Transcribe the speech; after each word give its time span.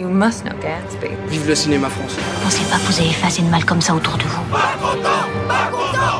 You 0.00 0.08
must 0.08 0.44
know 0.46 0.56
Gatsby. 0.62 1.10
Vive 1.28 1.46
le 1.46 1.54
cinéma 1.54 1.90
français. 1.90 2.22
Pensez 2.42 2.64
pas 2.70 2.78
que 2.78 2.90
vous 2.90 3.00
avez 3.00 3.14
assez 3.22 3.42
de 3.42 3.48
mal 3.48 3.62
comme 3.66 3.82
ça 3.82 3.94
autour 3.94 4.16
de 4.16 4.22
vous. 4.22 4.40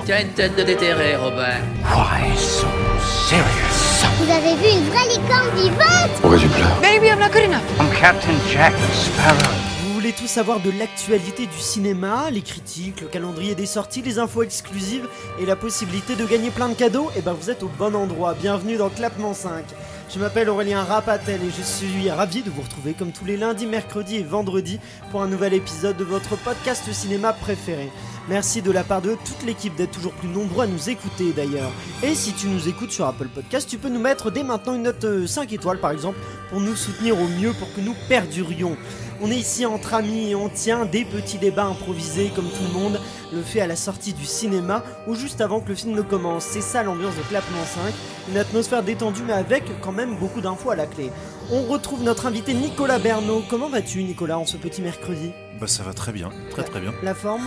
Tiens 0.05 0.21
une 0.21 0.29
tête 0.35 0.55
de 0.55 0.63
déterré, 0.65 1.17
Robert. 1.17 1.63
Why 1.85 2.37
so 2.37 2.67
serious? 3.01 4.05
Vous 4.19 4.31
avez 4.31 4.55
vu 4.57 4.69
une 4.77 4.85
vraie 4.91 5.09
licorne 5.09 5.49
vivante? 5.57 6.11
Pourquoi 6.21 6.39
tu 6.39 6.49
pleures 6.49 6.79
Maybe 6.83 7.07
I'm 7.07 7.21
not 7.21 7.31
good 7.33 7.45
enough. 7.45 7.63
I'm 7.81 7.91
Captain 7.99 8.37
Jack 8.53 8.75
Sparrow. 8.93 9.70
Vous 10.01 10.07
voulez 10.07 10.17
tout 10.17 10.27
savoir 10.29 10.61
de 10.61 10.71
l'actualité 10.71 11.45
du 11.45 11.59
cinéma, 11.59 12.31
les 12.31 12.41
critiques, 12.41 13.03
le 13.03 13.09
calendrier 13.09 13.55
des 13.55 13.67
sorties, 13.67 14.01
les 14.01 14.19
infos 14.19 14.43
exclusives 14.43 15.07
et 15.39 15.45
la 15.45 15.57
possibilité 15.57 16.17
de 16.17 16.25
gagner 16.25 16.49
plein 16.49 16.71
de 16.71 16.75
cadeaux 16.75 17.11
Eh 17.19 17.21
ben 17.21 17.35
vous 17.35 17.51
êtes 17.51 17.63
au 17.63 17.69
bon 17.79 17.95
endroit, 17.95 18.33
bienvenue 18.33 18.79
dans 18.79 18.89
Clapement 18.89 19.35
5. 19.35 19.63
Je 20.09 20.19
m'appelle 20.19 20.49
Aurélien 20.49 20.85
Rapatel 20.85 21.43
et 21.43 21.51
je 21.51 21.63
suis 21.63 22.11
ravi 22.11 22.41
de 22.41 22.49
vous 22.49 22.63
retrouver 22.63 22.95
comme 22.95 23.13
tous 23.13 23.27
les 23.27 23.37
lundis, 23.37 23.67
mercredis 23.67 24.17
et 24.17 24.23
vendredis 24.23 24.81
pour 25.11 25.21
un 25.21 25.29
nouvel 25.29 25.53
épisode 25.53 25.99
de 25.99 26.05
votre 26.05 26.35
podcast 26.35 26.91
cinéma 26.95 27.35
préféré. 27.35 27.91
Merci 28.27 28.63
de 28.63 28.71
la 28.71 28.85
part 28.85 29.03
de 29.03 29.19
toute 29.23 29.45
l'équipe 29.45 29.75
d'être 29.77 29.91
toujours 29.91 30.13
plus 30.13 30.29
nombreux 30.29 30.65
à 30.65 30.67
nous 30.67 30.89
écouter 30.89 31.33
d'ailleurs. 31.37 31.73
Et 32.03 32.15
si 32.15 32.33
tu 32.33 32.47
nous 32.47 32.69
écoutes 32.69 32.93
sur 32.93 33.05
Apple 33.05 33.29
Podcast, 33.29 33.69
tu 33.69 33.77
peux 33.77 33.91
nous 33.91 34.01
mettre 34.01 34.31
dès 34.31 34.45
maintenant 34.45 34.75
une 34.75 34.85
note 34.85 35.05
euh, 35.05 35.27
5 35.27 35.53
étoiles 35.53 35.79
par 35.79 35.91
exemple 35.91 36.19
pour 36.49 36.61
nous 36.61 36.75
soutenir 36.75 37.21
au 37.21 37.29
mieux 37.29 37.53
pour 37.53 37.71
que 37.75 37.83
nous 37.83 37.95
perdurions. 38.09 38.79
On 39.23 39.31
est 39.31 39.37
ici 39.37 39.67
entre 39.67 39.93
amis 39.93 40.31
et 40.31 40.35
on 40.35 40.49
tient 40.49 40.87
des 40.87 41.05
petits 41.05 41.37
débats 41.37 41.67
improvisés 41.67 42.33
comme 42.35 42.49
tout 42.49 42.63
le 42.63 42.73
monde 42.73 42.99
le 43.35 43.43
fait 43.43 43.61
à 43.61 43.67
la 43.67 43.77
sortie 43.77 44.15
du 44.15 44.25
cinéma 44.25 44.83
ou 45.07 45.15
juste 45.15 45.43
avant 45.43 45.61
que 45.61 45.69
le 45.69 45.75
film 45.75 45.95
ne 45.95 46.01
commence. 46.01 46.45
C'est 46.45 46.63
ça 46.63 46.83
l'ambiance 46.83 47.15
de 47.17 47.23
Clapement 47.29 47.65
5, 47.65 47.93
une 48.31 48.39
atmosphère 48.39 48.83
détendue 48.83 49.21
mais 49.27 49.35
avec 49.35 49.65
quand 49.83 49.93
même 49.93 50.17
beaucoup 50.17 50.41
d'infos 50.41 50.71
à 50.71 50.77
la 50.77 50.87
clé. 50.87 51.11
On 51.53 51.65
retrouve 51.65 52.03
notre 52.03 52.25
invité 52.25 52.55
Nicolas 52.55 52.99
Bernot. 52.99 53.43
Comment 53.51 53.69
vas-tu 53.69 54.03
Nicolas 54.05 54.39
en 54.39 54.47
ce 54.47 54.57
petit 54.57 54.81
mercredi? 54.81 55.33
Bah 55.61 55.67
ça 55.67 55.83
va 55.83 55.93
très 55.93 56.13
bien, 56.13 56.31
très 56.51 56.63
très 56.65 56.81
bien. 56.81 56.95
La 57.03 57.15
forme? 57.15 57.47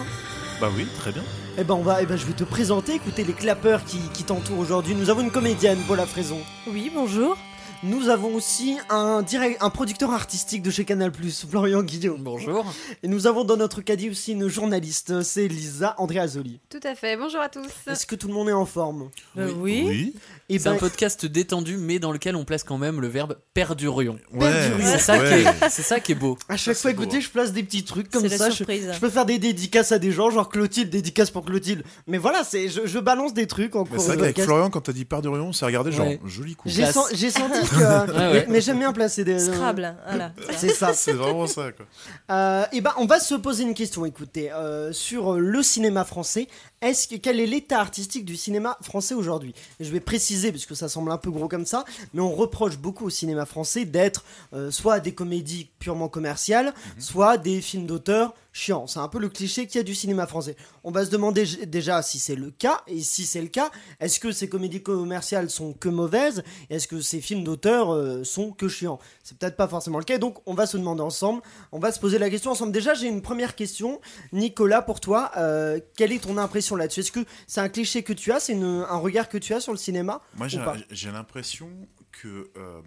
Bah 0.62 0.70
oui, 0.76 0.86
très 1.00 1.12
bien. 1.12 1.24
Eh 1.58 1.64
ben 1.64 1.74
on 1.74 1.82
va, 1.82 2.04
eh 2.04 2.06
ben 2.06 2.18
je 2.18 2.28
vais 2.28 2.34
te 2.34 2.44
présenter, 2.44 2.94
écoutez 2.94 3.24
les 3.24 3.34
clapeurs 3.34 3.84
qui, 3.84 3.98
qui 4.14 4.24
t'entourent 4.24 4.60
aujourd'hui. 4.60 4.94
Nous 4.94 5.10
avons 5.10 5.22
une 5.22 5.32
comédienne, 5.32 5.80
Paula 5.88 6.06
Fraison. 6.06 6.38
Oui, 6.68 6.92
bonjour. 6.94 7.36
Nous 7.84 8.08
avons 8.08 8.34
aussi 8.34 8.78
un, 8.90 9.22
direct, 9.24 9.62
un 9.62 9.70
producteur 9.70 10.12
artistique 10.12 10.62
de 10.62 10.72
chez 10.72 10.86
Canal+, 10.86 11.12
Florian 11.50 11.84
Guillaume. 11.84 12.24
Bonjour. 12.24 12.66
Et 13.04 13.10
nous 13.10 13.28
avons 13.28 13.44
dans 13.44 13.58
notre 13.58 13.82
caddie 13.82 14.10
aussi 14.10 14.32
une 14.32 14.48
journaliste, 14.48 15.22
c'est 15.22 15.50
Lisa 15.50 15.94
Andréazoli. 15.98 16.62
Tout 16.70 16.80
à 16.84 16.96
fait. 16.96 17.18
Bonjour 17.18 17.42
à 17.42 17.50
tous. 17.50 17.68
Est-ce 17.88 18.06
que 18.06 18.16
tout 18.16 18.30
le 18.30 18.34
monde 18.34 18.48
est 18.48 18.54
en 18.54 18.66
forme? 18.66 19.10
Euh, 19.38 19.52
oui. 19.58 19.84
Oui. 19.86 20.16
Eh 20.56 20.60
C'est 20.60 20.70
ben, 20.70 20.76
un 20.76 20.80
podcast 20.80 21.26
détendu, 21.26 21.78
mais 21.78 22.00
dans 22.00 22.12
lequel 22.12 22.36
on 22.36 22.46
place 22.46 22.64
quand 22.64 22.78
même 22.78 23.02
le 23.02 23.08
verbe 23.08 23.38
perdurion. 23.54 24.18
Ouais. 24.32 24.40
Perdurion. 24.52 24.88
C'est 24.92 25.00
ça, 25.00 25.18
ouais. 25.20 25.28
qui 25.44 25.48
est- 25.66 25.70
c'est 25.70 25.82
ça 25.82 26.00
qui 26.00 26.12
est 26.12 26.16
beau. 26.16 26.38
à 26.50 26.58
chaque 26.58 26.76
Ça, 26.76 26.82
fois, 26.84 26.92
écoutez, 26.92 27.18
hein. 27.18 27.22
je 27.22 27.30
place 27.30 27.52
des 27.54 27.64
petits 27.64 27.84
trucs 27.84 28.10
comme 28.10 28.28
C'est 28.28 28.38
ça. 28.38 28.50
Je, 28.50 28.64
peux 29.00 29.10
faire 29.10 29.26
des 29.26 29.40
dédicaces 29.40 29.92
à 29.92 30.00
des 30.00 30.12
gens, 30.12 30.30
genre 30.30 30.50
Clotilde, 30.50 30.90
dédicace 30.90 31.32
pour 31.32 31.46
Clotilde. 31.46 31.84
Mais 32.08 32.18
voilà, 32.18 32.44
c'est, 32.44 32.70
je, 32.70 32.86
je 32.86 33.00
balance 33.00 33.34
des 33.34 33.48
trucs 33.48 33.76
en 33.76 33.86
cours 33.86 34.00
c'est 34.02 34.08
vrai 34.16 34.18
qu'avec. 34.18 34.42
Florian, 34.42 34.70
quand 34.70 34.82
t'as 34.82 34.94
dit 34.94 35.06
Perdurion, 35.06 35.54
c'est 35.54 35.66
regardé 35.66 35.92
genre 35.92 36.08
Ouais. 36.08 36.20
joli 36.26 36.56
coup. 36.56 36.68
J'ai, 36.70 36.84
Classe. 36.84 36.94
sen- 36.96 37.16
j'ai 37.18 37.30
senti 37.32 37.60
que. 37.70 37.76
Ouais, 37.76 38.12
ouais. 38.12 38.34
Mais, 38.34 38.46
mais 38.50 38.62
j'aime 38.62 38.80
bien 38.80 38.94
placer 38.94 39.24
des. 39.24 39.40
Scrabble. 39.40 39.96
Voilà. 40.08 40.34
C'est 40.58 40.70
ça. 40.70 40.94
C'est 40.94 41.14
vraiment 41.14 41.48
ça 41.48 41.72
quoi. 41.72 41.86
Euh, 42.32 42.66
et 42.72 42.82
ben, 42.82 42.94
on 42.98 43.06
va 43.06 43.20
se 43.20 43.36
poser 43.36 43.64
une 43.64 43.74
question. 43.74 44.06
Écoutez, 44.06 44.52
euh, 44.52 44.92
sur 44.94 45.34
le 45.34 45.64
cinéma 45.64 46.04
français, 46.06 46.48
est-ce 46.84 47.08
que 47.08 47.16
quel 47.16 47.40
est 47.40 47.46
l'état 47.46 47.80
artistique 47.80 48.26
du 48.26 48.36
cinéma 48.36 48.78
français 48.82 49.16
aujourd'hui? 49.16 49.56
Je 49.80 49.90
vais 49.90 50.02
préciser 50.02 50.52
parce 50.52 50.66
que 50.66 50.76
ça 50.76 50.90
semble 50.90 51.12
un 51.12 51.18
peu 51.18 51.32
gros 51.32 51.48
comme 51.48 51.66
ça, 51.66 51.86
mais 52.14 52.22
on 52.22 52.34
reproche 52.34 52.78
beaucoup 52.78 53.06
au 53.06 53.10
cinéma 53.10 53.46
français 53.46 53.86
d'être 53.86 54.26
euh, 54.54 54.70
soit 54.70 55.00
des 55.00 55.14
comédies 55.14 55.70
purement 55.80 56.10
commerciales, 56.10 56.74
soit 57.00 57.38
des 57.38 57.62
films 57.62 57.86
d'auteur 57.86 58.34
chiants. 58.54 58.86
C'est 58.88 59.00
un 59.00 59.08
peu 59.08 59.20
le 59.20 59.28
cliché 59.30 59.66
qu'il 59.68 59.78
y 59.78 59.80
a 59.80 59.84
du 59.84 59.96
cinéma 59.96 60.28
français. 60.28 60.56
On 60.84 60.92
va 60.92 61.04
se 61.06 61.10
demander 61.10 61.44
déjà 61.66 62.02
si 62.04 62.20
c'est 62.20 62.36
le 62.36 62.52
cas, 62.52 62.84
et 62.88 63.02
si 63.02 63.26
c'est 63.26 63.42
le 63.42 63.48
cas, 63.48 63.72
est-ce 64.00 64.20
que 64.20 64.32
ces 64.32 64.48
comédies 64.48 64.82
commerciales 64.84 65.50
sont 65.50 65.74
que 65.74 65.90
mauvaises 65.90 66.44
Est-ce 66.70 66.88
que 66.88 67.02
ces 67.02 67.20
films 67.20 67.44
d'auteur 67.44 67.92
euh, 67.94 68.24
sont 68.24 68.52
que 68.52 68.68
chiants? 68.70 69.00
C'est 69.24 69.38
peut-être 69.38 69.58
pas 69.58 69.68
forcément 69.68 69.98
le 69.98 70.06
cas, 70.06 70.20
donc 70.20 70.38
on 70.46 70.54
va 70.54 70.68
se 70.68 70.78
demander 70.78 71.02
ensemble. 71.02 71.42
On 71.72 71.80
va 71.80 71.92
se 71.92 72.00
poser 72.00 72.20
la 72.20 72.30
question 72.30 72.52
ensemble. 72.52 72.72
Déjà, 72.72 72.94
j'ai 72.94 73.08
une 73.08 73.24
première 73.24 73.56
question. 73.56 74.00
Nicolas, 74.32 74.84
pour 74.84 75.00
toi, 75.00 75.32
euh, 75.38 75.80
quelle 75.98 76.12
est 76.12 76.20
ton 76.24 76.38
impression 76.38 76.76
là-dessus? 76.76 77.00
Est-ce 77.02 77.12
que 77.12 77.26
c'est 77.48 77.62
un 77.62 77.70
cliché 77.70 78.04
que 78.04 78.14
tu 78.14 78.32
as 78.32 78.40
C'est 78.40 78.54
un 78.54 78.98
regard 78.98 79.28
que 79.30 79.40
tu 79.40 79.54
as 79.54 79.60
sur 79.60 79.72
le 79.72 79.78
cinéma 79.80 80.22
Moi 80.36 80.48
j'ai 80.48 81.12
l'impression 81.12 81.70
que 82.12 82.50
euh, 82.56 82.82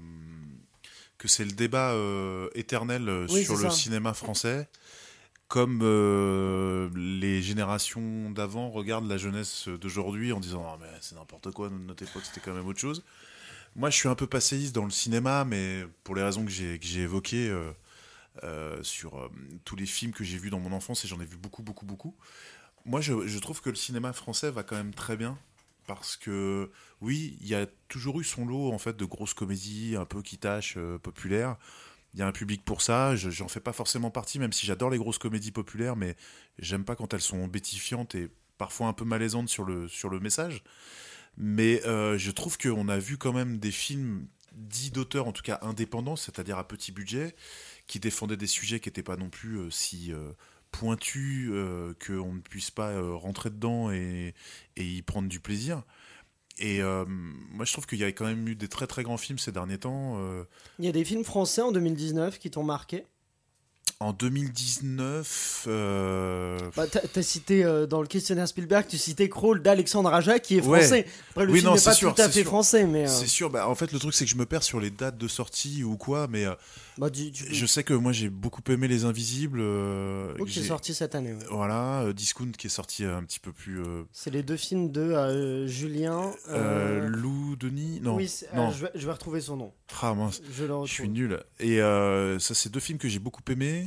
que 1.18 1.28
c'est 1.28 1.44
le 1.44 1.52
débat 1.52 1.92
éternel 2.54 3.26
Oui, 3.30 3.42
sur 3.44 3.56
le 3.56 3.62
ça. 3.62 3.70
cinéma 3.70 4.14
français. 4.14 4.68
Comme 5.48 5.80
euh, 5.82 6.90
les 6.96 7.40
générations 7.40 8.30
d'avant 8.32 8.68
regardent 8.68 9.08
la 9.08 9.16
jeunesse 9.16 9.68
d'aujourd'hui 9.68 10.32
en 10.32 10.40
disant 10.40 10.66
Ah, 10.68 10.76
mais 10.80 10.88
c'est 11.00 11.14
n'importe 11.14 11.52
quoi, 11.52 11.70
notre 11.70 12.02
époque 12.02 12.24
c'était 12.24 12.40
quand 12.40 12.54
même 12.54 12.66
autre 12.66 12.80
chose. 12.80 13.04
Moi 13.76 13.90
je 13.90 13.96
suis 13.96 14.08
un 14.08 14.16
peu 14.16 14.26
passéiste 14.26 14.74
dans 14.74 14.84
le 14.84 14.90
cinéma, 14.90 15.44
mais 15.44 15.84
pour 16.04 16.16
les 16.16 16.22
raisons 16.22 16.44
que 16.44 16.50
j'ai 16.50 17.00
évoquées 17.00 17.48
euh, 17.48 17.72
euh, 18.44 18.82
sur 18.82 19.18
euh, 19.18 19.30
tous 19.64 19.76
les 19.76 19.86
films 19.86 20.12
que 20.12 20.24
j'ai 20.24 20.38
vus 20.38 20.50
dans 20.50 20.60
mon 20.60 20.72
enfance, 20.72 21.04
et 21.04 21.08
j'en 21.08 21.20
ai 21.20 21.26
vu 21.26 21.36
beaucoup, 21.38 21.62
beaucoup, 21.62 21.86
beaucoup. 21.86 22.14
Moi 22.84 23.00
je, 23.00 23.26
je 23.26 23.38
trouve 23.38 23.60
que 23.62 23.70
le 23.70 23.76
cinéma 23.76 24.12
français 24.12 24.50
va 24.50 24.62
quand 24.62 24.76
même 24.76 24.94
très 24.94 25.16
bien 25.16 25.38
parce 25.86 26.16
que 26.16 26.70
oui, 27.00 27.36
il 27.40 27.46
y 27.48 27.54
a 27.54 27.66
toujours 27.88 28.20
eu 28.20 28.24
son 28.24 28.46
lot 28.46 28.72
en 28.72 28.78
fait 28.78 28.96
de 28.96 29.04
grosses 29.04 29.34
comédies 29.34 29.96
un 29.96 30.04
peu 30.04 30.22
qui 30.22 30.38
tâchent 30.38 30.76
euh, 30.76 30.98
populaires. 30.98 31.56
Il 32.16 32.20
y 32.20 32.22
a 32.22 32.26
un 32.26 32.32
public 32.32 32.64
pour 32.64 32.80
ça. 32.80 33.14
Je 33.14 33.28
j'en 33.28 33.46
fais 33.46 33.60
pas 33.60 33.74
forcément 33.74 34.10
partie, 34.10 34.38
même 34.38 34.52
si 34.52 34.64
j'adore 34.64 34.88
les 34.88 34.96
grosses 34.96 35.18
comédies 35.18 35.52
populaires, 35.52 35.96
mais 35.96 36.16
j'aime 36.58 36.84
pas 36.84 36.96
quand 36.96 37.12
elles 37.12 37.20
sont 37.20 37.46
bétifiantes 37.46 38.14
et 38.14 38.30
parfois 38.56 38.88
un 38.88 38.94
peu 38.94 39.04
malaisantes 39.04 39.50
sur 39.50 39.64
le 39.64 39.86
sur 39.86 40.08
le 40.08 40.18
message. 40.18 40.64
Mais 41.36 41.84
euh, 41.86 42.16
je 42.16 42.30
trouve 42.30 42.56
qu'on 42.56 42.88
a 42.88 42.98
vu 42.98 43.18
quand 43.18 43.34
même 43.34 43.58
des 43.58 43.70
films 43.70 44.26
dits 44.56 44.90
d'auteurs, 44.90 45.28
en 45.28 45.32
tout 45.32 45.42
cas 45.42 45.58
indépendants, 45.60 46.16
c'est-à-dire 46.16 46.58
à 46.58 46.66
petit 46.66 46.90
budget, 46.90 47.36
qui 47.86 48.00
défendaient 48.00 48.38
des 48.38 48.46
sujets 48.46 48.80
qui 48.80 48.88
n'étaient 48.88 49.02
pas 49.02 49.16
non 49.16 49.28
plus 49.28 49.58
euh, 49.58 49.70
si 49.70 50.12
euh, 50.12 50.32
pointus 50.72 51.50
euh, 51.52 51.94
qu'on 52.04 52.32
ne 52.32 52.40
puisse 52.40 52.70
pas 52.70 52.98
rentrer 53.16 53.50
dedans 53.50 53.90
et 53.90 54.34
y 54.76 55.02
prendre 55.02 55.28
du 55.28 55.40
plaisir. 55.40 55.82
Et 56.58 56.80
euh, 56.80 57.04
moi, 57.06 57.64
je 57.64 57.72
trouve 57.72 57.86
qu'il 57.86 57.98
y 57.98 58.04
a 58.04 58.08
quand 58.12 58.24
même 58.24 58.48
eu 58.48 58.54
des 58.56 58.68
très 58.68 58.86
très 58.86 59.02
grands 59.02 59.18
films 59.18 59.38
ces 59.38 59.52
derniers 59.52 59.78
temps. 59.78 60.14
euh, 60.18 60.44
Il 60.78 60.84
y 60.84 60.88
a 60.88 60.92
des 60.92 61.04
films 61.04 61.24
français 61.24 61.60
en 61.62 61.72
2019 61.72 62.38
qui 62.38 62.50
t'ont 62.50 62.62
marqué? 62.64 63.04
En 63.98 64.12
2019, 64.12 65.64
euh, 65.68 66.58
bah, 66.76 66.86
T'as 66.86 67.22
cité 67.22 67.64
euh, 67.64 67.86
dans 67.86 68.02
le 68.02 68.06
questionnaire 68.06 68.46
Spielberg, 68.46 68.86
tu 68.86 68.98
citais 68.98 69.30
Crawl 69.30 69.62
d'Alexandre 69.62 70.12
Aja 70.12 70.38
qui 70.38 70.58
est 70.58 70.60
Ouais. 70.66 70.80
français. 70.80 71.06
Après, 71.30 71.46
le 71.46 71.52
Oui, 71.52 71.60
film 71.60 71.72
n'est 71.72 71.78
c'est 71.78 71.84
pas 71.86 71.94
sûr, 71.94 72.14
tout 72.14 72.20
à 72.20 72.26
fait 72.28 72.40
sûr. 72.40 72.44
français, 72.46 72.84
mais. 72.86 73.04
euh, 73.04 73.10
c'est 73.10 73.26
sûr. 73.26 73.48
Bah, 73.48 73.68
en 73.68 73.74
fait, 73.74 73.92
le 73.92 73.98
truc, 73.98 74.12
c'est 74.12 74.26
que 74.26 74.30
je 74.30 74.36
me 74.36 74.44
perds 74.44 74.64
sur 74.64 74.80
les 74.80 74.90
dates 74.90 75.16
de 75.16 75.28
sortie 75.28 75.82
ou 75.82 75.96
quoi, 75.96 76.26
mais 76.28 76.44
bah, 76.98 77.08
du- 77.08 77.30
du- 77.30 77.54
je 77.54 77.64
sais 77.66 77.84
que 77.84 77.94
moi, 77.94 78.12
j'ai 78.12 78.28
beaucoup 78.28 78.60
aimé 78.68 78.86
Les 78.86 79.06
Invisibles. 79.06 79.60
Oh, 79.62 80.44
qui 80.44 80.58
est 80.60 80.62
sorti 80.64 80.92
cette 80.92 81.14
année. 81.14 81.32
ouais. 81.32 81.46
Voilà, 81.50 82.04
Discount 82.14 82.50
qui 82.56 82.66
est 82.66 82.70
sorti 82.70 83.04
un 83.04 83.22
petit 83.22 83.40
peu 83.40 83.52
plus. 83.52 83.80
C'est 84.12 84.30
les 84.30 84.42
deux 84.42 84.56
films 84.58 84.92
de 84.92 85.66
Julien. 85.66 86.32
Lou 87.06 87.56
Denis 87.56 88.00
Non. 88.02 88.16
oui, 88.16 88.30
non. 88.54 88.68
euh, 88.68 88.72
je, 88.72 88.82
vais, 88.82 88.90
je 88.94 89.06
vais 89.06 89.12
retrouver 89.12 89.40
son 89.40 89.56
nom. 89.56 89.72
Ah, 90.02 90.12
mince, 90.14 90.42
Je 90.52 90.64
je 90.84 90.92
suis 90.92 91.08
nul. 91.08 91.40
Et 91.60 91.78
ça, 91.78 92.54
c'est 92.54 92.68
deux 92.70 92.80
films 92.80 92.98
que 92.98 93.08
j'ai 93.08 93.20
beaucoup 93.20 93.40
aimés. 93.50 93.84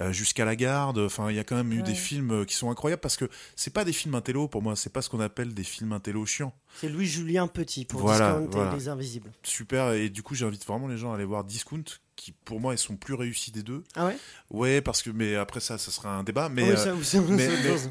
Euh, 0.00 0.12
Jusqu'à 0.12 0.44
la 0.44 0.56
garde, 0.56 0.98
enfin, 0.98 1.30
il 1.30 1.36
y 1.36 1.38
a 1.38 1.44
quand 1.44 1.56
même 1.56 1.72
eu 1.72 1.76
Ouais. 1.78 1.82
des 1.82 1.94
films 1.94 2.30
euh, 2.32 2.44
qui 2.44 2.54
sont 2.54 2.70
incroyables 2.70 3.00
parce 3.00 3.16
que 3.16 3.28
c'est 3.56 3.72
pas 3.72 3.84
des 3.84 3.92
films 3.92 4.14
intello 4.14 4.48
pour 4.48 4.62
moi, 4.62 4.74
c'est 4.76 4.92
pas 4.92 5.02
ce 5.02 5.08
qu'on 5.10 5.20
appelle 5.20 5.54
des 5.54 5.64
films 5.64 5.92
intello 5.92 6.24
chiants. 6.26 6.52
C'est 6.80 6.88
Louis-Julien 6.88 7.46
Petit 7.46 7.84
pour 7.84 8.00
Voilà, 8.00 8.32
Discount 8.38 8.48
voilà. 8.50 8.72
et 8.72 8.76
Les 8.76 8.88
Invisibles. 8.88 9.30
Super, 9.42 9.92
et 9.92 10.08
du 10.10 10.22
coup, 10.22 10.34
j'invite 10.34 10.66
vraiment 10.66 10.88
les 10.88 10.96
gens 10.98 11.12
à 11.12 11.14
aller 11.16 11.24
voir 11.24 11.44
Discount, 11.44 11.84
qui 12.16 12.32
pour 12.44 12.60
moi, 12.60 12.74
ils 12.74 12.78
sont 12.78 12.96
plus 12.96 13.14
réussis 13.14 13.50
des 13.50 13.62
deux. 13.62 13.82
Ah 13.96 14.06
ouais? 14.06 14.16
Ouais, 14.50 14.80
parce 14.80 15.02
que, 15.02 15.10
mais 15.10 15.34
après 15.34 15.60
ça, 15.60 15.78
ça 15.78 15.90
sera 15.90 16.16
un 16.16 16.22
débat, 16.22 16.48
mais. 16.48 16.62
Euh, 16.70 16.76
ça- 16.76 17.20
mais, 17.28 17.48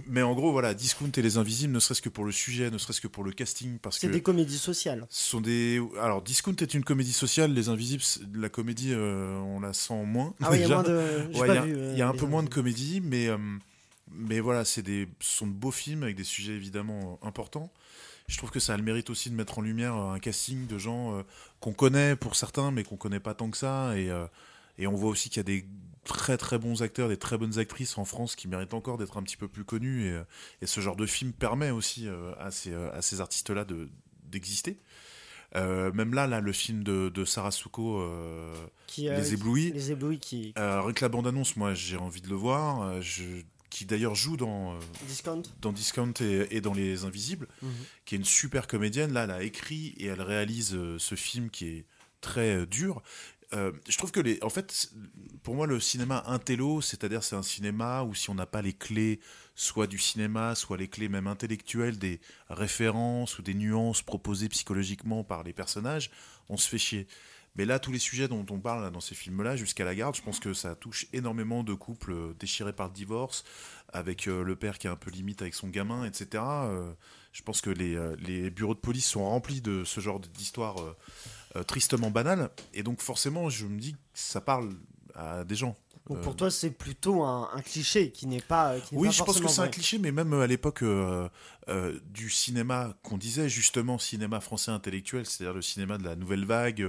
mais- 0.08 0.22
en 0.22 0.34
gros, 0.34 0.52
voilà, 0.52 0.74
Discount 0.74 1.12
et 1.18 1.22
Les 1.22 1.38
Invisibles, 1.38 1.74
ne 1.74 1.80
serait-ce 1.80 2.02
que 2.02 2.10
pour 2.10 2.24
le 2.25 2.31
sujet, 2.31 2.72
ne 2.72 2.78
serait-ce 2.78 3.02
que 3.02 3.08
pour 3.08 3.24
le 3.24 3.31
casting, 3.31 3.78
parce 3.80 3.98
que 3.98 4.02
C'est 4.02 4.10
des 4.10 4.22
comédies 4.22 4.58
sociales. 4.58 5.06
sont 5.10 5.42
des. 5.42 5.81
Alors, 6.02 6.22
Discount 6.22 6.56
est 6.62 6.74
une 6.74 6.84
comédie 6.84 7.14
sociale, 7.14 7.54
Les 7.54 7.70
Invisibles, 7.70 8.04
la 8.34 8.50
comédie, 8.50 8.92
euh, 8.94 9.38
on 9.40 9.60
la 9.60 9.74
sent 9.74 10.04
moins. 10.06 10.34
Ah 10.42 10.50
oui, 10.52 10.58
il 10.58 10.62
y 10.62 10.64
a 10.64 10.68
déjà. 10.68 10.74
moins 10.75 10.84
de. 10.84 11.28
j'ai 11.34 11.40
Ouais, 11.42 11.48
pas 11.48 11.54
il 11.54 11.56
y 11.56 11.60
a- 11.60 11.66
vu, 11.66 11.75
euh, 11.78 11.94
y 11.96 12.02
a 12.02 12.08
un 12.08 12.14
peu 12.14 12.25
moins 12.25 12.44
de 12.44 12.50
comédie, 12.50 13.02
mais, 13.02 13.28
euh, 13.28 13.38
mais 14.12 14.40
voilà, 14.40 14.64
c'est 14.64 14.84
des, 14.84 15.08
ce 15.20 15.38
sont 15.40 15.48
de 15.48 15.54
beaux 15.54 15.72
films 15.72 16.04
avec 16.04 16.16
des 16.16 16.24
sujets 16.24 16.54
évidemment 16.54 17.20
euh, 17.24 17.28
importants. 17.28 17.72
Je 18.28 18.38
trouve 18.38 18.52
que 18.52 18.60
ça 18.60 18.74
a 18.74 18.78
le 18.78 18.84
mérite 18.84 19.10
aussi 19.10 19.30
de 19.30 19.36
mettre 19.36 19.60
en 19.60 19.62
lumière 19.62 19.96
euh, 19.96 20.14
un 20.14 20.20
casting 20.20 20.66
de 20.68 20.78
gens 20.78 21.18
euh, 21.18 21.24
qu'on 21.60 21.74
connaît 21.74 22.16
pour 22.16 22.36
certains, 22.36 22.72
mais 22.72 22.84
qu'on 22.84 22.96
connaît 22.98 23.20
pas 23.20 23.34
tant 23.34 23.50
que 23.50 23.58
ça. 23.58 23.98
Et, 23.98 24.10
euh, 24.10 24.25
et 24.78 24.88
on 24.88 24.96
voit 24.96 25.10
aussi 25.10 25.30
qu'il 25.30 25.38
y 25.38 25.42
a 25.42 25.44
des 25.44 25.66
très 26.06 26.38
très 26.38 26.58
bons 26.58 26.81
acteurs, 26.84 27.10
des 27.10 27.18
très 27.18 27.38
bonnes 27.38 27.60
actrices 27.60 27.98
en 27.98 28.06
France 28.06 28.36
qui 28.36 28.48
méritent 28.48 28.74
encore 28.74 28.98
d'être 28.98 29.18
un 29.18 29.24
petit 29.24 29.38
peu 29.38 29.48
plus 29.48 29.64
connus. 29.66 30.08
Et, 30.08 30.22
et 30.62 30.66
ce 30.66 30.80
genre 30.81 30.96
de 30.96 31.06
film 31.06 31.34
permet 31.34 31.70
aussi 31.70 32.08
à 32.40 32.50
ces, 32.52 32.74
à 32.74 33.02
ces 33.02 33.22
artistes-là 33.22 33.66
de- 33.66 33.90
d'exister. 34.25 34.80
Euh, 35.56 35.92
même 35.94 36.14
là, 36.16 36.25
là, 36.25 36.40
le 36.42 36.52
film 36.52 36.84
de, 36.84 37.10
de 37.10 37.25
Sarah 37.25 37.52
Suko, 37.52 38.00
euh, 38.00 38.54
Qui, 38.88 39.08
euh, 39.08 39.16
Les 39.18 39.34
Éblouis, 39.34 39.72
Les 39.72 39.92
éblouis 39.92 40.18
qui. 40.20 40.52
rien 40.58 40.94
que 40.94 41.06
la 41.06 41.10
bande-annonce, 41.10 41.56
moi, 41.58 41.74
j'ai 41.75 41.98
envie 41.98 42.22
de 42.22 42.30
le 42.30 42.36
voir. 42.36 43.00
je, 43.02 43.24
qui 43.74 43.86
d'ailleurs 43.86 44.14
joue 44.14 44.38
dans, 44.38 44.75
euh, 44.75 44.80
Discount. 45.08 45.42
dans 45.62 45.72
Discount 45.74 46.14
et, 46.22 46.56
et 46.56 46.62
dans 46.62 46.74
Les 46.75 47.06
Invisibles, 47.06 47.48
Mhm. 47.64 47.72
qui 48.06 48.14
est 48.14 48.18
une 48.20 48.24
super 48.24 48.68
comédienne. 48.68 49.12
Là, 49.14 49.24
elle 49.24 49.31
a 49.31 49.42
écrit 49.44 49.96
et 49.98 50.06
elle 50.06 50.22
réalise 50.22 50.75
euh, 50.75 51.00
ce 51.00 51.16
film 51.16 51.50
qui 51.50 51.66
est 51.68 51.86
très 52.22 52.56
euh, 52.58 52.66
dur. 52.68 53.02
Euh, 53.54 53.72
je 53.88 53.98
trouve 53.98 54.12
que 54.12 54.20
les, 54.20 54.38
en 54.44 54.50
fait, 54.50 54.92
pour 55.44 55.56
moi, 55.56 55.66
le 55.68 55.80
cinéma 55.80 56.24
intello, 56.28 56.81
c'est-à-dire 56.81 57.24
c'est 57.24 57.36
un 57.36 57.44
cinéma 57.44 58.04
où 58.04 58.14
si 58.16 58.30
on 58.30 58.36
n'a 58.36 58.46
pas 58.48 58.62
les 58.62 58.74
clés, 58.74 59.20
soit 59.56 59.86
du 59.88 59.98
cinéma, 60.00 60.54
soit 60.56 60.78
les 60.78 60.88
clés 60.88 61.10
même 61.10 61.28
intellectuelles, 61.28 61.98
des 62.00 62.20
références 62.50 63.38
ou 63.40 63.42
des 63.42 63.54
nuances 63.54 64.02
proposées 64.02 64.50
psychologiquement 64.50 65.24
par 65.24 65.44
les 65.44 65.54
personnages, 65.54 66.10
on 66.50 66.58
se 66.58 66.68
fait 66.70 66.78
chier. 66.80 67.08
Mais 67.56 67.66
là, 67.66 67.80
tous 67.80 67.92
les 67.92 68.00
sujets 68.00 68.28
dont 68.28 68.46
on 68.50 68.60
parle 68.60 68.82
là, 68.82 68.90
dans 68.90 69.00
ces 69.00 69.16
films-là, 69.16 69.56
jusqu'à 69.56 69.86
la 69.86 69.94
garde, 69.94 70.16
je 70.16 70.22
pense 70.22 70.40
que 70.40 70.54
ça 70.54 70.76
touche 70.76 71.08
énormément 71.14 71.64
de 71.64 71.74
couples 71.74 72.12
euh, 72.12 72.34
déchirés 72.40 72.74
par 72.74 72.88
le 72.88 72.94
divorce, 72.94 73.44
avec 73.92 74.28
euh, 74.28 74.44
le 74.44 74.56
père 74.56 74.80
qui 74.80 74.88
est 74.88 74.90
un 74.90 74.96
peu 74.96 75.12
limite 75.12 75.42
avec 75.42 75.54
son 75.54 75.68
gamin, 75.68 76.04
etc. 76.06 76.44
Euh, 76.44 76.94
je 77.32 77.42
pense 77.44 77.62
que 77.62 77.70
les, 77.70 77.98
les 78.20 78.50
bureaux 78.50 78.76
de 78.76 78.80
police 78.80 79.08
sont 79.08 79.26
remplis 79.26 79.62
de 79.62 79.84
ce 79.84 80.00
genre 80.00 80.20
d'histoires 80.20 80.76
euh, 81.56 81.62
tristement 81.64 82.10
banales. 82.10 82.50
Et 82.74 82.82
donc, 82.82 83.02
forcément, 83.02 83.50
je 83.50 83.68
me 83.68 83.80
dis 83.80 83.94
que 83.94 84.00
ça 84.14 84.42
parle 84.42 84.74
à 85.14 85.44
des 85.44 85.56
gens. 85.56 85.76
Donc 86.08 86.22
pour 86.22 86.36
toi, 86.36 86.52
c'est 86.52 86.72
plutôt 86.72 87.24
un, 87.24 87.50
un 87.54 87.62
cliché 87.62 88.12
qui 88.12 88.28
n'est 88.28 88.42
pas. 88.42 88.80
Qui 88.80 88.96
oui, 88.96 89.08
pas 89.08 89.14
je 89.14 89.24
pense 89.24 89.40
que 89.40 89.48
c'est 89.48 89.62
un 89.62 89.70
cliché, 89.70 90.00
mais 90.00 90.12
même 90.12 90.34
à 90.34 90.48
l'époque 90.48 90.82
euh, 90.82 91.30
euh, 91.70 91.98
du 92.10 92.30
cinéma 92.30 92.94
qu'on 93.04 93.18
disait 93.18 93.48
justement 93.48 93.98
cinéma 93.98 94.42
français 94.42 94.72
intellectuel, 94.72 95.26
c'est-à-dire 95.26 95.54
le 95.54 95.62
cinéma 95.62 95.98
de 95.98 96.04
la 96.04 96.16
nouvelle 96.16 96.44
vague, 96.44 96.86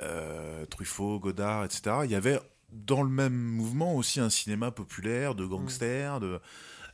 euh, 0.00 0.62
euh, 0.62 0.66
Truffaut, 0.66 1.18
Godard, 1.18 1.64
etc. 1.64 1.98
Il 2.04 2.10
y 2.10 2.14
avait 2.14 2.40
dans 2.72 3.02
le 3.02 3.08
même 3.08 3.34
mouvement 3.34 3.94
aussi 3.94 4.20
un 4.20 4.30
cinéma 4.30 4.70
populaire, 4.70 5.34
de 5.34 5.44
gangsters, 5.44 6.20
de 6.20 6.40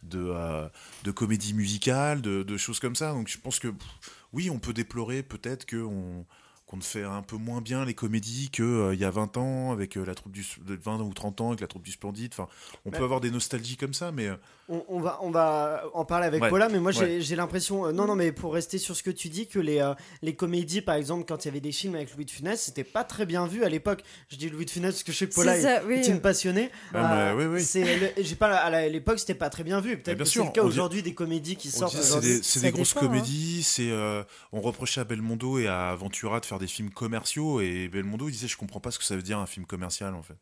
de, 0.02 0.18
euh, 0.18 0.68
de 1.04 1.10
comédie 1.10 1.54
musicale, 1.54 2.20
de, 2.20 2.42
de 2.42 2.56
choses 2.58 2.78
comme 2.78 2.94
ça. 2.94 3.12
Donc 3.12 3.28
je 3.28 3.38
pense 3.38 3.58
que 3.58 3.68
pff, 3.68 3.88
oui, 4.34 4.50
on 4.50 4.58
peut 4.58 4.74
déplorer 4.74 5.22
peut-être 5.22 5.64
que 5.64 5.76
on 5.76 6.26
qu'on 6.66 6.80
fait 6.80 7.02
un 7.02 7.22
peu 7.22 7.36
moins 7.36 7.60
bien 7.60 7.84
les 7.84 7.94
comédies 7.94 8.48
qu'il 8.50 8.90
il 8.92 8.98
y 8.98 9.04
a 9.04 9.10
20 9.10 9.36
ans 9.36 9.72
avec 9.72 9.96
euh, 9.96 10.04
la 10.04 10.14
troupe 10.14 10.32
du 10.32 10.46
de 10.64 10.74
20 10.74 11.00
ou 11.00 11.12
30 11.12 11.40
ans 11.42 11.48
avec 11.48 11.60
la 11.60 11.66
troupe 11.66 11.82
du 11.82 11.92
Splendide. 11.92 12.32
Enfin, 12.32 12.48
on 12.84 12.90
peut 12.90 13.04
avoir 13.04 13.20
des 13.20 13.30
nostalgies 13.30 13.76
comme 13.76 13.92
ça, 13.94 14.12
mais 14.12 14.28
euh, 14.28 14.36
On, 14.70 14.82
on 14.88 14.98
va, 15.00 15.18
on 15.20 15.30
va 15.30 15.84
en 15.92 16.06
parler 16.06 16.26
avec 16.26 16.42
Ouais. 16.42 16.48
Paula, 16.48 16.70
mais 16.70 16.80
moi 16.80 16.90
j'ai 16.90 17.00
Ouais. 17.00 17.20
j'ai 17.20 17.36
l'impression, 17.36 17.84
euh, 17.86 17.92
non, 17.92 18.06
non, 18.06 18.14
mais 18.14 18.32
pour 18.32 18.54
rester 18.54 18.78
sur 18.78 18.96
ce 18.96 19.02
que 19.02 19.10
tu 19.10 19.28
dis, 19.28 19.46
que 19.46 19.58
les, 19.58 19.78
euh, 19.80 19.92
les 20.22 20.34
comédies, 20.34 20.80
par 20.80 20.94
exemple, 20.94 21.26
quand 21.28 21.44
il 21.44 21.48
y 21.48 21.50
avait 21.50 21.60
des 21.60 21.70
films 21.72 21.94
avec 21.96 22.14
Louis 22.16 22.24
de 22.24 22.30
Funès, 22.30 22.62
c'était 22.62 22.82
pas 22.84 23.04
très 23.04 23.26
bien 23.26 23.46
vu 23.46 23.62
à 23.64 23.68
l'époque. 23.68 24.02
Je 24.30 24.36
dis 24.36 24.48
Louis 24.48 24.64
de 24.64 24.70
Funès 24.70 24.92
parce 24.94 25.02
que 25.02 25.12
je 25.12 25.18
sais 25.18 25.28
que 25.28 25.34
Paula 25.34 25.58
est, 25.58 25.60
ça, 25.60 25.82
oui. 25.86 25.96
est 25.96 26.08
une 26.08 26.20
passionnée. 26.22 26.70
Ah, 26.94 27.34
mais 27.36 27.44
oui, 27.44 27.54
oui. 27.56 27.62
c'est 27.62 27.84
le- 27.98 28.22
j'ai 28.22 28.36
pas, 28.36 28.56
à 28.56 28.88
l'époque, 28.88 29.18
c'était 29.18 29.34
pas 29.34 29.50
très 29.50 29.64
bien 29.64 29.80
vu. 29.80 29.98
Peut-être 30.00 30.16
bien 30.16 30.24
que 30.24 30.30
c'est 30.30 30.42
le 30.42 30.50
cas 30.50 30.62
aujourd'hui 30.62 31.02
des 31.02 31.12
comédies 31.14 31.56
qui 31.56 31.70
sortent 31.70 31.94
c'est 31.94 32.20
des, 32.20 32.66
des 32.68 32.72
grosses 32.72 32.94
dépend, 32.94 33.04
hein. 33.04 33.08
comédies. 33.08 33.62
C'est, 33.64 33.90
euh, 33.90 34.22
on 34.52 34.62
reprochait 34.62 35.00
à 35.02 35.04
Belmondo 35.04 35.58
et 35.58 35.68
à 35.68 35.94
Ventura 35.94 36.40
de 36.40 36.46
faire 36.46 36.58
des 36.58 36.66
films 36.68 36.88
commerciaux. 36.90 37.60
Et 37.60 37.88
Belmondo 37.88 38.28
il 38.28 38.32
disait 38.32 38.48
Je 38.48 38.56
comprends 38.56 38.80
pas 38.80 38.90
ce 38.90 38.98
que 38.98 39.04
ça 39.04 39.14
veut 39.14 39.22
dire 39.22 39.38
un 39.38 39.46
film 39.46 39.66
commercial 39.66 40.14
en 40.14 40.22
fait. 40.22 40.36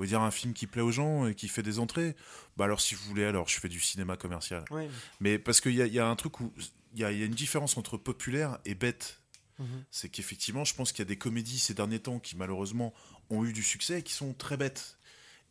Vous 0.00 0.04
voulez 0.04 0.16
dire 0.16 0.22
un 0.22 0.30
film 0.30 0.54
qui 0.54 0.66
plaît 0.66 0.80
aux 0.80 0.92
gens 0.92 1.26
et 1.26 1.34
qui 1.34 1.46
fait 1.46 1.62
des 1.62 1.78
entrées 1.78 2.16
Bah 2.56 2.64
alors 2.64 2.80
si 2.80 2.94
vous 2.94 3.04
voulez, 3.04 3.26
alors 3.26 3.48
je 3.48 3.60
fais 3.60 3.68
du 3.68 3.80
cinéma 3.80 4.16
commercial. 4.16 4.64
Ouais. 4.70 4.88
Mais 5.20 5.38
parce 5.38 5.60
qu'il 5.60 5.74
y 5.74 5.82
a, 5.82 5.86
y 5.86 5.98
a 5.98 6.06
un 6.06 6.16
truc 6.16 6.40
où 6.40 6.50
il 6.94 7.00
y 7.00 7.04
a, 7.04 7.12
il 7.12 7.18
y 7.18 7.22
a 7.22 7.26
une 7.26 7.34
différence 7.34 7.76
entre 7.76 7.98
populaire 7.98 8.60
et 8.64 8.74
bête. 8.74 9.20
Mhm. 9.58 9.84
C'est 9.90 10.08
qu'effectivement, 10.08 10.64
je 10.64 10.74
pense 10.74 10.92
qu'il 10.92 11.00
y 11.00 11.02
a 11.02 11.04
des 11.04 11.18
comédies 11.18 11.58
ces 11.58 11.74
derniers 11.74 11.98
temps 11.98 12.18
qui 12.18 12.34
malheureusement 12.34 12.94
ont 13.28 13.44
eu 13.44 13.52
du 13.52 13.62
succès 13.62 13.98
et 13.98 14.02
qui 14.02 14.14
sont 14.14 14.32
très 14.32 14.56
bêtes. 14.56 14.96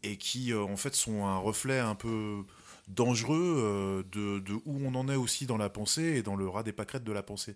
Et 0.01 0.17
qui 0.17 0.51
euh, 0.51 0.63
en 0.63 0.77
fait 0.77 0.95
sont 0.95 1.27
un 1.27 1.37
reflet 1.37 1.77
un 1.77 1.93
peu 1.93 2.43
dangereux 2.87 3.55
euh, 3.55 4.03
de, 4.11 4.39
de 4.39 4.53
où 4.65 4.83
on 4.83 4.95
en 4.95 5.09
est 5.09 5.15
aussi 5.15 5.45
dans 5.45 5.57
la 5.57 5.69
pensée 5.69 6.15
et 6.17 6.23
dans 6.23 6.35
le 6.35 6.49
ras 6.49 6.63
des 6.63 6.73
pâquerettes 6.73 7.03
de 7.03 7.11
la 7.11 7.21
pensée. 7.21 7.55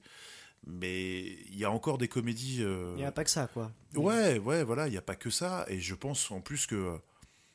Mais 0.65 1.23
il 1.49 1.57
y 1.57 1.65
a 1.65 1.71
encore 1.71 1.97
des 1.97 2.07
comédies. 2.07 2.59
euh, 2.61 2.93
Il 2.95 2.99
n'y 2.99 3.05
a 3.05 3.11
pas 3.11 3.23
que 3.23 3.29
ça, 3.29 3.47
quoi. 3.53 3.71
Ouais, 3.95 4.39
ouais, 4.39 4.63
voilà, 4.63 4.87
il 4.87 4.91
n'y 4.91 4.97
a 4.97 5.01
pas 5.01 5.15
que 5.15 5.29
ça. 5.29 5.65
Et 5.67 5.79
je 5.79 5.93
pense 5.95 6.31
en 6.31 6.39
plus 6.41 6.65
que 6.65 6.75
euh, 6.75 6.97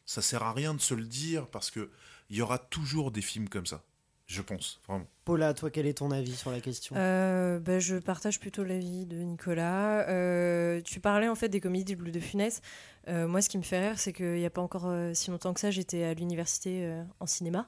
ça 0.05 0.23
sert 0.23 0.43
à 0.43 0.53
rien 0.53 0.75
de 0.75 0.81
se 0.81 0.95
le 0.95 1.05
dire 1.05 1.47
parce 1.47 1.71
que 1.71 1.91
il 2.31 2.37
y 2.37 2.43
aura 2.43 2.59
toujours 2.59 3.11
des 3.11 3.23
films 3.23 3.49
comme 3.49 3.67
ça. 3.67 3.83
Je 4.27 4.43
pense, 4.43 4.79
vraiment. 4.87 5.07
Paula, 5.25 5.55
toi, 5.55 5.71
quel 5.71 5.87
est 5.87 5.95
ton 5.95 6.11
avis 6.11 6.37
sur 6.37 6.51
la 6.51 6.61
question? 6.61 6.95
Euh, 6.99 7.59
bah, 7.61 7.79
je 7.79 7.97
partage 7.97 8.39
plutôt 8.39 8.63
l'avis 8.63 9.07
de 9.07 9.17
Nicolas. 9.17 10.07
Euh, 10.11 10.83
tu 10.83 11.01
parlais 11.01 11.29
en 11.29 11.35
fait 11.35 11.49
des 11.49 11.61
comédies 11.63 11.97
de 11.97 12.11
de 12.11 12.21
Funès. 12.21 12.61
Euh, 13.09 13.27
moi, 13.27 13.41
ce 13.41 13.49
qui 13.49 13.57
me 13.57 13.63
fait 13.63 13.81
rire, 13.89 13.99
c'est 13.99 14.13
qu'il 14.13 14.35
n'y 14.35 14.45
a 14.45 14.51
pas 14.51 14.61
encore 14.61 14.85
euh, 14.85 15.15
si 15.15 15.31
longtemps 15.31 15.55
que 15.55 15.61
ça, 15.61 15.71
j'étais 15.71 16.05
à 16.05 16.13
l'université 16.13 16.85
euh, 16.85 17.03
en 17.21 17.27
cinéma. 17.27 17.67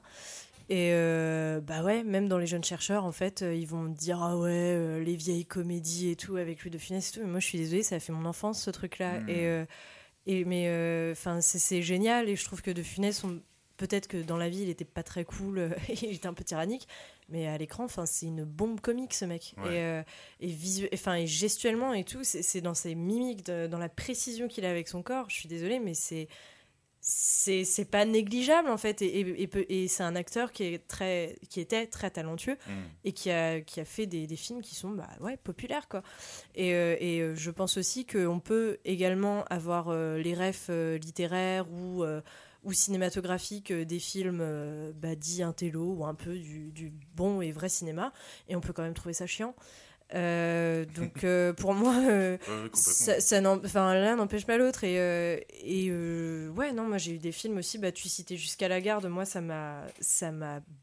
Et 0.73 0.91
euh, 0.93 1.59
bah 1.59 1.83
ouais, 1.83 2.01
même 2.03 2.29
dans 2.29 2.37
les 2.37 2.47
jeunes 2.47 2.63
chercheurs, 2.63 3.03
en 3.03 3.11
fait, 3.11 3.41
euh, 3.41 3.53
ils 3.53 3.67
vont 3.67 3.85
dire 3.89 4.21
ah 4.23 4.37
ouais, 4.37 4.49
euh, 4.51 5.03
les 5.03 5.17
vieilles 5.17 5.45
comédies 5.45 6.09
et 6.11 6.15
tout 6.15 6.37
avec 6.37 6.61
lui 6.61 6.69
de 6.69 6.77
Funès 6.77 7.09
et 7.09 7.11
tout. 7.13 7.19
Mais 7.19 7.29
moi, 7.29 7.41
je 7.41 7.45
suis 7.47 7.57
désolée, 7.57 7.83
ça 7.83 7.95
a 7.95 7.99
fait 7.99 8.13
mon 8.13 8.23
enfance 8.25 8.63
ce 8.63 8.69
truc-là. 8.69 9.19
Mm. 9.19 9.29
Et, 9.29 9.47
euh, 9.47 9.65
et 10.27 10.45
mais 10.45 11.11
enfin, 11.11 11.41
c'est 11.41 11.81
génial. 11.81 12.29
Et 12.29 12.37
je 12.37 12.45
trouve 12.45 12.61
que 12.61 12.71
de 12.71 12.81
Funès, 12.83 13.21
on- 13.25 13.41
peut-être 13.75 14.07
que 14.07 14.15
dans 14.21 14.37
la 14.37 14.47
vie, 14.47 14.61
il 14.61 14.69
était 14.69 14.85
pas 14.85 15.03
très 15.03 15.25
cool, 15.25 15.75
il 15.89 16.13
était 16.13 16.27
un 16.27 16.33
peu 16.33 16.45
tyrannique, 16.45 16.87
mais 17.27 17.47
à 17.47 17.57
l'écran, 17.57 17.83
enfin, 17.83 18.05
c'est 18.05 18.27
une 18.27 18.45
bombe 18.45 18.79
comique 18.79 19.13
ce 19.13 19.25
mec. 19.25 19.53
Ouais. 19.65 20.03
Et, 20.39 20.47
et, 20.47 20.51
visu- 20.53 20.87
enfin, 20.93 21.15
et 21.15 21.27
gestuellement 21.27 21.93
et 21.93 22.05
tout, 22.05 22.23
c'est 22.23 22.43
c'est 22.43 22.61
dans 22.61 22.75
ses 22.75 22.95
mimiques, 22.95 23.43
de- 23.45 23.67
dans 23.67 23.79
la 23.79 23.89
précision 23.89 24.47
qu'il 24.47 24.65
a 24.65 24.69
avec 24.69 24.87
son 24.87 25.01
corps. 25.03 25.29
Je 25.29 25.35
suis 25.35 25.49
désolée, 25.49 25.79
mais 25.79 25.95
c'est 25.95 26.29
c'est 27.03 27.63
c'est 27.65 27.85
pas 27.85 28.05
négligeable 28.05 28.69
en 28.69 28.77
fait 28.77 29.01
et, 29.01 29.19
et, 29.21 29.41
et 29.41 29.47
peut- 29.47 29.65
et 29.69 29.87
c'est 29.87 30.03
un 30.03 30.15
acteur 30.15 30.51
qui 30.51 30.63
est 30.65 30.87
très 30.87 31.35
qui 31.49 31.59
était 31.59 31.87
très 31.87 32.11
talentueux 32.11 32.57
Mm. 32.67 32.71
et 33.05 33.11
qui 33.11 33.31
a, 33.31 33.59
qui 33.61 33.79
a 33.79 33.85
fait 33.85 34.05
des, 34.05 34.27
des 34.27 34.35
films 34.35 34.61
qui 34.61 34.75
sont 34.75 34.91
bah, 34.91 35.09
ouais, 35.19 35.35
populaires. 35.37 35.87
Quoi. 35.89 36.03
Et, 36.53 36.73
euh, 36.75 36.95
et 36.99 37.19
euh, 37.21 37.33
je 37.35 37.49
pense 37.49 37.77
aussi 37.77 38.05
qu'on 38.05 38.39
peut 38.39 38.77
également 38.85 39.43
avoir 39.45 39.87
euh, 39.89 40.17
les 40.19 40.35
refs 40.35 40.67
euh, 40.69 40.97
littéraires 40.99 41.69
ou, 41.71 42.03
ou 42.63 42.71
cinématographiques 42.73 43.73
des 43.73 43.97
films 43.99 44.43
bah, 44.95 45.15
dits 45.15 45.41
intello 45.41 45.93
ou 45.97 46.05
un 46.05 46.13
peu 46.13 46.37
du, 46.37 46.71
du 46.71 46.91
bon 47.15 47.41
et 47.41 47.51
vrai 47.51 47.69
cinéma, 47.69 48.13
et 48.47 48.55
on 48.55 48.61
peut 48.61 48.73
quand 48.73 48.83
même 48.83 48.93
trouver 48.93 49.13
ça 49.13 49.25
chiant. 49.25 49.55
Euh, 50.13 50.85
donc 50.95 51.23
euh, 51.23 51.53
pour 51.53 51.73
moi, 51.73 51.95
euh, 52.09 52.37
ça, 52.73 53.19
ça 53.19 53.41
l'un 53.41 54.15
n'empêche 54.15 54.45
pas 54.45 54.57
l'autre. 54.57 54.83
Et, 54.83 54.99
euh, 54.99 55.37
et 55.63 55.91
ouais, 56.55 56.71
non, 56.73 56.83
moi 56.87 56.97
j'ai 56.97 57.13
eu 57.13 57.17
des 57.17 57.31
films 57.31 57.57
aussi. 57.57 57.77
Bah, 57.77 57.91
tu 57.91 58.09
citais 58.09 58.37
Jusqu'à 58.37 58.67
la 58.67 58.81
garde. 58.81 59.05
Moi, 59.07 59.25
ça 59.25 59.41
m'a, 59.41 59.81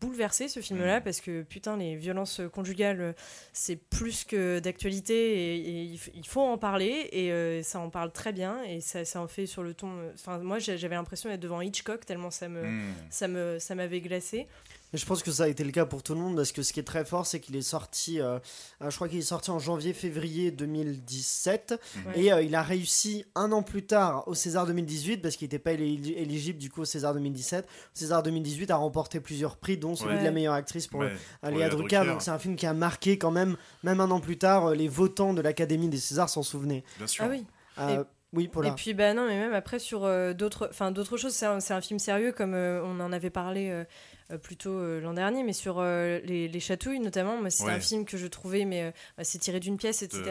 bouleversé 0.01 0.49
ce 0.49 0.61
film-là 0.61 1.01
Mm. 1.01 1.03
parce 1.03 1.21
que 1.21 1.43
putain, 1.43 1.77
les 1.77 1.97
violences 1.97 2.41
conjugales, 2.53 3.15
c'est 3.53 3.77
plus 3.77 4.25
que 4.25 4.59
d'actualité 4.61 5.57
et, 5.57 5.83
et 5.93 5.99
il 6.15 6.27
faut 6.27 6.41
en 6.43 6.59
parler. 6.59 7.09
Et 7.13 7.63
ça 7.63 7.81
en 7.81 7.91
parle 7.91 8.13
très 8.13 8.33
bien 8.33 8.63
et 8.65 8.81
ça, 8.81 9.05
ça 9.05 9.21
en 9.21 9.29
fait 9.29 9.47
sur 9.47 9.63
le 9.63 9.75
ton. 9.75 9.91
Enfin, 10.15 10.39
moi 10.39 10.59
j'avais 10.59 10.95
l'impression 10.95 11.29
d'être 11.29 11.41
devant 11.41 11.61
Hitchcock 11.61 12.05
tellement 12.07 12.31
ça 12.31 12.49
me, 12.49 12.63
Mm. 12.63 12.95
ça 13.11 13.29
me, 13.29 13.59
ça 13.59 13.75
m'avait 13.75 14.01
glacé. 14.01 14.47
Je 14.95 15.05
pense 15.05 15.23
que 15.23 15.31
ça 15.31 15.45
a 15.45 15.49
été 15.49 15.65
le 15.65 15.71
cas 15.71 15.85
pour 15.85 16.03
tout 16.03 16.15
le 16.15 16.21
monde 16.21 16.37
parce 16.37 16.51
que 16.51 16.63
ce 16.63 16.73
qui 16.73 16.81
est 16.81 16.85
très 16.85 17.05
fort, 17.05 17.27
c'est 17.27 17.41
qu'il 17.41 17.55
est 17.57 17.63
sorti, 17.63 18.21
euh, 18.21 18.39
euh, 18.81 18.89
je 18.89 18.95
crois 18.97 19.07
qu'il 19.09 19.19
est 19.19 19.23
sorti 19.23 19.51
en 19.51 19.59
janvier-février 19.59 20.51
2017 20.51 21.79
Ouais. 22.07 22.21
et 22.23 22.33
euh, 22.33 22.43
il 22.43 22.55
a 22.55 22.63
réussi 22.63 23.25
un 23.35 23.53
an 23.53 23.63
plus 23.63 23.85
tard 23.85 24.27
au 24.29 24.35
César 24.35 24.67
2018 24.67 25.19
parce 25.19 25.37
qu'il 25.37 25.45
n'était 25.47 25.59
pas 25.59 25.73
éli- 25.73 26.15
éligible 26.17 26.59
du 26.59 26.71
coup 26.71 26.83
au 26.83 26.85
César 26.85 27.13
2017. 27.15 27.67
Au 27.67 27.69
César 27.93 28.23
2018 28.23 28.71
a 28.71 28.77
remporté 28.77 29.21
plusieurs 29.21 29.57
prix, 29.57 29.77
dont 29.77 29.95
celui 29.95 30.15
Ouais. 30.15 30.21
de 30.21 30.25
la 30.25 30.31
meilleure 30.31 30.55
actrice 30.55 30.87
pour 30.87 31.01
Ouais, 31.01 31.13
pour 31.43 31.51
Léa 31.51 31.69
Drucker. 31.69 31.97
Drucker. 31.97 32.11
Donc 32.13 32.23
c'est 32.23 32.31
un 32.31 32.39
film 32.39 32.57
qui 32.57 32.67
a 32.67 32.73
marqué 32.75 33.19
quand 33.19 33.31
même, 33.31 33.57
même 33.83 34.01
un 34.01 34.11
an 34.11 34.21
plus 34.21 34.39
tard, 34.39 34.71
les 34.75 34.89
votants 34.89 35.35
de 35.35 35.43
l'Académie 35.43 35.89
des 35.89 35.99
Césars 35.99 36.31
s'en 36.31 36.43
souvenaient. 36.43 36.85
Bien 36.97 37.07
sûr. 37.07 37.25
Ah 37.25 37.29
oui. 37.31 37.45
Euh, 37.79 38.05
oui, 38.33 38.49
Paula. 38.49 38.69
Et 38.71 38.73
puis 38.73 38.93
bah 38.95 39.15
non, 39.15 39.27
mais 39.27 39.37
même 39.39 39.55
après 39.55 39.79
sur 39.79 40.05
euh, 40.05 40.33
d'autres, 40.35 40.69
enfin 40.71 40.91
d'autres 40.91 41.17
choses, 41.17 41.33
c'est 41.33 41.47
un, 41.47 41.81
film 41.81 41.99
sérieux 41.99 42.33
comme 42.33 42.55
euh, 42.55 42.83
on 42.85 43.01
en 43.01 43.13
avait 43.13 43.31
parlé 43.31 43.85
euh, 44.31 44.35
euh, 44.35 44.39
plus 44.39 44.57
tôt 44.57 44.71
euh, 44.79 45.01
l'an 45.01 45.15
dernier, 45.15 45.43
mais 45.43 45.53
sur 45.53 45.77
euh, 45.79 46.19
les, 46.25 46.49
les 46.49 46.61
chatouilles 46.61 47.01
notamment, 47.01 47.37
moi, 47.41 47.49
Ouais. 47.65 47.73
un 47.73 47.81
film 47.81 48.05
que 48.05 48.17
je 48.17 48.27
trouvais, 48.27 48.65
mais 48.65 48.83
euh, 48.85 48.91
bah, 49.17 49.25
c'est 49.25 49.39
tiré 49.39 49.61
d'une 49.61 49.77
pièce, 49.77 50.03
etc. 50.03 50.23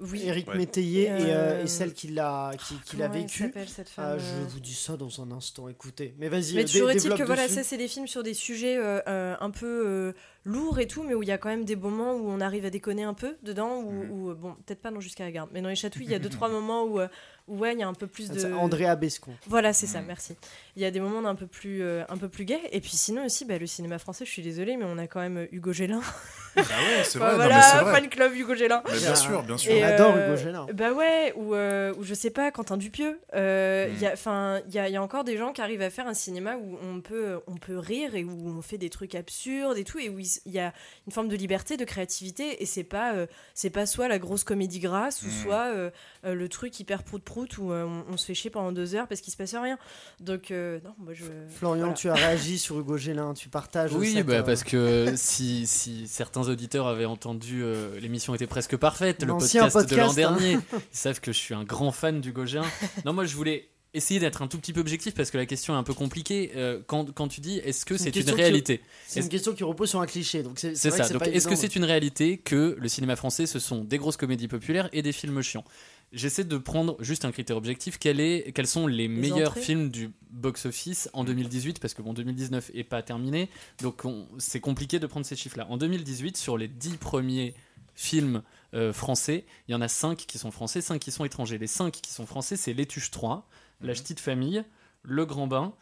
Oui. 0.00 0.22
Eric 0.26 0.48
Ouais. 0.48 0.56
Métayer 0.56 1.04
et, 1.04 1.10
euh, 1.10 1.18
Euh, 1.60 1.62
et 1.62 1.66
celle 1.68 1.92
qui 1.94 2.08
l'a 2.08 2.50
qui, 2.84 2.96
l'a 2.96 3.06
vécu. 3.08 3.44
s'appelle, 3.44 3.68
cette 3.68 3.88
femme, 3.88 4.16
Ah, 4.16 4.18
je 4.18 4.52
vous 4.52 4.58
dis 4.60 4.74
ça 4.74 4.96
dans 4.96 5.22
un 5.22 5.30
instant, 5.30 5.68
écoutez. 5.68 6.14
Mais 6.18 6.28
vas-y, 6.28 6.54
Mais 6.56 6.64
toujours 6.64 6.90
est-il 6.90 7.14
que 7.14 7.22
voilà, 7.22 7.46
ça 7.48 7.62
c'est 7.62 7.76
des 7.76 7.86
films 7.88 8.08
sur 8.08 8.22
des 8.24 8.34
sujets 8.34 8.76
un 9.06 9.50
peu 9.50 10.12
euh, 10.46 10.50
lourds 10.50 10.78
et 10.80 10.86
tout, 10.86 11.02
mais 11.02 11.14
où 11.14 11.22
il 11.22 11.28
y 11.28 11.32
a 11.32 11.38
quand 11.38 11.48
même 11.48 11.64
des 11.64 11.76
moments 11.76 12.14
où 12.14 12.28
on 12.28 12.40
arrive 12.40 12.64
à 12.64 12.70
déconner 12.70 13.02
un 13.04 13.14
peu 13.14 13.36
dedans, 13.42 13.76
ou 13.78 14.04
ou, 14.10 14.30
euh, 14.30 14.34
bon, 14.34 14.54
peut-être 14.66 14.80
pas 14.82 14.90
non 14.90 15.00
jusqu'à 15.00 15.24
la 15.24 15.30
garde, 15.30 15.50
mais 15.52 15.60
dans 15.62 15.68
les 15.68 15.74
chatouilles, 15.76 16.04
il 16.06 16.12
y 16.12 16.14
a 16.14 16.18
deux 16.18 16.28
trois 16.28 16.48
moments 16.50 16.84
où, 16.84 17.00
euh, 17.00 17.08
où 17.48 17.58
ouais, 17.58 17.72
il 17.74 17.78
y 17.78 17.82
a 17.82 17.88
un 17.88 17.94
peu 17.94 18.06
plus 18.06 18.30
de. 18.30 18.38
C'est 18.38 18.52
Andrea 18.52 18.96
Bescon. 18.96 19.32
Voilà, 19.46 19.72
c'est 19.72 19.86
ça, 19.86 20.00
Mm. 20.00 20.06
merci. 20.06 20.36
Il 20.76 20.82
y 20.82 20.84
a 20.86 20.90
des 20.90 21.00
moments 21.00 21.26
un 21.28 21.34
peu 21.34 21.46
plus, 21.46 21.82
euh, 21.82 22.02
un 22.08 22.16
peu 22.16 22.28
plus 22.28 22.44
gays. 22.44 22.60
Et 22.72 22.80
puis 22.80 22.92
sinon 22.96 23.24
aussi, 23.26 23.44
bah, 23.44 23.58
le 23.58 23.66
cinéma 23.66 23.98
français, 23.98 24.24
je 24.24 24.30
suis 24.30 24.42
désolée, 24.42 24.76
mais 24.76 24.84
on 24.86 24.98
a 24.98 25.06
quand 25.06 25.20
même 25.20 25.46
Hugo 25.52 25.72
Gélin. 25.72 26.00
Ah 26.56 26.60
ouais, 26.60 27.02
c'est 27.04 27.18
vrai, 27.18 27.30
non, 27.30 27.34
voilà, 27.36 27.74
mais 27.74 27.82
vrai. 27.82 27.92
fan 28.00 28.08
club 28.08 28.32
Hugo 28.34 28.54
Gélin. 28.54 28.80
Mais 28.90 28.98
bien 28.98 29.14
sûr, 29.16 29.42
bien 29.42 29.56
sûr. 29.58 29.72
Et, 29.72 29.82
On 29.82 29.86
adore 29.86 30.14
euh, 30.16 30.26
Hugo 30.28 30.36
Gélin. 30.36 30.66
Bah 30.72 30.92
ouais, 30.92 31.32
ou, 31.36 31.54
euh, 31.54 31.92
ou 31.98 32.04
je 32.04 32.14
sais 32.14 32.30
pas, 32.30 32.50
Quentin 32.52 32.76
Dupieux. 32.76 33.18
Euh, 33.34 33.88
Mm. 33.88 33.92
il 33.94 34.00
y 34.02 34.06
a- 34.06 34.12
Enfin, 34.12 34.60
il 34.68 34.74
y 34.74 34.78
a, 34.78 34.88
il 34.88 34.92
y 34.92 34.96
a 34.96 35.02
encore 35.02 35.24
des 35.24 35.36
gens 35.36 35.52
qui 35.52 35.60
arrivent 35.60 35.82
à 35.82 35.90
faire 35.90 36.06
un 36.06 36.14
cinéma 36.14 36.56
où 36.56 36.78
on 36.82 37.00
peut, 37.00 37.40
on 37.48 37.56
peut 37.56 37.76
rire 37.78 38.14
et 38.14 38.22
où 38.24 38.48
on 38.56 38.62
fait 38.62 38.78
des 38.78 38.88
trucs 38.90 39.14
absurdes 39.16 39.76
et 39.76 39.84
tout, 39.84 39.98
et 39.98 40.08
où 40.08 40.18
il 40.20 40.26
s- 40.26 40.33
il 40.46 40.52
y 40.52 40.58
a 40.58 40.72
une 41.06 41.12
forme 41.12 41.28
de 41.28 41.36
liberté, 41.36 41.76
de 41.76 41.84
créativité, 41.84 42.62
et 42.62 42.66
c'est 42.66 42.84
pas, 42.84 43.14
euh, 43.14 43.26
c'est 43.54 43.70
pas 43.70 43.86
soit 43.86 44.08
la 44.08 44.18
grosse 44.18 44.44
comédie 44.44 44.80
grasse, 44.80 45.22
ou 45.22 45.26
Mm. 45.26 45.30
soit 45.42 45.66
euh, 45.74 45.90
euh, 46.24 46.34
le 46.34 46.48
truc 46.48 46.78
hyper 46.80 47.02
prout-prout 47.02 47.58
où 47.58 47.72
euh, 47.72 47.84
on, 47.84 48.12
on 48.12 48.16
se 48.16 48.26
fait 48.26 48.34
chier 48.34 48.50
pendant 48.50 48.72
deux 48.72 48.94
heures 48.94 49.06
parce 49.08 49.20
qu'il 49.20 49.32
se 49.32 49.36
passe 49.36 49.54
rien. 49.54 49.78
Donc, 50.20 50.50
euh, 50.50 50.80
non, 50.84 50.94
moi 50.98 51.12
je. 51.12 51.24
Florian, 51.48 51.80
voilà. 51.80 51.94
tu 51.94 52.08
as 52.10 52.14
réagi 52.14 52.58
sur 52.64 52.78
Hugo 52.78 52.96
Gélin, 52.96 53.34
tu 53.34 53.48
partages. 53.48 53.92
Oui, 53.94 54.12
cette, 54.14 54.26
bah, 54.26 54.34
euh, 54.34 54.42
parce 54.42 54.64
que 54.64 55.12
si, 55.16 55.66
si 55.66 56.06
certains 56.08 56.48
auditeurs 56.48 56.86
avaient 56.86 57.04
entendu 57.04 57.62
euh, 57.62 57.98
l'émission 58.00 58.34
était 58.34 58.46
presque 58.46 58.76
parfaite, 58.76 59.22
le 59.22 59.28
podcast, 59.28 59.88
de 59.88 59.96
l'an 59.96 60.10
hein. 60.10 60.14
dernier, 60.14 60.52
ils 60.72 60.80
savent 60.92 61.20
que 61.20 61.32
je 61.32 61.38
suis 61.38 61.54
un 61.54 61.64
grand 61.64 61.92
fan 61.92 62.20
du 62.20 62.32
Gauguin. 62.32 62.64
Non, 63.04 63.12
moi 63.12 63.24
je 63.24 63.34
voulais 63.36 63.68
essayer 63.94 64.20
d'être 64.20 64.42
un 64.42 64.48
tout 64.48 64.58
petit 64.58 64.72
peu 64.72 64.80
objectif 64.80 65.14
parce 65.14 65.30
que 65.30 65.38
la 65.38 65.46
question 65.46 65.74
est 65.74 65.78
un 65.78 65.82
peu 65.82 65.94
compliquée. 65.94 66.52
Euh, 66.56 66.80
quand, 66.86 67.12
quand 67.14 67.28
tu 67.28 67.40
dis 67.40 67.58
est-ce 67.58 67.84
que 67.86 67.96
C'est 67.96 68.14
une 68.14 68.30
réalité? 68.30 68.80
C'est 69.06 69.20
une 69.20 69.28
question 69.28 69.54
qui 69.54 69.64
repose 69.64 69.88
sur 69.90 70.00
un 70.00 70.06
cliché, 70.06 70.42
donc 70.42 70.58
c'est 70.58 70.74
ça. 70.74 71.06
est-ce 71.26 71.48
que 71.48 71.56
c'est 71.56 71.76
une 71.76 71.84
réalité 71.84 72.38
que 72.38 72.76
le 72.78 72.88
cinéma 72.88 73.16
français, 73.16 73.46
ce 73.46 73.58
sont 73.58 73.84
des 73.84 73.98
grosses 73.98 74.16
comédies 74.16 74.48
populaires 74.48 74.88
et 74.92 75.02
des 75.02 75.12
films 75.12 75.40
chiants? 75.42 75.64
J'essaie 76.12 76.44
de 76.44 76.58
prendre 76.58 76.96
juste 77.00 77.24
un 77.24 77.32
critère 77.32 77.56
objectif. 77.56 77.98
Quel 77.98 78.20
est, 78.20 78.52
quels 78.54 78.68
sont 78.68 78.86
les, 78.86 79.08
meilleurs 79.08 79.50
entrées? 79.50 79.62
films 79.62 79.90
du 79.90 80.10
box-office 80.30 81.08
en 81.12 81.24
2018 81.24 81.80
Parce 81.80 81.92
que 81.94 82.02
bon, 82.02 82.12
2019 82.12 82.70
est 82.74 82.84
pas 82.84 83.02
terminé, 83.02 83.48
donc 83.82 84.04
on- 84.04 84.26
c'est 84.38 84.60
compliqué 84.60 85.00
de 85.00 85.06
prendre 85.08 85.26
ces 85.26 85.34
chiffres-là. 85.34 85.66
En 85.70 85.76
2018, 85.76 86.36
sur 86.36 86.56
les 86.56 86.68
10 86.68 86.98
premiers 86.98 87.54
films 87.96 88.42
euh, 88.74 88.92
français, 88.92 89.44
il 89.68 89.72
y 89.72 89.74
en 89.74 89.80
a 89.80 89.88
5 89.88 90.16
qui 90.18 90.38
sont 90.38 90.50
français, 90.50 90.80
5 90.80 91.00
qui 91.00 91.10
sont 91.10 91.24
étrangers. 91.24 91.58
Les 91.58 91.66
5 91.66 91.92
qui 91.92 92.12
sont 92.12 92.26
français, 92.26 92.56
c'est 92.56 92.72
L'étuche 92.74 93.10
3, 93.10 93.48
La 93.84 93.92
Petite 93.94 94.20
Famille, 94.20 94.64
Le 95.02 95.24
Grand 95.26 95.46
Bain, 95.46 95.74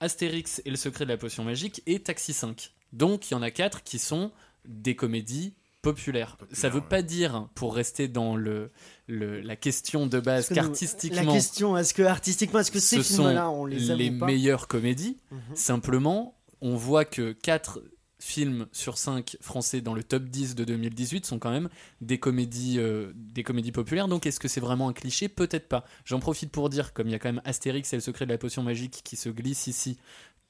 Astérix 0.00 0.62
et 0.64 0.70
le 0.70 0.76
secret 0.76 1.04
de 1.04 1.10
la 1.10 1.16
potion 1.18 1.44
magique 1.44 1.82
et 1.86 2.00
Taxi 2.00 2.32
5. 2.32 2.72
Donc 2.92 3.30
il 3.30 3.34
y 3.34 3.36
en 3.36 3.42
a 3.42 3.50
4 3.50 3.82
qui 3.82 3.98
sont 3.98 4.32
des 4.64 4.96
comédies 4.96 5.54
populaires. 5.82 6.36
Populaires, 6.36 6.36
Ça 6.60 6.68
veut 6.68 6.80
ouais. 6.80 6.86
pas 6.88 7.02
dire, 7.02 7.48
pour 7.54 7.74
rester 7.74 8.06
dans 8.08 8.36
le, 8.36 8.70
le- 9.06 9.40
la 9.40 9.56
question 9.56 10.06
de 10.06 10.20
base, 10.20 10.50
nous- 10.50 10.56
La 10.56 10.62
qu'artistiquement, 10.62 11.32
question, 11.32 11.76
est-ce 11.78 11.94
que 11.94 12.02
artistiquement, 12.02 12.60
est-ce 12.60 12.70
que 12.70 12.80
ces 12.80 12.96
ce 12.96 13.02
sont 13.02 13.22
films-là, 13.24 13.48
on 13.50 13.64
les 13.64 13.78
les, 13.78 14.06
aime 14.06 14.16
ou 14.16 14.18
pas 14.20 14.26
meilleures 14.26 14.66
comédies? 14.68 15.18
Mhm. 15.30 15.40
Simplement, 15.54 16.36
on 16.60 16.76
voit 16.76 17.04
que 17.06 17.32
4 17.32 17.80
films 18.20 18.66
sur 18.70 18.98
5 18.98 19.38
français 19.40 19.80
dans 19.80 19.94
le 19.94 20.04
top 20.04 20.24
10 20.24 20.54
de 20.54 20.64
2018 20.64 21.26
sont 21.26 21.38
quand 21.38 21.50
même 21.50 21.68
des 22.00 22.18
comédies, 22.18 22.78
euh, 22.78 23.12
des 23.14 23.42
comédies 23.42 23.72
populaires. 23.72 24.08
Donc 24.08 24.26
est-ce 24.26 24.38
que 24.38 24.46
c'est 24.46 24.60
vraiment 24.60 24.88
un 24.88 24.92
cliché? 24.92 25.28
Peut-être 25.28 25.68
pas. 25.68 25.84
J'en 26.04 26.20
profite 26.20 26.52
pour 26.52 26.68
dire, 26.68 26.92
comme 26.92 27.08
il 27.08 27.12
y 27.12 27.14
a 27.14 27.18
quand 27.18 27.32
même 27.32 27.42
Astérix 27.44 27.92
et 27.92 27.96
le 27.96 28.02
secret 28.02 28.26
de 28.26 28.30
la 28.30 28.38
potion 28.38 28.62
magique 28.62 29.00
qui 29.02 29.16
se 29.16 29.30
glisse 29.30 29.66
ici, 29.66 29.98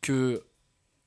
que 0.01 0.43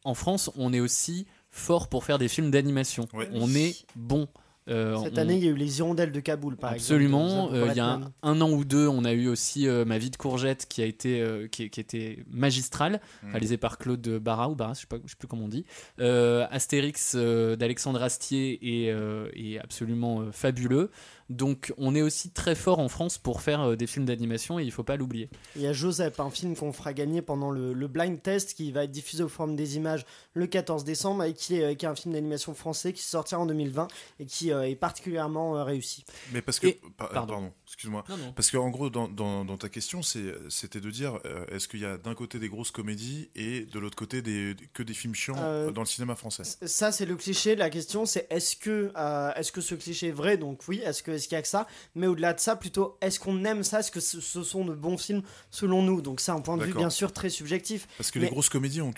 en 0.05 0.13
France, 0.13 0.51
on 0.55 0.73
est 0.73 0.79
aussi 0.79 1.27
fort 1.49 1.89
pour 1.89 2.03
faire 2.03 2.17
des 2.17 2.27
films 2.27 2.49
d'animation. 2.49 3.07
Ouais. 3.13 3.29
On 3.33 3.53
est 3.53 3.85
bon. 3.95 4.27
Euh, 4.69 4.95
Cette 5.03 5.15
on- 5.17 5.21
année, 5.21 5.35
il 5.35 5.43
y 5.43 5.47
a 5.47 5.51
eu 5.51 5.55
les 5.55 5.79
Hirondelles 5.79 6.11
de 6.13 6.19
Kaboul, 6.21 6.55
par 6.55 6.71
Absolument. 6.71 7.47
exemple. 7.47 7.53
de 7.53 7.59
Euh, 7.59 7.67
il 7.71 7.77
y 7.77 7.79
a 7.81 7.99
un, 8.23 8.41
an 8.41 8.49
ou 8.51 8.63
deux, 8.63 8.87
on 8.87 9.03
a 9.03 9.11
eu 9.11 9.27
aussi 9.27 9.67
euh, 9.67 9.83
Ma 9.83 9.97
vie 9.97 10.09
de 10.09 10.15
courgette 10.15 10.65
qui 10.69 10.81
a 10.81 10.85
été 10.85 11.21
euh, 11.21 11.47
qui, 11.47 11.69
qui 11.69 11.79
était 11.81 12.23
magistrale, 12.31 13.01
Mm. 13.23 13.31
réalisée 13.31 13.57
par 13.57 13.77
Claude 13.77 14.07
Barra 14.19 14.49
ou 14.49 14.55
Barra, 14.55 14.73
je 14.73 14.79
sais 14.81 14.87
pas, 14.87 14.97
je 15.03 15.09
sais 15.09 15.15
plus 15.19 15.27
comment 15.27 15.43
on 15.45 15.47
dit. 15.49 15.65
Euh, 15.99 16.45
Astérix 16.51 17.13
euh, 17.15 17.55
d'Alexandre 17.55 18.01
Astier 18.01 18.59
est, 18.85 18.91
euh, 18.91 19.27
est 19.35 19.59
absolument 19.59 20.21
euh, 20.21 20.31
fabuleux. 20.31 20.91
Donc 21.33 21.73
on 21.77 21.95
est 21.95 22.01
aussi 22.01 22.29
très 22.31 22.55
fort 22.55 22.79
en 22.79 22.87
France 22.89 23.17
pour 23.17 23.41
faire 23.41 23.61
euh, 23.61 23.75
des 23.75 23.87
films 23.87 24.05
d'animation 24.05 24.59
et 24.59 24.63
il 24.63 24.71
faut 24.71 24.83
pas 24.83 24.95
l'oublier. 24.95 25.29
Il 25.55 25.61
y 25.61 25.67
a 25.67 25.73
Joseph, 25.73 26.19
un 26.19 26.29
film 26.29 26.55
qu'on 26.55 26.71
fera 26.73 26.93
gagner 26.93 27.21
pendant 27.21 27.51
le, 27.51 27.73
le 27.73 27.87
blind 27.87 28.21
test 28.21 28.53
qui 28.53 28.71
va 28.71 28.83
être 28.85 28.91
diffusé 28.91 29.23
au 29.23 29.27
Forum 29.29 29.55
des 29.55 29.75
images 29.77 30.05
le 30.33 30.47
14 30.47 30.83
décembre 30.83 31.23
et 31.23 31.33
qui 31.33 31.59
est, 31.59 31.75
qui 31.75 31.85
est 31.85 31.89
un 31.89 31.95
film 31.95 32.13
d'animation 32.13 32.53
français 32.53 32.93
qui 32.93 33.01
sortira 33.03 33.41
en 33.41 33.45
2020 33.45 33.87
et 34.19 34.25
qui 34.25 34.51
euh, 34.51 34.63
est 34.67 34.75
particulièrement 34.75 35.57
euh, 35.57 35.63
réussi. 35.63 36.05
Mais 36.31 36.41
parce 36.41 36.59
que. 36.59 36.67
Et- 36.67 36.79
par- 36.97 37.09
pardon. 37.09 37.33
pardon, 37.33 37.51
excuse-moi. 37.73 38.03
Parce 38.35 38.51
qu'en 38.51 38.69
gros, 38.69 38.89
dans, 38.89 39.07
dans, 39.07 39.43
dans 39.45 39.57
ta 39.57 39.67
question, 39.69 40.01
c'était 40.03 40.79
de 40.79 40.91
dire 40.91 41.19
euh, 41.25 41.45
est-ce 41.47 41.67
qu'il 41.67 41.79
y 41.79 41.85
a 41.85 41.97
d'un 41.97 42.13
côté 42.13 42.37
des 42.39 42.47
grosses 42.49 42.71
comédies 42.71 43.29
et 43.35 43.61
de 43.65 43.79
l'autre 43.79 43.95
côté 43.95 44.21
des, 44.21 44.55
que 44.73 44.83
des 44.83 44.93
films 44.93 45.15
chiants 45.15 45.35
Euh, 45.37 45.71
dans 45.71 45.81
le 45.81 45.87
cinéma 45.87 46.15
français? 46.15 46.43
Ça, 46.43 46.91
c'est 46.91 47.05
le 47.05 47.15
cliché. 47.15 47.55
La 47.55 47.69
question, 47.69 48.05
c'est 48.05 48.27
est-ce 48.29 48.55
que, 48.55 48.91
euh, 48.95 49.33
est-ce 49.35 49.51
que 49.51 49.61
ce 49.61 49.75
cliché 49.75 50.09
est 50.09 50.11
vrai? 50.11 50.37
Donc 50.37 50.61
oui, 50.67 50.81
est-ce 50.85 51.01
qu'il 51.03 51.13
y 51.31 51.35
a 51.35 51.41
que 51.41 51.47
ça? 51.47 51.67
Mais 51.95 52.07
au-delà 52.07 52.33
de 52.33 52.39
ça, 52.39 52.55
plutôt, 52.55 52.97
est-ce 53.01 53.19
qu'on 53.19 53.43
aime 53.45 53.63
ça? 53.63 53.79
Est-ce 53.79 53.91
que 53.91 53.99
ce, 53.99 54.21
ce 54.21 54.43
sont 54.43 54.65
de 54.65 54.73
bons 54.73 54.97
films 54.97 55.23
selon 55.49 55.81
nous? 55.81 56.01
Donc 56.01 56.19
c'est 56.19 56.31
un 56.31 56.41
point 56.41 56.57
de 56.57 56.63
vue 56.65 56.73
bien 56.73 56.89
sûr 56.89 57.11
très 57.11 57.29
subjectif. 57.29 57.87
Parce 57.97 58.11
que 58.11 58.19
mais- 58.19 58.25
les 58.25 58.31
grosses 58.31 58.49
comédies 58.49 58.81
ont, 58.81 58.93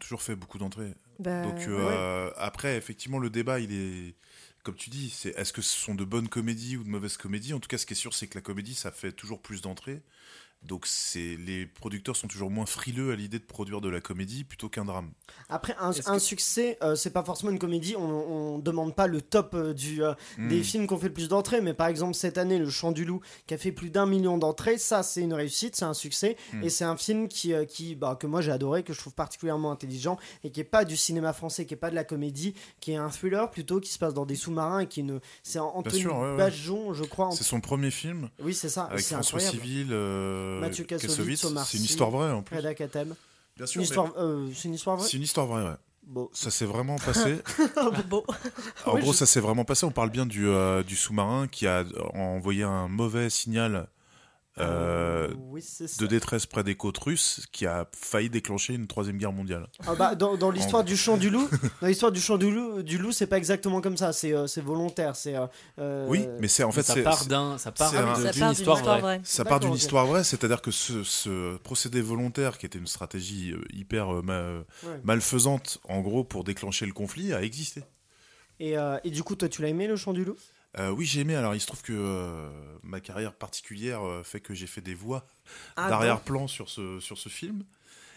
toujours 0.00 0.22
fait 0.22 0.36
beaucoup 0.36 0.58
d'entrées. 0.58 0.92
Bah, 1.18 1.42
Donc 1.42 1.60
après, 2.36 2.76
effectivement, 2.76 3.18
le 3.18 3.30
débat, 3.30 3.58
il 3.60 3.72
est. 3.72 4.14
Comme 4.62 4.76
tu 4.76 4.90
dis, 4.90 5.12
est-ce 5.24 5.52
que 5.52 5.62
ce 5.62 5.76
sont 5.76 5.94
de 5.94 6.04
bonnes 6.04 6.28
comédies 6.28 6.76
ou 6.76 6.84
de 6.84 6.88
mauvaises 6.88 7.16
comédies? 7.16 7.52
En 7.52 7.58
tout 7.58 7.68
cas, 7.68 7.78
ce 7.78 7.86
qui 7.86 7.94
est 7.94 7.96
sûr, 7.96 8.14
c'est 8.14 8.28
que 8.28 8.38
la 8.38 8.42
comédie, 8.42 8.74
ça 8.74 8.92
fait 8.92 9.12
toujours 9.12 9.42
plus 9.42 9.60
d'entrées. 9.60 10.02
Donc 10.64 10.86
c'est 10.86 11.36
les 11.44 11.66
producteurs 11.66 12.14
sont 12.16 12.28
toujours 12.28 12.50
moins 12.50 12.66
frileux 12.66 13.12
à 13.12 13.16
l'idée 13.16 13.38
de 13.40 13.44
produire 13.44 13.80
de 13.80 13.88
la 13.88 14.00
comédie 14.00 14.44
plutôt 14.44 14.68
qu'un 14.68 14.84
drame. 14.84 15.10
Après, 15.48 15.74
un, 15.80 15.90
Est-ce 15.92 16.08
un 16.08 16.14
que- 16.14 16.18
succès, 16.20 16.78
euh, 16.82 16.94
c'est 16.94 17.10
pas 17.10 17.24
forcément 17.24 17.50
une 17.50 17.58
comédie. 17.58 17.96
On, 17.96 18.54
on 18.54 18.58
demande 18.58 18.94
pas 18.94 19.06
le 19.08 19.20
top 19.20 19.54
euh, 19.54 19.74
du, 19.74 20.02
euh, 20.04 20.14
des 20.38 20.60
Hmm. 20.60 20.62
films 20.62 20.86
qui 20.86 20.94
ont 20.94 20.98
fait 20.98 21.08
le 21.08 21.12
plus 21.14 21.28
d'entrées, 21.28 21.60
mais 21.60 21.74
par 21.74 21.88
exemple 21.88 22.14
cette 22.14 22.38
année, 22.38 22.58
Le 22.58 22.70
Chant 22.70 22.92
du 22.92 23.04
Loup, 23.04 23.20
qui 23.46 23.54
a 23.54 23.58
fait 23.58 23.72
plus 23.72 23.90
d'un 23.90 24.06
million 24.06 24.38
d'entrées, 24.38 24.78
ça 24.78 25.02
c'est 25.02 25.20
une 25.22 25.34
réussite, 25.34 25.74
c'est 25.74 25.84
un 25.84 25.94
succès, 25.94 26.36
Mm. 26.52 26.62
et 26.64 26.68
c'est 26.70 26.84
un 26.84 26.96
film 26.96 27.28
qui, 27.28 27.52
euh, 27.54 27.64
qui 27.64 27.94
bah, 27.96 28.16
que 28.18 28.26
moi 28.28 28.40
j'ai 28.40 28.52
adoré, 28.52 28.82
que 28.84 28.92
je 28.92 28.98
trouve 28.98 29.14
particulièrement 29.14 29.72
intelligent, 29.72 30.16
et 30.44 30.50
qui 30.50 30.60
est 30.60 30.64
pas 30.64 30.84
du 30.84 30.96
cinéma 30.96 31.32
français, 31.32 31.66
qui 31.66 31.74
est 31.74 31.76
pas 31.76 31.90
de 31.90 31.94
la 31.96 32.04
comédie, 32.04 32.54
qui 32.80 32.92
est 32.92 32.96
un 32.96 33.10
thriller 33.10 33.50
plutôt, 33.50 33.80
qui 33.80 33.90
se 33.90 33.98
passe 33.98 34.14
dans 34.14 34.26
des 34.26 34.36
sous-marins, 34.36 34.80
et 34.80 34.86
qui 34.86 35.00
est 35.00 35.02
une, 35.02 35.20
c'est 35.42 35.58
Anthony 35.58 36.00
sûr, 36.02 36.16
ouais, 36.16 36.30
ouais. 36.32 36.36
Bajon, 36.36 36.92
je 36.94 37.04
crois. 37.04 37.30
C'est 37.32 37.42
son 37.44 37.60
premier 37.60 37.90
film 37.90 38.30
Oui, 38.40 38.54
c'est 38.54 38.68
ça. 38.68 38.84
avec 38.84 39.00
c'est 39.00 39.14
François 39.14 39.40
incroyable. 39.40 39.64
Civil, 39.66 39.88
euh, 39.92 40.51
Mathieu 40.60 40.84
Kassovitz, 40.84 41.46
C'est 41.66 41.78
une 41.78 41.84
histoire 41.84 42.10
vraie 42.10 42.30
en 42.30 42.42
plus. 42.42 42.54
Bien 43.56 43.66
sûr. 43.66 43.80
Une 43.80 43.82
mais 43.82 43.84
histoire, 43.84 44.12
euh, 44.18 44.48
c'est 44.54 44.68
une 44.68 44.74
histoire 44.74 44.96
vraie. 44.96 45.06
C'est 45.08 45.16
une 45.16 45.22
histoire 45.22 45.46
vraie, 45.46 45.62
ouais. 45.64 45.76
Bon. 46.04 46.28
Ça 46.32 46.50
s'est 46.50 46.64
vraiment 46.64 46.96
passé. 47.06 47.38
Beau. 48.08 48.24
en 48.86 48.98
gros, 48.98 49.12
ça 49.12 49.26
s'est 49.26 49.40
vraiment 49.40 49.64
passé. 49.64 49.86
On 49.86 49.90
parle 49.90 50.10
bien 50.10 50.26
du, 50.26 50.48
euh, 50.48 50.82
du 50.82 50.96
sous-marin 50.96 51.46
qui 51.48 51.66
a 51.66 51.84
envoyé 52.14 52.64
un 52.64 52.88
mauvais 52.88 53.30
signal 53.30 53.88
euh, 54.58 55.32
oui, 55.48 55.64
de 55.98 56.06
détresse 56.06 56.44
près 56.46 56.62
des 56.62 56.74
côtes 56.74 56.98
russes 56.98 57.46
qui 57.52 57.64
a 57.66 57.88
failli 57.96 58.28
déclencher 58.28 58.74
une 58.74 58.86
troisième 58.86 59.16
guerre 59.16 59.32
mondiale. 59.32 59.66
Ah 59.86 59.94
bah, 59.94 60.14
dans 60.14 60.36
dans 60.36 60.50
l'histoire 60.50 60.84
du 60.84 60.96
chant 60.96 61.16
du 61.16 61.30
loup, 61.30 61.48
dans 61.80 61.86
l'histoire 61.86 62.12
du 62.12 62.20
chant 62.20 62.36
du 62.36 62.50
loup, 62.50 62.82
du 62.82 62.98
loup, 62.98 63.12
c'est 63.12 63.26
pas 63.26 63.38
exactement 63.38 63.80
comme 63.80 63.96
ça. 63.96 64.12
C'est 64.12 64.34
euh, 64.34 64.46
c'est 64.46 64.60
volontaire. 64.60 65.16
C'est 65.16 65.36
euh, 65.36 65.46
euh, 65.78 66.06
Oui, 66.08 66.26
mais 66.38 66.48
c'est 66.48 66.64
en 66.64 66.72
fait 66.72 66.82
ça 66.82 66.94
c'est- 66.94 67.02
part 67.02 67.24
d'un, 67.26 67.56
ça 67.56 67.72
part 67.72 67.94
un- 67.96 68.30
d'une 68.30 68.50
histoire 68.50 68.76
vraie. 68.78 69.00
vraie. 69.00 69.20
Ça 69.24 69.44
part 69.44 69.60
d'une 69.60 69.74
histoire 69.74 70.06
vraie, 70.06 70.24
c'est-à-dire 70.24 70.60
que 70.60 70.70
ce, 70.70 71.02
ce 71.02 71.56
procédé 71.58 72.02
volontaire, 72.02 72.58
qui 72.58 72.66
était 72.66 72.78
une 72.78 72.86
stratégie 72.86 73.54
hyper 73.72 74.22
ma- 74.22 74.42
Ouais. 74.52 75.00
malfaisante, 75.04 75.78
en 75.88 76.00
gros, 76.02 76.24
pour 76.24 76.44
déclencher 76.44 76.84
le 76.86 76.92
conflit, 76.92 77.32
a 77.32 77.42
existé. 77.42 77.82
Et, 78.60 78.76
euh, 78.76 78.98
et 79.02 79.10
du 79.10 79.22
coup, 79.22 79.34
toi, 79.34 79.48
tu 79.48 79.62
l'as 79.62 79.68
aimé 79.68 79.86
le 79.86 79.96
chant 79.96 80.12
du 80.12 80.24
loup? 80.24 80.36
Euh, 80.78 80.90
oui, 80.90 81.04
j'ai 81.04 81.20
aimé. 81.20 81.34
Alors, 81.34 81.54
il 81.54 81.60
se 81.60 81.66
trouve 81.66 81.82
que 81.82 81.92
euh, 81.92 82.50
ma 82.82 83.00
carrière 83.00 83.34
particulière 83.34 84.02
euh, 84.02 84.22
fait 84.22 84.40
que 84.40 84.54
j'ai 84.54 84.66
fait 84.66 84.80
des 84.80 84.94
voix 84.94 85.26
Ah, 85.76 85.88
d'arrière-plan 85.88 86.46
sur 86.46 86.68
ce, 86.68 87.00
sur 87.00 87.18
ce 87.18 87.28
film. 87.28 87.64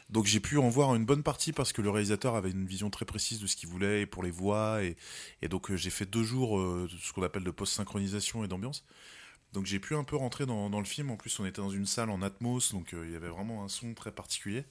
Donc, 0.10 0.26
j'ai 0.26 0.40
pu 0.40 0.58
en 0.58 0.70
voir 0.70 0.96
une 0.96 1.06
bonne 1.06 1.24
partie 1.24 1.52
parce 1.52 1.74
que 1.74 1.82
le 1.82 1.90
réalisateur 1.90 2.36
avait 2.36 2.52
une 2.52 2.68
vision 2.68 2.90
très 2.90 3.06
précise 3.06 3.40
de 3.40 3.48
ce 3.48 3.56
qu'il 3.56 3.70
voulait 3.70 4.02
et 4.02 4.06
pour 4.06 4.24
les 4.24 4.32
voix. 4.32 4.84
Et, 4.84 4.96
et 5.42 5.48
donc, 5.48 5.74
j'ai 5.76 5.90
fait 5.90 6.06
deux 6.06 6.24
jours 6.24 6.60
de 6.60 6.88
ce 6.88 7.12
qu'on 7.12 7.24
appelle 7.24 7.44
de 7.44 7.52
post-synchronisation 7.52 8.44
et 8.44 8.48
d'ambiance. 8.48 8.86
Donc, 9.54 9.66
j'ai 9.66 9.80
pu 9.80 9.96
un 9.96 10.04
peu 10.04 10.16
rentrer 10.16 10.46
dans, 10.46 10.70
dans 10.70 10.80
le 10.80 10.86
film. 10.86 11.10
En 11.10 11.18
plus, 11.18 11.38
on 11.40 11.46
était 11.46 11.62
dans 11.62 11.72
une 11.72 11.88
salle 11.88 12.10
en 12.12 12.22
Atmos, 12.22 12.72
donc 12.72 12.94
il 12.94 13.12
y 13.12 13.16
avait 13.16 13.30
vraiment 13.30 13.64
un 13.64 13.68
son 13.68 13.94
très 13.94 14.12
particulier. 14.12 14.66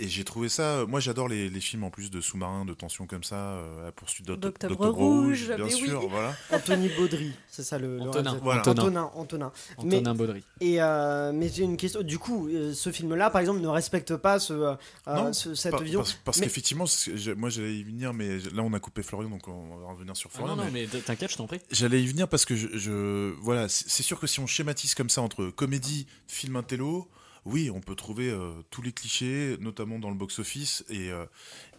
Et 0.00 0.06
j'ai 0.06 0.22
trouvé 0.22 0.48
ça. 0.48 0.84
Moi, 0.86 1.00
j'adore 1.00 1.26
les, 1.26 1.50
les 1.50 1.60
films 1.60 1.82
en 1.82 1.90
plus 1.90 2.08
de 2.08 2.20
sous-marins, 2.20 2.64
de 2.64 2.72
tension 2.72 3.08
comme 3.08 3.24
ça, 3.24 3.34
euh, 3.34 3.86
la 3.86 3.90
poursuite 3.90 4.24
d'Oct- 4.28 4.38
D'Octobre 4.38 4.90
Rouge, 4.90 5.46
bien 5.56 5.64
mais 5.64 5.70
sûr, 5.70 6.00
oui. 6.04 6.08
voilà. 6.08 6.36
Anthony 6.52 6.88
Baudry, 6.96 7.32
c'est 7.50 7.64
ça 7.64 7.78
le, 7.80 7.96
le 7.96 8.02
Antonin. 8.02 8.12
réalisateur. 8.30 8.42
Voilà. 8.44 8.60
Antonin. 8.60 8.80
Antonin, 8.82 9.10
Antonin. 9.16 9.52
Mais- 9.82 9.96
Antonin 9.96 10.14
Baudry. 10.14 10.44
Et 10.60 10.80
euh, 10.80 11.32
mais 11.34 11.48
j'ai 11.48 11.64
une 11.64 11.76
question. 11.76 12.02
Du 12.02 12.16
coup, 12.20 12.46
euh, 12.46 12.72
ce 12.74 12.92
film-là, 12.92 13.28
par 13.30 13.40
exemple, 13.40 13.58
ne 13.58 13.66
respecte 13.66 14.14
pas 14.14 14.38
ce, 14.38 14.52
euh, 14.52 14.74
Non, 15.08 15.32
ce- 15.32 15.56
cette 15.56 15.72
Par- 15.72 15.82
vision. 15.82 15.98
parce 15.98 16.12
parce 16.24 16.38
Mais- 16.38 16.44
qu'effectivement, 16.46 16.84
moi 17.36 17.50
j'allais 17.50 17.74
y 17.74 17.82
venir, 17.82 18.14
mais 18.14 18.38
là 18.54 18.62
on 18.62 18.72
a 18.74 18.78
coupé 18.78 19.02
Florian, 19.02 19.30
donc 19.30 19.48
on 19.48 19.78
va 19.78 19.90
revenir 19.90 20.16
sur 20.16 20.30
Ah 20.32 20.36
Florian. 20.36 20.54
non, 20.54 20.64
non, 20.64 20.70
mais- 20.72 20.88
mais 20.92 21.00
t'inquiète, 21.00 21.32
je 21.32 21.36
t'en 21.38 21.48
prie. 21.48 21.58
J'allais 21.72 22.00
y 22.00 22.06
venir 22.06 22.28
parce 22.28 22.44
que 22.44 22.54
je, 22.54 22.68
je- 22.78 23.34
voilà, 23.40 23.68
c'est 23.68 23.88
c'est 23.88 24.04
sûr 24.04 24.20
que 24.20 24.28
si 24.28 24.38
on 24.38 24.46
schématise 24.46 24.94
comme 24.94 25.10
ça 25.10 25.22
entre 25.22 25.46
comédie, 25.50 26.06
film 26.28 26.54
intello, 26.54 27.08
oui, 27.48 27.70
on 27.70 27.80
peut 27.80 27.94
trouver 27.94 28.30
euh, 28.30 28.52
tous 28.70 28.82
les 28.82 28.92
clichés, 28.92 29.56
notamment 29.60 29.98
dans 29.98 30.10
le 30.10 30.16
box-office 30.16 30.84
et, 30.90 31.10
euh, 31.10 31.24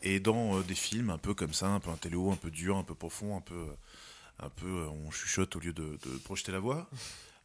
et 0.01 0.19
dans 0.19 0.57
euh, 0.57 0.63
des 0.63 0.75
films 0.75 1.11
un 1.11 1.19
peu 1.19 1.35
comme 1.35 1.53
ça, 1.53 1.67
un 1.67 1.79
peu 1.79 1.91
intello, 1.91 2.31
un 2.31 2.35
peu 2.35 2.49
dur, 2.49 2.75
un 2.77 2.83
peu 2.83 2.95
profond, 2.95 3.37
un 3.37 3.41
peu, 3.41 3.67
un 4.39 4.49
peu 4.49 4.87
on 4.87 5.11
chuchote 5.11 5.55
au 5.55 5.59
lieu 5.59 5.73
de, 5.73 5.97
projeter 6.23 6.51
la 6.51 6.59
voix. 6.59 6.89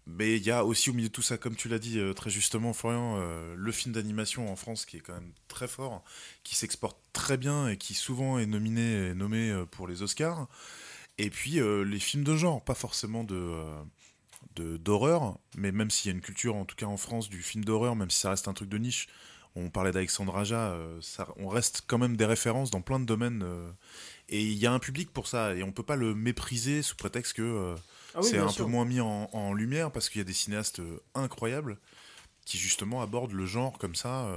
Mais 0.07 0.37
il 0.37 0.43
y 0.43 0.51
a 0.51 0.65
aussi 0.65 0.91
au 0.91 0.93
milieu 0.93 1.09
de 1.09 1.13
tout 1.13 1.23
ça, 1.23 1.39
comme 1.39 1.57
tu 1.57 1.69
l'as 1.69 1.79
dit 1.79 1.99
très 2.15 2.29
justement, 2.29 2.75
Florian, 2.75 3.19
le 3.57 3.73
film 3.73 3.95
d'animation 3.95 4.53
en 4.53 4.57
France 4.57 4.85
qui 4.85 4.99
est 4.99 5.01
quand 5.01 5.15
même 5.15 5.33
très 5.49 5.67
fort, 5.67 6.05
qui 6.43 6.55
s'exporte 6.55 6.99
très 7.15 7.39
bien 7.39 7.69
et 7.69 7.79
qui 7.79 7.95
souvent 7.95 8.39
est 8.39 8.45
nominé 8.45 9.15
nommé 9.15 9.65
pour 9.71 9.89
les 9.89 10.03
Oscars. 10.03 10.47
Et 11.17 11.31
puis 11.31 11.59
les 11.87 11.99
films 12.01 12.23
de 12.23 12.37
genre, 12.37 12.63
pas 12.63 12.75
forcément 12.75 13.25
de- 13.25 13.65
d'horreur, 14.57 15.39
mais 15.57 15.73
même 15.73 15.91
s'il 15.91 16.11
y 16.11 16.13
a 16.13 16.17
une 16.17 16.21
culture, 16.23 16.55
en 16.57 16.65
tout 16.65 16.77
cas 16.77 16.87
en 16.87 16.97
France, 16.97 17.29
du 17.29 17.43
film 17.43 17.65
d'horreur, 17.65 17.97
même 17.97 18.11
si 18.11 18.19
ça 18.21 18.31
reste 18.31 18.49
un 18.49 18.53
truc 18.55 18.69
de 18.69 18.79
niche, 18.79 19.09
on 19.57 19.71
parlait 19.71 19.93
d'Alexandre 19.93 20.37
Aja, 20.37 20.73
euh, 20.73 21.01
ça- 21.01 21.29
on 21.37 21.49
reste 21.49 21.85
quand 21.87 21.99
même 21.99 22.17
des 22.17 22.25
références 22.25 22.71
dans 22.71 22.81
plein 22.83 22.99
de 23.01 23.05
domaines. 23.07 23.43
euh, 23.45 23.71
et 24.29 24.43
il 24.43 24.55
y 24.59 24.67
a 24.67 24.73
un 24.73 24.79
public 24.79 25.13
pour 25.13 25.27
ça, 25.29 25.55
et 25.55 25.63
on 25.63 25.71
peut 25.73 25.83
pas 25.83 25.97
le 25.97 26.15
mépriser 26.15 26.83
sous 26.83 26.97
prétexte 26.97 27.35
que 27.35 27.43
euh, 27.43 27.75
Ah 28.15 28.21
oui, 28.23 28.29
c'est 28.29 28.39
un 28.39 28.49
sûr. 28.49 28.65
peu 28.65 28.71
moins 28.71 28.85
mis 28.85 29.01
en, 29.01 29.29
en 29.33 29.53
lumière, 29.53 29.93
parce 29.93 30.09
qu'il 30.09 30.19
y 30.21 30.23
a 30.23 30.25
des 30.25 30.33
cinéastes 30.33 30.81
incroyables 31.15 31.79
qui 32.45 32.59
justement 32.59 33.03
abordent 33.03 33.33
le 33.33 33.47
genre 33.47 33.79
comme 33.79 33.95
ça. 33.95 34.29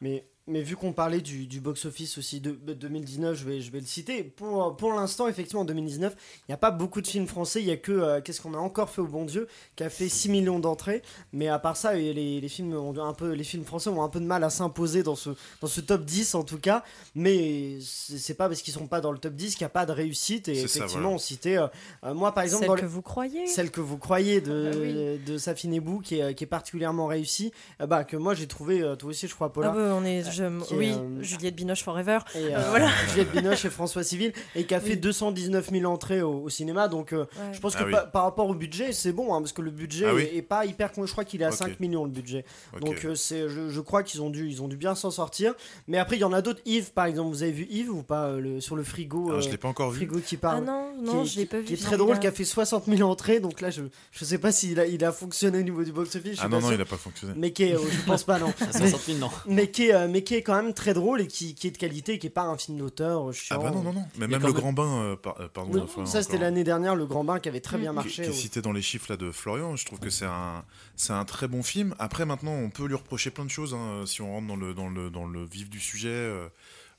Mais, 0.00 0.24
mais 0.48 0.62
vu 0.62 0.74
qu'on 0.76 0.92
parlait 0.92 1.20
du, 1.20 1.46
du 1.46 1.60
box-office 1.60 2.18
aussi 2.18 2.40
de, 2.40 2.52
de 2.52 2.72
2019, 2.74 3.36
je 3.38 3.44
vais, 3.44 3.60
je 3.60 3.70
vais 3.70 3.80
le 3.80 3.86
citer. 3.86 4.22
Pour, 4.24 4.76
pour 4.76 4.92
l'instant, 4.92 5.28
effectivement, 5.28 5.62
en 5.62 5.64
2019, 5.66 6.14
il 6.16 6.50
n'y 6.50 6.54
a 6.54 6.58
pas 6.58 6.70
beaucoup 6.70 7.00
de 7.00 7.06
films 7.06 7.26
français. 7.26 7.60
Il 7.60 7.68
y 7.68 7.70
a 7.70 7.76
que 7.76 7.92
euh, 7.92 8.20
Qu'est-ce 8.20 8.40
qu'on 8.40 8.54
a 8.54 8.58
encore 8.58 8.90
fait 8.90 9.00
au 9.00 9.06
bon 9.06 9.24
Dieu, 9.24 9.46
qui 9.76 9.84
a 9.84 9.90
fait 9.90 10.08
6 10.08 10.28
millions 10.30 10.58
d'entrées. 10.58 11.02
Mais 11.32 11.48
à 11.48 11.58
part 11.58 11.76
ça, 11.76 11.92
les, 11.94 12.40
les, 12.40 12.48
films 12.48 12.74
ont 12.74 12.98
un 12.98 13.12
peu, 13.14 13.32
les 13.32 13.44
films 13.44 13.64
français 13.64 13.90
ont 13.90 14.02
un 14.02 14.08
peu 14.08 14.20
de 14.20 14.24
mal 14.24 14.42
à 14.44 14.50
s'imposer 14.50 15.02
dans 15.02 15.16
ce, 15.16 15.30
dans 15.60 15.66
ce 15.68 15.80
top 15.80 16.04
10 16.04 16.34
en 16.34 16.42
tout 16.44 16.58
cas. 16.58 16.82
Mais 17.14 17.78
c'est 17.82 18.34
pas 18.34 18.48
parce 18.48 18.62
qu'ils 18.62 18.74
sont 18.74 18.86
pas 18.86 19.00
dans 19.00 19.12
le 19.12 19.18
top 19.18 19.34
10 19.34 19.54
qu'il 19.54 19.62
n'y 19.64 19.66
a 19.66 19.70
pas 19.70 19.86
de 19.86 19.92
réussite. 19.92 20.48
Et 20.48 20.54
ça, 20.54 20.60
effectivement, 20.64 21.00
voilà. 21.02 21.08
on 21.14 21.18
citait, 21.18 21.58
euh, 21.58 21.66
euh, 22.04 22.14
moi 22.14 22.32
par 22.32 22.44
exemple, 22.44 22.62
Celle 22.62 22.68
dans 22.68 22.74
que 22.76 22.80
les- 22.82 22.86
vous 22.86 23.02
croyez. 23.02 23.46
celle 23.46 23.70
que 23.70 23.80
vous 23.80 23.98
croyez 23.98 24.40
de, 24.40 24.70
Ah 24.72 24.78
oui. 24.78 25.18
de 25.24 25.38
Safine 25.38 25.74
Ebou, 25.74 26.00
qui 26.00 26.16
est, 26.20 26.34
qui 26.34 26.44
est 26.44 26.48
particulièrement 26.48 27.06
réussie, 27.06 27.52
euh, 27.80 27.86
bah, 27.86 28.04
que 28.04 28.16
moi 28.16 28.34
j'ai 28.34 28.46
trouvé, 28.46 28.80
euh, 28.82 28.96
toi 28.96 29.10
aussi 29.10 29.28
je 29.28 29.34
crois, 29.34 29.52
Paula. 29.52 29.70
Ah 29.72 29.74
bah, 29.76 29.94
on 29.94 30.04
est, 30.04 30.22
je- 30.38 30.64
qui 30.64 30.74
est, 30.74 30.76
oui, 30.76 30.92
euh, 30.92 31.22
Juliette 31.22 31.56
Binoche 31.56 31.82
Forever. 31.82 32.18
Et, 32.34 32.54
Euh, 32.54 32.62
voilà. 32.70 32.88
Juliette 33.10 33.32
Binoche 33.32 33.64
et 33.64 33.70
François 33.70 34.02
Civil, 34.04 34.32
et 34.54 34.64
qui 34.64 34.74
a 34.74 34.80
fait 34.80 34.90
Oui. 34.90 34.96
219 34.96 35.70
000 35.70 35.84
entrées 35.92 36.22
au, 36.22 36.42
au 36.44 36.48
cinéma. 36.48 36.88
Donc, 36.88 37.12
euh, 37.12 37.20
Ouais. 37.20 37.52
je 37.52 37.60
pense 37.60 37.74
Ah 37.76 37.80
que 37.80 37.84
oui. 37.86 37.92
pa- 37.92 38.02
par 38.06 38.22
rapport 38.24 38.48
au 38.48 38.54
budget, 38.54 38.92
c'est 38.92 39.12
bon, 39.12 39.34
hein, 39.34 39.40
parce 39.40 39.52
que 39.52 39.62
le 39.62 39.70
budget 39.70 40.06
Ah 40.08 40.14
oui. 40.14 40.22
est, 40.22 40.36
est 40.38 40.42
pas 40.42 40.64
hyper. 40.66 40.92
con- 40.92 41.04
Je 41.06 41.12
crois 41.12 41.24
qu'il 41.24 41.42
est 41.42 41.44
à 41.44 41.48
Ok. 41.50 41.54
5 41.56 41.80
millions 41.80 42.04
le 42.04 42.10
budget. 42.10 42.44
Donc, 42.80 43.04
euh, 43.04 43.14
c'est, 43.14 43.48
je, 43.48 43.68
je 43.68 43.80
crois 43.80 44.02
qu'ils 44.02 44.22
ont 44.22 44.30
dû, 44.30 44.48
ils 44.48 44.62
ont 44.62 44.68
dû 44.68 44.76
bien 44.76 44.94
s'en 44.94 45.10
sortir. 45.10 45.54
Mais 45.86 45.98
après, 45.98 46.16
il 46.16 46.20
y 46.20 46.24
en 46.24 46.32
a 46.32 46.42
d'autres. 46.42 46.60
Yves, 46.66 46.92
par 46.92 47.06
exemple, 47.06 47.30
vous 47.30 47.42
avez 47.42 47.52
vu 47.52 47.66
Yves 47.70 47.90
ou 47.90 48.02
pas 48.02 48.26
euh, 48.26 48.40
le, 48.40 48.60
sur 48.60 48.76
le 48.76 48.82
frigo 48.84 49.28
Alors, 49.28 49.40
je 49.40 49.48
euh, 49.48 49.50
l'ai 49.52 49.56
pas 49.58 49.68
encore 49.68 49.90
vu. 49.90 49.98
frigo 50.06 50.18
qui 50.20 50.36
Ah 50.36 50.38
parle. 50.40 50.64
non, 50.64 50.92
qui 50.98 51.04
non, 51.04 51.22
est- 51.22 51.26
je 51.26 51.36
l'ai 51.38 51.46
pas 51.46 51.58
vu. 51.58 51.64
Qui 51.64 51.74
est 51.74 51.76
non, 51.80 51.82
très 51.86 51.96
drôle, 51.96 52.18
qui 52.18 52.26
a 52.26 52.32
fait 52.32 52.44
60 52.44 52.84
000 52.86 53.08
entrées. 53.08 53.40
Donc 53.40 53.60
là, 53.60 53.70
je, 53.70 53.82
je 54.12 54.24
sais 54.24 54.38
pas 54.38 54.52
s'il 54.52 54.78
a, 54.80 54.86
il 54.86 55.04
a 55.04 55.12
fonctionné 55.12 55.58
au 55.58 55.62
niveau 55.62 55.82
du 55.84 55.92
box-office. 55.92 56.32
je 56.32 56.36
suis 56.36 56.42
Ah 56.44 56.48
non, 56.48 56.60
non, 56.60 56.66
sûr. 56.68 56.74
il 56.76 56.80
a 56.80 56.84
pas 56.84 56.96
fonctionné. 56.96 57.34
Mais 57.36 57.50
qui 57.52 57.64
est, 57.64 57.74
euh, 57.74 57.80
je 57.90 58.02
pense 58.06 58.24
pas, 58.24 58.38
non. 58.38 58.52
À 58.60 58.72
60 58.72 59.00
000, 59.06 59.18
non. 59.18 59.30
mais 59.46 59.70
qui 59.70 59.86
est, 59.88 59.94
euh, 59.94 60.08
mais 60.08 60.22
qui 60.28 60.34
est 60.34 60.42
quand 60.42 60.62
même 60.62 60.74
très 60.74 60.92
drôle 60.92 61.22
et 61.22 61.26
qui, 61.26 61.54
qui 61.54 61.68
est 61.68 61.70
de 61.70 61.78
qualité 61.78 62.12
et 62.12 62.18
qui 62.18 62.26
est 62.26 62.30
pas 62.30 62.42
un 62.42 62.58
film 62.58 62.76
d'auteur 62.76 63.30
Ah 63.48 63.56
bah 63.56 63.70
non, 63.70 63.82
non, 63.82 63.94
non. 63.94 64.04
Mais 64.18 64.28
même 64.28 64.42
le 64.42 64.52
grand 64.52 64.74
bain, 64.74 65.00
euh, 65.02 65.16
par- 65.16 65.40
euh, 65.40 65.48
pardon, 65.48 65.86
ça 66.04 66.20
c'était 66.22 66.34
encore. 66.34 66.40
l'année 66.42 66.64
dernière, 66.64 66.94
le 66.94 67.06
Grand 67.06 67.24
Bain 67.24 67.40
qui 67.40 67.48
avait 67.48 67.62
très 67.62 67.78
bien 67.78 67.94
marché. 67.94 68.10
qui 68.16 68.20
est 68.20 68.26
ouais. 68.28 68.34
cité 68.34 68.60
dans 68.60 68.72
les 68.72 68.82
chiffres 68.82 69.06
là 69.08 69.16
de 69.16 69.30
Florian. 69.32 69.74
Je 69.76 69.86
trouve 69.86 70.00
que 70.00 70.10
c'est 70.10 70.26
un, 70.26 70.66
c'est 70.96 71.14
un 71.14 71.24
très 71.24 71.48
bon 71.48 71.62
film. 71.62 71.94
Après, 71.98 72.26
maintenant, 72.26 72.52
on 72.52 72.68
peut 72.68 72.84
lui 72.86 72.94
reprocher 72.94 73.30
plein 73.30 73.46
de 73.46 73.50
choses 73.50 73.72
hein, 73.72 74.02
si 74.04 74.20
on 74.20 74.30
rentre 74.30 74.46
dans 74.48 74.56
le, 74.56 74.74
dans 74.74 74.90
le, 74.90 75.08
dans 75.08 75.24
le 75.26 75.46
vif 75.46 75.70
du 75.70 75.80
sujet. 75.80 76.10
euh. 76.10 76.46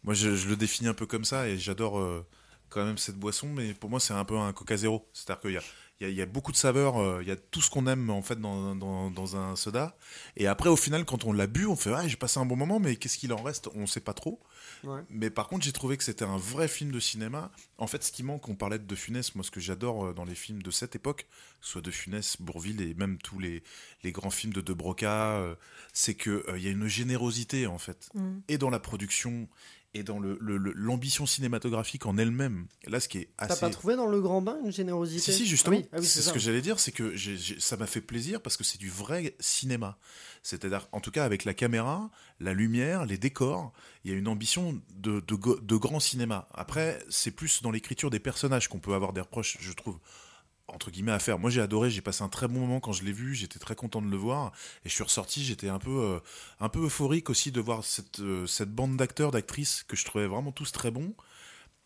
moi, 0.03 0.15
je, 0.15 0.35
je 0.35 0.47
le 0.49 0.55
définis 0.55 0.89
un 0.89 0.95
peu 0.95 1.05
comme 1.05 1.23
ça 1.23 1.47
et 1.47 1.59
j'adore 1.59 1.99
euh, 1.99 2.25
quand 2.69 2.83
même 2.83 2.97
cette 2.97 3.17
boisson, 3.17 3.47
mais 3.55 3.75
pour 3.75 3.91
moi, 3.91 3.99
c'est 3.99 4.15
un 4.15 4.25
peu 4.25 4.37
un 4.39 4.53
Coca 4.53 4.75
Zéro. 4.75 5.07
C'est-à-dire 5.13 5.41
qu'il 5.41 5.51
y 5.51 5.57
a, 5.57 5.61
il 5.99 6.05
y, 6.05 6.07
a, 6.07 6.09
il 6.11 6.15
y 6.15 6.21
a 6.21 6.25
beaucoup 6.25 6.51
de 6.51 6.57
saveurs, 6.57 6.97
euh, 6.97 7.19
il 7.21 7.27
y 7.27 7.31
a 7.31 7.35
tout 7.35 7.61
ce 7.61 7.69
qu'on 7.69 7.85
aime 7.87 8.09
en 8.09 8.21
fait 8.21 8.39
dans, 8.39 8.75
dans, 8.75 9.11
dans 9.11 9.35
un 9.35 9.55
soda. 9.55 9.97
Et 10.37 10.47
après, 10.47 10.69
au 10.69 10.75
final, 10.77 11.03
quand 11.03 11.25
on 11.25 11.33
l'a 11.33 11.47
bu, 11.47 11.65
on 11.65 11.75
fait 11.75 11.91
ah, 11.93 12.07
j'ai 12.07 12.15
passé 12.15 12.39
un 12.39 12.45
bon 12.45 12.55
moment, 12.55 12.79
mais 12.79 12.95
qu'est-ce 12.95 13.17
qu'il 13.17 13.33
en 13.33 13.41
reste? 13.43 13.69
On 13.75 13.85
sait 13.85 13.99
pas 13.99 14.13
trop. 14.13 14.39
Ouais. 14.85 15.01
Mais 15.09 15.29
par 15.29 15.47
contre, 15.49 15.65
j'ai 15.65 15.73
trouvé 15.73 15.97
que 15.97 16.03
c'était 16.05 16.23
un 16.25 16.37
vrai 16.37 16.67
film 16.69 16.91
de 16.91 16.99
cinéma. 17.01 17.51
En 17.77 17.87
fait, 17.87 18.01
ce 18.03 18.11
qui 18.13 18.23
manque, 18.23 18.47
on 18.47 18.55
parlait 18.55 18.79
de 18.79 18.85
De 18.85 18.95
Funès, 18.95 19.35
moi, 19.35 19.43
ce 19.43 19.51
que 19.51 19.59
j'adore 19.59 20.05
euh, 20.05 20.13
dans 20.13 20.25
les 20.25 20.35
films 20.35 20.61
de 20.61 20.71
cette 20.71 20.95
époque, 20.95 21.27
soit 21.59 21.81
De 21.81 21.91
Funès, 21.91 22.37
Bourville 22.39 22.81
et 22.81 22.93
même 22.93 23.17
tous 23.17 23.39
les, 23.39 23.61
les 24.03 24.11
grands 24.13 24.29
films 24.29 24.53
de 24.53 24.61
De 24.61 24.71
Broca, 24.73 25.35
euh, 25.37 25.55
c'est 25.91 26.15
qu'il 26.15 26.41
il 26.55 26.63
y 26.63 26.67
a 26.67 26.71
une 26.71 26.87
générosité, 26.87 27.67
en 27.67 27.77
fait, 27.77 28.09
Mm. 28.13 28.39
et 28.47 28.57
dans 28.57 28.69
la 28.69 28.79
production, 28.79 29.47
et 29.95 30.03
dans 30.03 30.19
le- 30.19 30.37
le- 30.39 30.57
le- 30.57 30.71
l'ambition 30.73 31.25
cinématographique 31.25 32.05
en 32.05 32.17
elle-même. 32.17 32.67
Là, 32.85 32.99
ce 32.99 33.07
qui 33.09 33.17
est 33.19 33.29
T'as 33.37 33.45
assez. 33.47 33.59
pas 33.59 33.69
trouvé 33.71 33.95
dans 33.95 34.05
le 34.05 34.21
Grand 34.21 34.41
Bain 34.41 34.57
une 34.63 34.71
générosité 34.71 35.31
Si, 35.31 35.33
si, 35.39 35.45
justement. 35.47 35.77
Ah 35.77 35.79
oui, 35.81 35.89
ah 35.93 35.97
oui, 35.99 36.05
c'est 36.05 36.21
ce 36.21 36.31
que 36.31 36.37
j'allais 36.39 36.61
dire, 36.61 36.79
c'est 36.79 36.91
que 36.91 37.15
ça 37.59 37.75
m'a 37.77 37.87
fait 37.87 38.01
plaisir 38.01 38.41
parce 38.41 38.55
que 38.57 38.63
c'est 38.63 38.77
du 38.77 38.89
vrai 38.89 39.35
cinéma. 39.39 39.97
C'est-à-dire, 40.43 40.87
en 40.91 41.01
tout 41.01 41.11
cas, 41.11 41.25
avec 41.25 41.43
la 41.43 41.53
caméra, 41.53 42.09
la 42.39 42.53
lumière, 42.53 43.05
les 43.05 43.17
décors, 43.17 43.73
il 44.05 44.11
y 44.11 44.13
a 44.13 44.17
une 44.17 44.27
ambition 44.27 44.79
de, 44.95 45.19
de 45.21 45.75
grand 45.75 45.99
cinéma. 45.99 46.47
Après, 46.53 47.03
c'est 47.09 47.31
plus 47.31 47.61
dans 47.63 47.71
l'écriture 47.71 48.09
des 48.09 48.19
personnages 48.19 48.67
qu'on 48.69 48.79
peut 48.79 48.93
avoir 48.93 49.11
des 49.11 49.21
reproches, 49.21 49.57
je 49.59 49.73
trouve 49.73 49.97
entre 50.73 50.91
guillemets 50.91 51.11
à 51.11 51.19
faire. 51.19 51.39
Moi 51.39 51.49
j'ai 51.49 51.61
adoré, 51.61 51.89
j'ai 51.91 52.01
passé 52.01 52.23
un 52.23 52.29
très 52.29 52.47
bon 52.47 52.59
moment 52.59 52.79
quand 52.79 52.91
je 52.93 53.03
l'ai 53.03 53.11
vu, 53.11 53.35
j'étais 53.35 53.59
très 53.59 53.75
content 53.75 54.01
de 54.01 54.09
le 54.09 54.17
voir 54.17 54.51
et 54.85 54.89
je 54.89 54.93
suis 54.93 55.03
ressorti, 55.03 55.43
j'étais 55.43 55.69
un 55.69 55.79
peu 55.79 55.89
euh, 56.03 56.19
un 56.59 56.69
peu 56.69 56.83
euphorique 56.85 57.29
aussi 57.29 57.51
de 57.51 57.59
voir 57.61 57.83
cette 57.83 58.19
euh, 58.19 58.45
cette 58.47 58.71
bande 58.73 58.95
d'acteurs, 58.97 59.31
d'actrices 59.31 59.83
que 59.87 59.95
je 59.95 60.05
trouvais 60.05 60.27
vraiment 60.27 60.51
tous 60.51 60.71
très 60.71 60.91
bons 60.91 61.13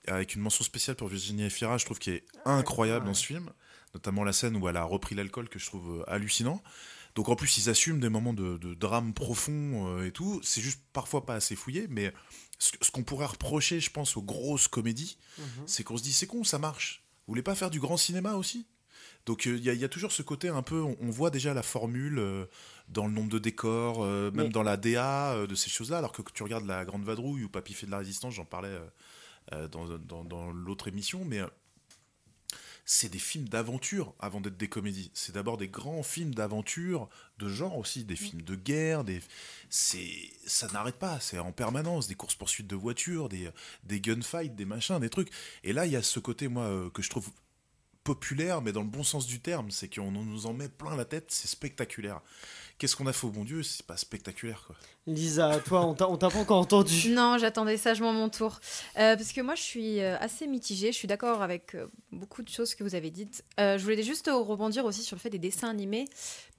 avec 0.08 0.36
une 0.36 0.42
mention 0.42 0.64
spéciale 0.66 0.98
pour 0.98 1.08
Virginie 1.08 1.44
Efira, 1.44 1.78
je 1.78 1.86
trouve 1.86 1.98
qui 2.00 2.10
est 2.12 2.26
incroyable 2.46 3.06
ouais. 3.06 3.12
dans 3.12 3.14
ce 3.14 3.26
film, 3.26 3.50
notamment 3.94 4.24
la 4.26 4.34
scène 4.34 4.58
où 4.58 4.68
elle 4.68 4.76
a 4.78 4.84
repris 4.84 5.16
l'alcool 5.16 5.48
que 5.48 5.60
je 5.60 5.66
trouve 5.66 6.00
euh, 6.02 6.04
hallucinant. 6.12 6.62
Donc 7.16 7.30
en 7.30 7.36
plus 7.36 7.58
ils 7.58 7.70
assument 7.70 8.00
des 8.00 8.10
moments 8.10 8.34
de, 8.34 8.58
de 8.58 8.74
drame 8.74 9.14
profond 9.14 9.98
euh, 9.98 10.06
et 10.06 10.12
tout, 10.12 10.42
c'est 10.44 10.62
juste 10.62 10.82
parfois 10.94 11.26
pas 11.26 11.36
assez 11.36 11.56
fouillé, 11.56 11.86
mais 11.90 12.12
ce, 12.60 12.72
ce 12.82 12.92
qu'on 12.92 13.04
pourrait 13.04 13.28
reprocher, 13.28 13.80
je 13.80 13.92
pense, 13.92 14.18
aux 14.18 14.22
grosses 14.24 14.68
comédies, 14.68 15.18
Mhm. 15.38 15.64
c'est 15.68 15.84
qu'on 15.84 15.96
se 15.98 16.04
dit 16.04 16.12
c'est 16.12 16.28
con, 16.28 16.44
ça 16.44 16.58
marche. 16.60 17.04
Vous 17.26 17.32
voulez 17.32 17.42
pas 17.44 17.56
faire 17.56 17.70
du 17.70 17.80
grand 17.80 17.96
cinéma 17.98 18.34
aussi? 18.34 18.68
Donc 19.26 19.46
il 19.46 19.60
y, 19.64 19.70
a- 19.70 19.74
y 19.74 19.84
a 19.86 19.90
toujours 19.90 20.12
ce 20.12 20.22
côté 20.22 20.50
un 20.50 20.62
peu, 20.64 20.82
on, 20.82 20.98
on 21.00 21.10
voit 21.10 21.30
déjà 21.30 21.54
la 21.54 21.64
formule 21.64 22.20
euh, 22.20 22.46
dans 22.90 23.08
le 23.08 23.14
nombre 23.14 23.30
de 23.30 23.40
décors, 23.40 24.04
euh, 24.04 24.32
même 24.32 24.48
Mais- 24.48 24.50
dans 24.52 24.64
la 24.64 24.78
DA 24.78 25.34
euh, 25.34 25.48
de 25.48 25.56
ces 25.56 25.70
choses-là, 25.70 26.00
alors 26.00 26.12
que 26.12 26.22
tu 26.34 26.44
regardes 26.44 26.66
la 26.66 26.84
Grande 26.86 27.04
Vadrouille 27.04 27.44
ou 27.44 27.50
Papy 27.50 27.74
fait 27.74 27.86
de 27.86 27.92
la 27.92 28.00
résistance, 28.00 28.34
j'en 28.34 28.46
parlais 28.46 28.68
euh, 28.70 28.86
euh, 29.54 29.68
dans, 29.70 29.88
dans- 29.98 30.24
dans 30.26 30.52
l'autre 30.52 30.88
émission, 30.88 31.24
mais 31.26 31.40
euh, 31.40 31.48
c'est 32.86 33.08
des 33.10 33.20
films 33.20 33.48
d'aventure 33.48 34.14
avant 34.20 34.42
d'être 34.42 34.58
des 34.58 34.68
comédies. 34.68 35.10
C'est 35.14 35.34
d'abord 35.34 35.56
des 35.58 35.70
grands 35.70 36.04
films 36.04 36.36
d'aventure, 36.36 37.08
de 37.40 37.48
genre 37.48 37.78
aussi, 37.78 38.04
des 38.04 38.18
films 38.18 38.42
de 38.42 38.56
guerre, 38.56 39.06
des... 39.06 39.22
c'est 39.70 40.06
ça 40.46 40.68
n'arrête 40.68 40.98
pas, 40.98 41.18
c'est 41.22 41.40
en 41.40 41.54
permanence, 41.54 42.08
des 42.10 42.16
courses-poursuites 42.16 42.68
de 42.68 42.76
voitures, 42.76 43.30
des, 43.30 43.50
des 43.86 44.02
gunfights, 44.02 44.56
des 44.58 44.66
machins, 44.66 45.00
des 45.00 45.10
trucs. 45.10 45.30
Et 45.64 45.72
là, 45.72 45.86
il 45.86 45.94
y 45.94 45.96
a 45.96 46.02
ce 46.04 46.20
côté, 46.20 46.50
moi, 46.50 46.64
euh, 46.66 46.90
que 46.90 47.02
je 47.02 47.10
trouve 47.10 47.30
populaire, 48.04 48.62
mais 48.62 48.72
dans 48.72 48.82
le 48.82 48.88
bon 48.88 49.04
sens 49.04 49.26
du 49.28 49.40
terme, 49.40 49.72
c'est 49.72 49.94
qu'on 49.94 50.12
nous 50.12 50.46
en 50.46 50.54
met 50.54 50.70
plein 50.70 50.96
la 50.96 51.06
tête, 51.06 51.26
c'est 51.30 51.48
spectaculaire. 51.48 52.22
Qu'est-ce 52.78 52.96
qu'on 52.96 53.08
a 53.08 53.14
fait 53.14 53.28
au 53.28 53.30
bon 53.30 53.44
Dieu? 53.46 53.64
C'est 53.64 53.86
pas 53.86 53.96
spectaculaire, 53.98 54.64
quoi. 54.66 54.76
Lisa, 55.06 55.60
toi, 55.60 55.86
on 55.86 55.94
t'a 55.94 56.30
pas 56.30 56.40
encore 56.40 56.60
entendu. 56.60 57.10
Non, 57.14 57.38
j'attendais 57.38 57.78
sagement 57.78 58.12
mon 58.14 58.30
tour. 58.30 58.60
Euh, 58.98 59.16
parce 59.16 59.32
que 59.32 59.42
moi, 59.42 59.56
je 59.56 59.62
suis 59.62 60.00
euh, 60.02 60.18
assez 60.20 60.48
mitigée. 60.48 60.92
Je 60.92 60.98
suis 60.98 61.08
d'accord 61.08 61.42
avec 61.44 61.76
euh, 61.76 61.88
beaucoup 62.12 62.42
de 62.42 62.50
choses 62.50 62.74
que 62.76 62.84
vous 62.84 62.96
avez 62.96 63.12
dites. 63.12 63.44
Euh, 63.60 63.78
je 63.78 63.84
voulais 63.84 64.02
juste 64.04 64.30
rebondir 64.34 64.86
aussi 64.86 65.04
sur 65.04 65.16
le 65.16 65.22
fait 65.22 65.30
des 65.30 65.40
dessins 65.40 65.70
animés. 65.70 66.06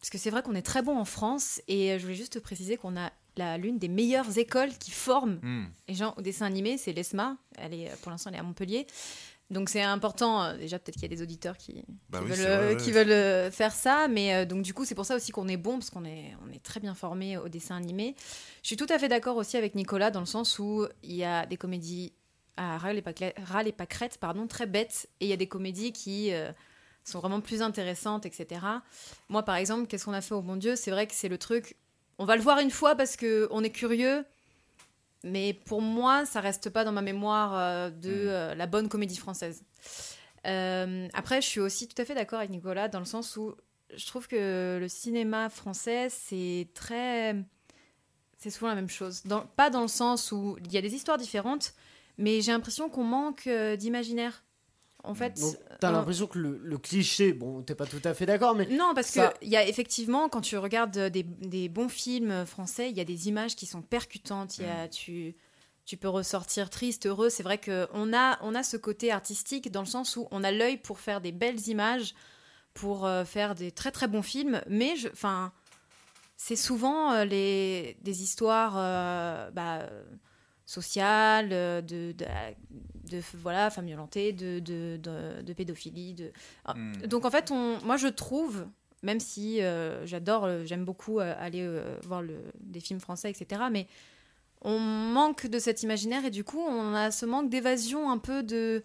Parce 0.00 0.08
que 0.10 0.18
c'est 0.18 0.30
vrai 0.30 0.42
qu'on 0.42 0.54
est 0.54 0.62
très 0.62 0.82
bon 0.82 0.96
en 0.96 1.04
France. 1.04 1.60
Et 1.68 1.98
je 1.98 2.02
voulais 2.04 2.14
juste 2.14 2.38
préciser 2.40 2.76
qu'on 2.76 2.96
a 2.96 3.10
la- 3.36 3.58
l'une 3.58 3.78
des 3.78 3.88
meilleures 3.88 4.38
écoles 4.38 4.70
qui 4.78 4.92
forment 4.92 5.40
Hmm. 5.42 5.66
les 5.88 5.94
gens 5.94 6.14
au 6.16 6.22
dessin 6.22 6.46
animé. 6.46 6.78
C'est 6.78 6.92
l'ESMA. 6.92 7.36
Elle 7.58 7.74
est, 7.74 7.90
pour 8.02 8.12
l'instant, 8.12 8.30
elle 8.30 8.36
est 8.36 8.40
à 8.40 8.44
Montpellier. 8.44 8.86
Donc 9.50 9.68
c'est 9.68 9.82
important, 9.82 10.42
euh, 10.42 10.56
déjà 10.56 10.78
peut-être 10.78 10.94
qu'il 10.94 11.02
y 11.02 11.12
a 11.12 11.14
des 11.14 11.22
auditeurs 11.22 11.56
qui, 11.58 11.84
Bah 12.08 12.18
qui 12.20 12.24
oui, 12.24 12.30
veulent, 12.30 12.38
vrai, 12.38 12.46
euh, 12.48 12.68
ouais. 12.70 12.76
qui 12.78 12.92
veulent 12.92 13.10
euh, 13.10 13.50
faire 13.50 13.72
ça, 13.72 14.08
mais 14.08 14.34
euh, 14.34 14.44
donc 14.46 14.62
du 14.62 14.72
coup 14.72 14.84
c'est 14.86 14.94
pour 14.94 15.04
ça 15.04 15.14
aussi 15.16 15.32
qu'on 15.32 15.48
est 15.48 15.58
bon, 15.58 15.74
parce 15.78 15.90
qu'on 15.90 16.04
est, 16.06 16.34
on 16.46 16.50
est 16.50 16.62
très 16.62 16.80
bien 16.80 16.94
formé 16.94 17.36
au 17.36 17.48
dessin 17.48 17.76
animé. 17.76 18.16
Je 18.62 18.68
suis 18.68 18.76
tout 18.76 18.86
à 18.88 18.98
fait 18.98 19.08
d'accord 19.08 19.36
aussi 19.36 19.56
avec 19.56 19.74
Nicolas 19.74 20.10
dans 20.10 20.20
le 20.20 20.26
sens 20.26 20.58
où 20.58 20.86
il 21.02 21.12
y 21.14 21.24
a 21.24 21.44
des 21.46 21.58
comédies 21.58 22.14
à 22.56 22.78
ras 22.78 22.94
et, 22.94 23.02
pâquerettes, 23.02 24.18
pardon, 24.18 24.46
très 24.46 24.66
bêtes, 24.66 25.08
et 25.20 25.26
il 25.26 25.28
y 25.28 25.32
a 25.32 25.36
des 25.36 25.48
comédies 25.48 25.92
qui 25.92 26.32
euh, 26.32 26.50
sont 27.04 27.18
vraiment 27.20 27.40
plus 27.40 27.60
intéressantes, 27.62 28.24
etc. 28.26 28.60
Moi 29.28 29.42
par 29.42 29.56
exemple, 29.56 29.86
qu'est-ce 29.88 30.06
qu'on 30.06 30.12
a 30.14 30.22
fait 30.22 30.34
au 30.34 30.42
bon 30.42 30.56
Dieu? 30.56 30.74
C'est 30.74 30.90
vrai 30.90 31.06
que 31.06 31.14
c'est 31.14 31.28
le 31.28 31.36
truc, 31.38 31.76
on 32.18 32.24
va 32.24 32.34
le 32.36 32.42
voir 32.42 32.60
une 32.60 32.70
fois 32.70 32.94
parce 32.94 33.16
qu'on 33.16 33.62
est 33.62 33.70
curieux, 33.70 34.24
mais 35.24 35.54
pour 35.54 35.80
moi, 35.80 36.26
ça 36.26 36.40
reste 36.40 36.68
pas 36.70 36.84
dans 36.84 36.92
ma 36.92 37.02
mémoire 37.02 37.54
euh, 37.56 37.90
de 37.90 38.10
euh, 38.12 38.54
la 38.54 38.66
bonne 38.66 38.88
comédie 38.88 39.16
française. 39.16 39.64
Euh, 40.46 41.08
après, 41.14 41.40
je 41.40 41.46
suis 41.48 41.60
aussi 41.60 41.88
tout 41.88 42.00
à 42.00 42.04
fait 42.04 42.14
d'accord 42.14 42.38
avec 42.38 42.50
Nicolas 42.50 42.88
dans 42.88 42.98
le 42.98 43.06
sens 43.06 43.36
où 43.36 43.54
je 43.96 44.06
trouve 44.06 44.28
que 44.28 44.76
le 44.78 44.88
cinéma 44.88 45.48
français, 45.48 46.08
c'est 46.10 46.68
très. 46.74 47.34
C'est 48.38 48.50
souvent 48.50 48.68
la 48.68 48.74
même 48.74 48.90
chose. 48.90 49.22
Dans- 49.24 49.46
pas 49.46 49.70
dans 49.70 49.80
le 49.82 49.88
sens 49.88 50.30
où 50.30 50.58
il 50.62 50.70
y 50.72 50.76
a 50.76 50.82
des 50.82 50.94
histoires 50.94 51.16
différentes, 51.16 51.72
mais 52.18 52.42
j'ai 52.42 52.52
l'impression 52.52 52.90
qu'on 52.90 53.04
manque 53.04 53.48
d'imaginaire. 53.78 54.43
En 55.04 55.14
fait. 55.14 55.38
Donc, 55.38 55.56
t'as 55.80 55.90
euh, 55.90 55.92
l'impression 55.92 56.26
que 56.26 56.38
le, 56.38 56.58
le 56.62 56.78
cliché, 56.78 57.32
bon, 57.32 57.62
t'es 57.62 57.74
pas 57.74 57.86
tout 57.86 58.00
à 58.04 58.14
fait 58.14 58.26
d'accord, 58.26 58.54
mais 58.54 58.66
non, 58.66 58.92
parce 58.94 59.08
Ça- 59.08 59.28
que 59.28 59.44
il 59.44 59.50
y 59.50 59.56
a 59.56 59.66
effectivement, 59.68 60.28
quand 60.28 60.40
tu 60.40 60.56
regardes 60.56 60.98
des, 60.98 61.22
des 61.22 61.68
bons 61.68 61.88
films 61.90 62.46
français, 62.46 62.90
il 62.90 62.96
y 62.96 63.00
a 63.00 63.04
des 63.04 63.28
images 63.28 63.54
qui 63.54 63.66
sont 63.66 63.82
percutantes. 63.82 64.58
Il 64.58 64.64
y 64.64 64.68
a, 64.68 64.88
tu, 64.88 65.36
tu 65.84 65.96
peux 65.98 66.08
ressortir 66.08 66.70
triste, 66.70 67.06
heureux. 67.06 67.28
C'est 67.28 67.42
vrai 67.42 67.58
qu'on 67.60 68.12
a, 68.14 68.38
on 68.42 68.54
a 68.54 68.62
ce 68.62 68.76
côté 68.78 69.12
artistique 69.12 69.70
dans 69.70 69.82
le 69.82 69.86
sens 69.86 70.16
où 70.16 70.26
on 70.30 70.42
a 70.42 70.50
l'œil 70.50 70.78
pour 70.78 70.98
faire 71.00 71.20
des 71.20 71.32
belles 71.32 71.68
images, 71.68 72.14
pour 72.72 73.04
euh, 73.04 73.24
faire 73.26 73.54
des 73.54 73.70
très 73.72 73.90
très 73.92 74.08
bons 74.08 74.22
films. 74.22 74.62
Mais 74.68 74.96
je, 74.96 75.08
enfin, 75.08 75.52
c'est 76.36 76.56
souvent 76.56 77.12
euh, 77.12 77.24
les, 77.26 77.98
des 78.00 78.22
histoires 78.22 78.74
euh, 78.78 79.50
bah, 79.50 79.86
sociales, 80.66 81.50
euh, 81.52 81.80
de, 81.80 82.12
de, 82.12 82.24
de, 83.10 83.22
voilà, 83.34 83.70
femmes 83.70 83.86
violentées, 83.86 84.32
de, 84.32 84.58
de, 84.60 84.96
de, 84.96 85.42
de 85.42 85.52
pédophilie. 85.52 86.14
De... 86.14 86.32
Ah, 86.64 86.74
Hmm. 86.74 86.92
Donc 87.06 87.24
en 87.24 87.30
fait, 87.30 87.50
on, 87.50 87.78
moi 87.84 87.96
je 87.96 88.08
trouve, 88.08 88.66
même 89.02 89.20
si 89.20 89.62
euh, 89.62 90.06
j'adore, 90.06 90.44
euh, 90.44 90.64
j'aime 90.64 90.84
beaucoup 90.84 91.20
aller 91.20 91.60
euh, 91.62 91.96
voir 92.02 92.22
le, 92.22 92.36
des 92.60 92.80
films 92.80 93.00
français, 93.00 93.30
etc. 93.30 93.62
Mais 93.70 93.86
on 94.62 94.78
manque 94.78 95.46
de 95.46 95.58
cet 95.58 95.82
imaginaire 95.82 96.24
et 96.24 96.30
du 96.30 96.42
coup 96.42 96.60
on 96.60 96.94
a 96.94 97.10
ce 97.10 97.26
manque 97.26 97.50
d'évasion 97.50 98.10
un 98.10 98.18
peu 98.18 98.42
de... 98.42 98.82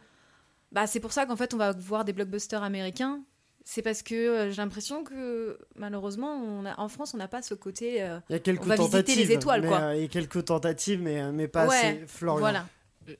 Bah, 0.71 0.85
c'est 0.87 0.99
pour 0.99 1.13
ça 1.13 1.25
qu'en 1.25 1.37
fait 1.37 1.53
on 1.53 1.57
va 1.57 1.71
voir 1.71 2.03
des 2.05 2.13
blockbusters 2.13 2.61
américains. 2.61 3.23
C'est 3.71 3.83
parce 3.83 4.01
que 4.01 4.15
euh, 4.15 4.49
j'ai 4.49 4.63
l'impression 4.63 5.03
que 5.03 5.59
malheureusement 5.75 6.33
on 6.33 6.65
a, 6.65 6.79
en 6.79 6.89
France 6.89 7.13
on 7.13 7.17
n'a 7.17 7.27
pas 7.27 7.43
ce 7.43 7.53
côté... 7.53 8.01
euh, 8.01 8.17
il 8.27 8.33
y 8.33 8.35
a 8.35 8.39
quelques 8.39 8.63
on 8.63 8.65
va 8.65 8.75
visiter 8.75 8.97
tentatives. 8.97 9.27
les 9.27 9.31
étoiles, 9.35 9.61
mais, 9.61 9.67
quoi. 9.67 9.77
euh, 9.79 9.95
Il 9.95 10.01
y 10.01 10.05
a 10.05 10.07
quelques 10.07 10.45
tentatives, 10.45 10.99
mais, 10.99 11.31
mais 11.31 11.47
pas 11.47 11.67
ouais, 11.67 11.75
assez 11.75 12.03
Florian. 12.07 12.39
Voilà. 12.39 12.65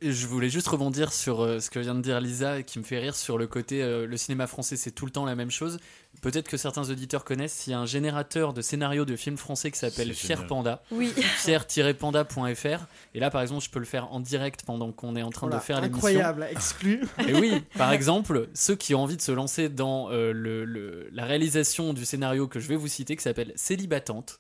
Et 0.02 0.12
Je 0.12 0.26
voulais 0.26 0.50
juste 0.50 0.68
rebondir 0.68 1.14
sur 1.14 1.42
euh, 1.42 1.60
ce 1.60 1.70
que 1.70 1.78
vient 1.78 1.94
de 1.94 2.02
dire 2.02 2.20
Lisa 2.20 2.58
et 2.60 2.64
qui 2.64 2.80
me 2.80 2.84
fait 2.84 2.98
rire 2.98 3.16
sur 3.16 3.38
le 3.38 3.46
côté 3.46 3.84
euh, 3.84 4.08
le 4.08 4.18
cinéma 4.18 4.48
français 4.48 4.76
c'est 4.76 4.90
tout 4.92 5.06
le 5.06 5.12
temps 5.12 5.24
la 5.26 5.36
même 5.36 5.52
chose. 5.52 5.78
Peut-être 6.22 6.48
que 6.50 6.58
certains 6.58 6.90
auditeurs 6.90 7.24
connaissent, 7.24 7.66
il 7.68 7.72
y 7.72 7.74
a 7.74 7.80
un 7.80 7.86
générateur 7.86 8.54
de 8.54 8.62
scénarios 8.62 9.06
de 9.06 9.16
films 9.16 9.38
français 9.38 9.72
qui 9.72 9.80
s'appelle 9.80 10.14
Fier. 10.14 10.46
Panda, 10.48 10.82
Oui. 10.92 11.14
fier-panda.fr. 11.70 12.86
Et 13.14 13.20
là 13.20 13.30
par 13.30 13.42
exemple 13.42 13.64
je 13.64 13.70
peux 13.70 13.80
le 13.80 13.86
faire 13.86 14.12
en 14.12 14.20
direct 14.20 14.64
pendant 14.66 14.92
qu'on 14.92 15.16
est 15.16 15.22
en 15.24 15.30
train 15.30 15.48
Voilà, 15.48 15.60
de 15.60 15.64
faire 15.66 15.82
l'émission. 15.82 15.98
incroyable, 16.08 16.48
exclu. 16.52 17.08
Et 17.28 17.34
oui, 17.36 17.64
par 17.78 17.92
exemple, 17.94 18.50
ceux 18.54 18.76
qui 18.76 18.96
ont 18.96 19.04
envie 19.04 19.18
de 19.18 19.22
se 19.22 19.32
lancer 19.32 19.70
dans 19.70 20.10
euh, 20.12 20.32
le- 20.34 20.66
le- 20.66 21.10
la 21.12 21.26
réalisation 21.26 21.94
du 21.94 22.06
scénario 22.06 22.48
que 22.48 22.60
je 22.60 22.68
vais 22.68 22.76
vous 22.76 22.88
citer, 22.88 23.16
qui 23.16 23.24
s'appelle 23.24 23.54
Célibatante, 23.56 24.40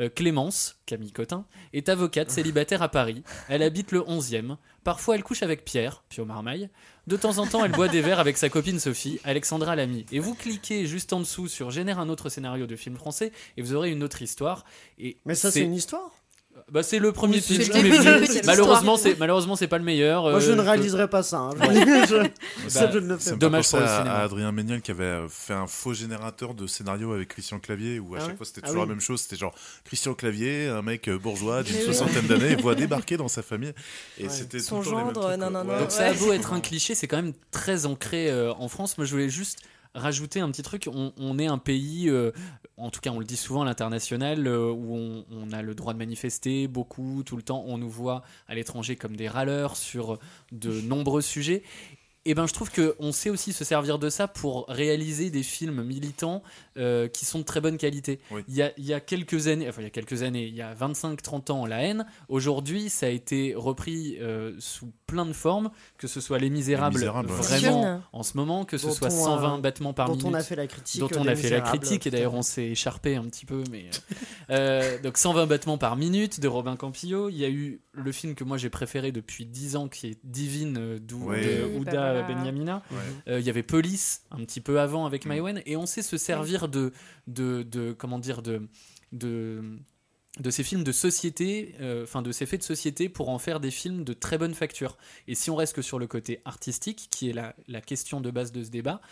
euh, 0.00 0.08
Clémence, 0.08 0.76
Camille 0.86 1.12
Cotin, 1.12 1.44
est 1.72 1.88
avocate 1.88 2.30
célibataire 2.30 2.82
à 2.82 2.88
Paris. 2.88 3.22
Elle 3.48 3.62
habite 3.62 3.92
le 3.92 4.00
11e. 4.00 4.56
Parfois, 4.84 5.14
elle 5.16 5.22
couche 5.22 5.42
avec 5.42 5.64
Pierre, 5.64 6.02
Pio 6.08 6.24
Marmaille. 6.24 6.68
De 7.08 7.16
temps 7.16 7.38
en 7.38 7.46
temps, 7.48 7.64
elle 7.64 7.72
boit 7.72 7.88
des 7.88 8.00
verres 8.00 8.20
avec 8.20 8.38
sa 8.38 8.48
copine 8.48 8.78
Sophie, 8.78 9.18
Alexandra 9.24 9.74
Lamy. 9.74 10.06
Et 10.12 10.20
vous 10.20 10.34
cliquez 10.34 10.86
juste 10.86 11.12
en 11.12 11.18
dessous 11.18 11.48
sur 11.48 11.72
Génère 11.72 11.98
un 11.98 12.08
autre 12.08 12.28
scénario 12.28 12.66
de 12.68 12.76
film 12.76 12.96
français 12.96 13.32
et 13.56 13.62
vous 13.62 13.74
aurez 13.74 13.90
une 13.90 14.04
autre 14.04 14.22
histoire. 14.22 14.64
Et 15.00 15.16
Mais 15.24 15.34
ça, 15.34 15.50
c'est 15.50 15.62
une 15.62 15.74
histoire? 15.74 16.21
Bah, 16.70 16.82
c'est 16.82 16.98
le 16.98 17.12
premier 17.12 17.36
Oui, 17.36 17.42
film. 17.42 18.42
malheureusement, 18.44 18.96
c'est 18.96 19.18
malheureusement 19.18 19.56
c'est 19.56 19.66
pas 19.68 19.78
le 19.78 19.84
meilleur. 19.84 20.22
Moi, 20.30 20.40
je 20.40 20.52
Euh, 20.52 20.54
ne 20.56 20.60
réaliserai 20.62 21.08
pas 21.08 21.22
ça. 21.22 21.38
hein. 21.38 21.50
Je- 21.60 22.28
je- 22.64 22.68
ça, 22.70 22.90
je 22.90 22.98
ne 22.98 23.08
le 23.08 23.18
Ça 23.18 23.32
fais. 23.32 23.36
Dommage 23.36 23.66
fait 23.66 23.70
pour 23.72 23.80
le 23.80 23.86
à, 23.86 23.98
cinéma. 23.98 24.14
à 24.14 24.22
Adrien 24.22 24.52
Méniel 24.52 24.80
qui 24.80 24.90
avait 24.90 25.04
euh, 25.04 25.28
fait 25.28 25.52
un 25.54 25.66
faux 25.66 25.92
générateur 25.94 26.54
de 26.54 26.66
scénario 26.66 27.12
avec 27.12 27.28
Christian 27.28 27.58
Clavier 27.58 27.98
où 27.98 28.14
à 28.14 28.18
Ah 28.18 28.20
chaque 28.20 28.30
ouais 28.30 28.36
fois 28.36 28.46
c'était 28.46 28.60
Ah 28.64 28.68
toujours 28.68 28.82
oui. 28.82 28.88
la 28.88 28.94
même 28.94 29.00
chose. 29.02 29.20
C'était 29.20 29.36
genre 29.36 29.54
Christian 29.84 30.14
Clavier, 30.14 30.68
un 30.68 30.82
mec 30.82 31.08
euh, 31.08 31.18
bourgeois 31.18 31.62
d'une 31.62 31.78
soixantaine 31.80 32.26
d'années, 32.26 32.56
voit 32.56 32.74
débarquer 33.06 33.16
dans 33.16 33.28
sa 33.28 33.42
famille. 33.42 33.72
Et 34.18 34.24
Ouais. 34.24 34.28
c'était 34.30 34.58
tout 34.58 34.64
Son 34.64 34.82
gendre, 34.82 35.12
trucs, 35.28 35.38
non, 35.40 35.50
non, 35.50 35.64
non, 35.64 35.72
Ouais. 35.72 35.78
Donc 35.80 35.90
ça 35.90 36.06
a 36.06 36.12
beau 36.14 36.32
être 36.32 36.52
un 36.52 36.60
cliché, 36.60 36.94
c'est 36.94 37.06
quand 37.06 37.16
même 37.16 37.32
très 37.50 37.86
ancré 37.86 38.30
euh, 38.30 38.52
en 38.54 38.68
France. 38.68 38.96
Moi, 38.98 39.06
je 39.06 39.12
voulais 39.12 39.28
juste 39.30 39.58
rajouter 39.94 40.40
un 40.40 40.50
petit 40.50 40.62
truc. 40.62 40.88
On, 40.92 41.38
est 41.38 41.46
un 41.46 41.58
pays, 41.58 42.08
euh, 42.08 42.32
en 42.76 42.90
tout 42.90 43.00
cas, 43.00 43.10
on 43.10 43.18
le 43.18 43.24
dit 43.24 43.36
souvent 43.36 43.62
à 43.62 43.64
l'international, 43.64 44.46
euh, 44.46 44.70
où 44.70 45.24
on 45.30 45.52
a 45.52 45.62
le 45.62 45.74
droit 45.74 45.92
de 45.92 45.98
manifester 45.98 46.68
beaucoup, 46.68 47.22
tout 47.24 47.36
le 47.36 47.42
temps. 47.42 47.64
On 47.66 47.78
nous 47.78 47.90
voit 47.90 48.22
à 48.48 48.54
l'étranger 48.54 48.96
comme 48.96 49.16
des 49.16 49.28
râleurs 49.28 49.76
sur 49.76 50.18
de 50.50 50.80
nombreux 50.80 51.22
sujets. 51.22 51.62
Et 52.24 52.34
ben, 52.34 52.46
je 52.46 52.52
trouve 52.52 52.70
qu'on 52.70 53.10
sait 53.10 53.30
aussi 53.30 53.52
se 53.52 53.64
servir 53.64 53.98
de 53.98 54.08
ça 54.08 54.28
pour 54.28 54.66
réaliser 54.68 55.30
des 55.30 55.42
films 55.42 55.82
militants 55.82 56.44
euh, 56.76 57.08
qui 57.08 57.24
sont 57.24 57.40
de 57.40 57.44
très 57.44 57.60
bonne 57.60 57.78
qualité. 57.78 58.20
Oui. 58.30 58.42
Il, 58.48 58.54
y 58.54 58.62
a, 58.62 58.70
il 58.78 58.84
y 58.84 58.94
a 58.94 59.00
quelques 59.00 59.48
années, 59.48 59.68
enfin 59.68 59.80
il 59.82 59.84
y 59.84 59.88
a 59.88 59.90
quelques 59.90 60.22
années, 60.22 60.44
il 60.46 60.54
y 60.54 60.62
a 60.62 60.72
25-30 60.72 61.50
ans, 61.50 61.66
La 61.66 61.82
haine. 61.82 62.06
Aujourd'hui, 62.28 62.90
ça 62.90 63.06
a 63.06 63.08
été 63.08 63.54
repris 63.56 64.18
euh, 64.20 64.54
sous 64.60 64.92
plein 65.08 65.26
de 65.26 65.32
formes, 65.32 65.70
que 65.98 66.06
ce 66.06 66.20
soit 66.20 66.38
Les 66.38 66.48
Misérables, 66.48 66.94
Les 66.94 67.00
Misérables, 67.00 67.30
ouais. 67.30 67.36
vraiment 67.40 68.00
en 68.12 68.22
ce 68.22 68.36
moment, 68.36 68.64
que 68.64 68.78
ce 68.78 68.86
Dont 68.86 68.92
soit 68.92 69.08
on 69.08 69.16
a- 69.16 69.24
120 69.40 69.58
battements 69.58 69.92
par 69.92 70.06
dont 70.08 70.14
minute 70.14 70.26
on 70.30 70.34
a 70.34 70.42
fait 70.44 70.56
la 70.56 70.68
critique. 70.68 71.00
dont 71.00 71.10
on 71.18 71.24
des 71.24 71.30
a 71.30 71.34
fait 71.36 71.50
la 71.50 71.60
critique 71.60 72.06
et 72.06 72.10
d'ailleurs 72.10 72.34
on 72.34 72.42
s'est 72.42 72.66
écharpé 72.68 73.16
un 73.16 73.24
petit 73.24 73.46
peu 73.46 73.64
mais 73.70 73.86
euh, 74.50 74.98
donc 75.02 75.18
120 75.18 75.46
battements 75.46 75.76
par 75.78 75.96
minute 75.96 76.40
de 76.40 76.48
Robin 76.48 76.76
Campillo 76.76 77.28
il 77.28 77.36
y 77.36 77.44
a 77.44 77.48
eu 77.50 77.80
le 77.92 78.12
film 78.12 78.34
que 78.34 78.44
moi 78.44 78.56
j'ai 78.58 78.70
préféré 78.70 79.12
depuis 79.12 79.44
10 79.44 79.76
ans 79.76 79.88
qui 79.88 80.06
est 80.08 80.18
Divine 80.24 80.76
euh, 80.78 80.98
de 80.98 81.14
Oui, 81.14 81.36
Ouda 81.78 82.11
voilà. 82.20 82.34
Benyamina 82.34 82.82
Ouais. 82.90 82.96
Euh, 83.28 83.40
il 83.40 83.46
y 83.46 83.50
avait 83.50 83.62
Police 83.62 84.22
un 84.30 84.38
petit 84.44 84.60
peu 84.60 84.80
avant 84.80 85.06
avec 85.06 85.24
Mm. 85.24 85.28
Maïwen 85.28 85.62
et 85.66 85.76
on 85.76 85.86
sait 85.86 86.02
se 86.02 86.16
servir 86.16 86.68
de, 86.68 86.92
de, 87.26 87.62
de 87.62 87.92
comment 87.92 88.18
dire 88.18 88.42
de, 88.42 88.68
de 89.12 89.62
de 90.40 90.50
ces 90.50 90.62
films 90.64 90.82
de 90.82 90.92
société, 90.92 91.74
euh, 91.82 92.04
enfin 92.04 92.22
de 92.22 92.32
ces 92.32 92.46
faits 92.46 92.60
de 92.60 92.64
société 92.64 93.10
pour 93.10 93.28
en 93.28 93.38
faire 93.38 93.60
des 93.60 93.70
films 93.70 94.02
de 94.02 94.14
très 94.14 94.38
bonne 94.38 94.54
facture. 94.54 94.96
Et 95.28 95.34
si 95.34 95.50
on 95.50 95.56
reste 95.56 95.74
que 95.76 95.82
sur 95.82 95.98
le 95.98 96.06
côté 96.06 96.40
artistique, 96.46 97.08
qui 97.10 97.28
est 97.28 97.34
la, 97.34 97.54
la 97.68 97.82
question 97.82 98.22
de 98.22 98.30
base 98.30 98.50
de 98.50 98.64
ce 98.64 98.70
débat, 98.70 99.02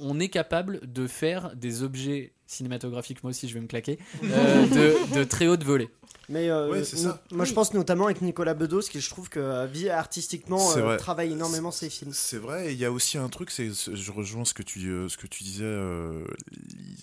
on 0.00 0.20
est 0.20 0.28
capable 0.28 0.80
de 0.92 1.06
faire 1.06 1.54
des 1.56 1.82
objets 1.82 2.32
cinématographiques, 2.46 3.22
moi 3.22 3.30
aussi 3.30 3.48
je 3.48 3.54
vais 3.54 3.60
me 3.60 3.66
claquer, 3.66 3.98
euh, 4.24 4.66
de, 4.66 5.14
de 5.18 5.24
très 5.24 5.46
haute 5.48 5.64
volée. 5.64 5.88
Mais 6.30 6.50
euh, 6.50 6.70
Ouais, 6.70 6.82
nous- 7.02 7.36
moi, 7.36 7.46
je 7.46 7.54
pense 7.54 7.72
notamment 7.72 8.04
avec 8.04 8.20
Nicolas 8.20 8.52
Bedos, 8.52 8.82
qui 8.82 9.00
je 9.00 9.08
trouve 9.08 9.30
que 9.30 9.40
euh, 9.40 9.66
vit 9.66 9.88
artistiquement 9.88 10.76
euh, 10.76 10.96
travaille 10.98 11.32
énormément 11.32 11.70
ses 11.70 11.88
films. 11.88 12.10
C'est 12.12 12.36
vrai, 12.36 12.68
et 12.68 12.72
il 12.72 12.78
y 12.78 12.84
a 12.84 12.92
aussi 12.92 13.16
un 13.16 13.28
truc, 13.30 13.50
c'est, 13.50 13.70
je 13.72 14.12
rejoins 14.12 14.44
ce 14.44 14.52
que 14.52 14.62
tu, 14.62 14.88
euh, 14.88 15.08
ce 15.08 15.16
que 15.16 15.26
tu 15.26 15.42
disais, 15.42 15.64
euh, 15.64 16.22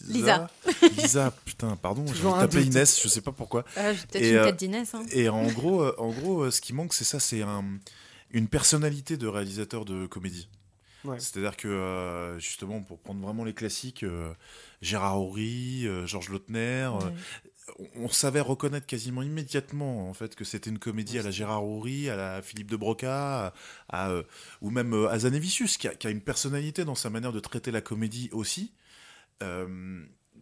Lisa. 0.07 0.47
Lisa, 0.97 1.31
putain, 1.45 1.75
pardon, 1.75 2.05
j'ai 2.13 2.21
tapé 2.21 2.57
doute. 2.63 2.67
Inès, 2.67 3.01
je 3.01 3.07
sais 3.07 3.21
pas 3.21 3.31
pourquoi. 3.31 3.65
Ah, 3.75 3.93
j'ai 3.93 4.05
peut-être 4.05 4.23
Et, 4.23 4.29
une 4.29 4.35
euh, 4.37 4.45
tête 4.45 4.57
d'Inès. 4.57 4.93
hein. 4.93 5.03
Et 5.11 5.27
en 5.29 5.47
gros, 5.47 5.83
en 5.99 6.11
gros, 6.11 6.49
ce 6.51 6.61
qui 6.61 6.73
manque, 6.73 6.93
c'est 6.93 7.03
ça, 7.03 7.19
c'est 7.19 7.41
un, 7.41 7.63
une 8.31 8.47
personnalité 8.47 9.17
de 9.17 9.25
réalisateur 9.27 9.85
de 9.85 10.05
comédie. 10.05 10.47
Ouais. 11.05 11.19
C'est-à-dire 11.19 11.55
que 11.57 11.67
euh, 11.67 12.39
justement, 12.39 12.81
pour 12.81 12.99
prendre 12.99 13.21
vraiment 13.21 13.43
les 13.43 13.53
classiques, 13.53 14.03
euh, 14.03 14.33
Gérard 14.81 15.19
Horry, 15.19 15.87
euh, 15.87 16.05
Georges 16.05 16.29
Lautner, 16.29 16.89
on, 16.91 17.13
on 17.95 18.09
savait 18.09 18.41
reconnaître 18.41 18.85
quasiment 18.85 19.21
immédiatement 19.21 20.09
en 20.09 20.13
fait 20.13 20.35
que 20.35 20.43
c'était 20.43 20.69
une 20.69 20.79
comédie 20.79 21.19
à 21.19 21.23
la 21.23 21.31
Gérard 21.31 21.63
Horry, 21.63 22.09
à 22.09 22.15
la 22.15 22.41
Philippe 22.41 22.69
de 22.69 22.77
Broca, 22.77 23.47
à, 23.47 23.53
à, 23.89 24.21
ou 24.61 24.69
même 24.69 24.93
à 24.93 25.19
Zanevicius, 25.19 25.77
qui 25.77 25.87
a, 25.87 25.95
qui 25.95 26.07
a 26.07 26.09
une 26.09 26.21
personnalité 26.21 26.85
dans 26.85 26.95
sa 26.95 27.09
manière 27.09 27.31
de 27.31 27.39
traiter 27.39 27.71
la 27.71 27.81
comédie 27.81 28.29
aussi. 28.31 28.73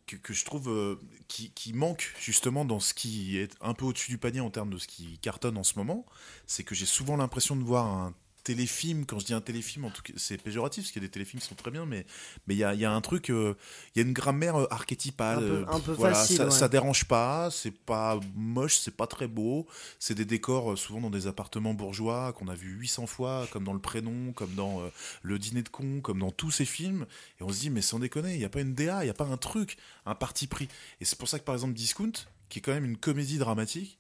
que, 0.05 0.15
que 0.17 0.33
je 0.33 0.45
trouve 0.45 0.69
euh, 0.69 0.99
qui, 1.27 1.51
qui 1.51 1.73
manque 1.73 2.13
justement 2.19 2.65
dans 2.65 2.79
ce 2.79 2.93
qui 2.93 3.37
est 3.37 3.55
un 3.61 3.73
peu 3.73 3.85
au-dessus 3.85 4.11
du 4.11 4.17
panier 4.17 4.39
en 4.41 4.49
termes 4.49 4.69
de 4.69 4.77
ce 4.77 4.87
qui 4.87 5.17
cartonne 5.19 5.57
en 5.57 5.63
ce 5.63 5.77
moment, 5.77 6.05
c'est 6.47 6.63
que 6.63 6.75
j'ai 6.75 6.85
souvent 6.85 7.17
l'impression 7.17 7.55
de 7.55 7.63
voir 7.63 7.85
un 7.87 8.13
téléfilm, 8.43 9.05
quand 9.05 9.19
je 9.19 9.25
dis 9.25 9.33
un 9.33 9.41
téléfilm, 9.41 9.85
en 9.85 9.89
tout 9.89 10.01
cas, 10.01 10.13
c'est 10.17 10.37
péjoratif, 10.37 10.83
parce 10.83 10.91
qu'il 10.91 11.01
y 11.01 11.05
a 11.05 11.07
des 11.07 11.11
téléfilms 11.11 11.41
qui 11.41 11.47
sont 11.47 11.55
très 11.55 11.71
bien, 11.71 11.85
mais 11.85 12.05
mais 12.47 12.55
il 12.55 12.57
y 12.57 12.63
a, 12.63 12.73
il 12.73 12.79
y 12.79 12.85
a 12.85 12.91
un 12.91 13.01
truc, 13.01 13.29
euh, 13.29 13.55
il 13.95 13.99
y 14.01 14.03
a 14.03 14.07
une 14.07 14.13
grammaire 14.13 14.55
euh, 14.57 14.67
archétypale. 14.69 15.37
Un 15.37 15.41
peu- 15.41 15.53
euh, 15.53 15.65
un 15.67 15.79
peu 15.79 15.91
voilà, 15.93 16.15
facile, 16.15 16.37
ça, 16.37 16.45
ouais. 16.45 16.51
ça 16.51 16.67
dérange 16.67 17.05
pas, 17.05 17.49
c'est 17.51 17.71
pas 17.71 18.19
moche, 18.35 18.77
c'est 18.77 18.95
pas 18.95 19.07
très 19.07 19.27
beau. 19.27 19.67
C'est 19.99 20.15
des 20.15 20.25
décors 20.25 20.77
souvent 20.77 21.01
dans 21.01 21.09
des 21.09 21.27
appartements 21.27 21.73
bourgeois 21.73 22.33
qu'on 22.33 22.47
a 22.47 22.55
vu 22.55 22.71
800 22.73 23.07
fois, 23.07 23.47
comme 23.51 23.63
dans 23.63 23.73
Le 23.73 23.79
Prénom, 23.79 24.33
comme 24.33 24.53
dans 24.55 24.81
euh, 24.81 24.89
Le 25.21 25.39
Dîner 25.39 25.63
de 25.63 25.69
con, 25.69 26.01
comme 26.01 26.19
dans 26.19 26.31
tous 26.31 26.51
ces 26.51 26.65
films. 26.65 27.05
Et 27.39 27.43
on 27.43 27.49
se 27.49 27.59
dit, 27.61 27.69
mais 27.69 27.81
sans 27.81 27.99
déconner, 27.99 28.33
il 28.33 28.39
n'y 28.39 28.45
a 28.45 28.49
pas 28.49 28.61
une 28.61 28.73
DA, 28.73 29.03
il 29.03 29.05
n'y 29.05 29.09
a 29.11 29.13
pas 29.15 29.25
un 29.25 29.37
truc, 29.37 29.77
un 30.05 30.15
parti 30.15 30.47
pris. 30.47 30.67
Et 31.01 31.05
c'est 31.05 31.17
pour 31.17 31.27
ça 31.29 31.39
que 31.39 31.43
par 31.45 31.55
exemple 31.55 31.73
Discount, 31.73 32.11
qui 32.49 32.59
est 32.59 32.61
quand 32.61 32.73
même 32.73 32.85
une 32.85 32.97
comédie 32.97 33.37
dramatique, 33.37 33.99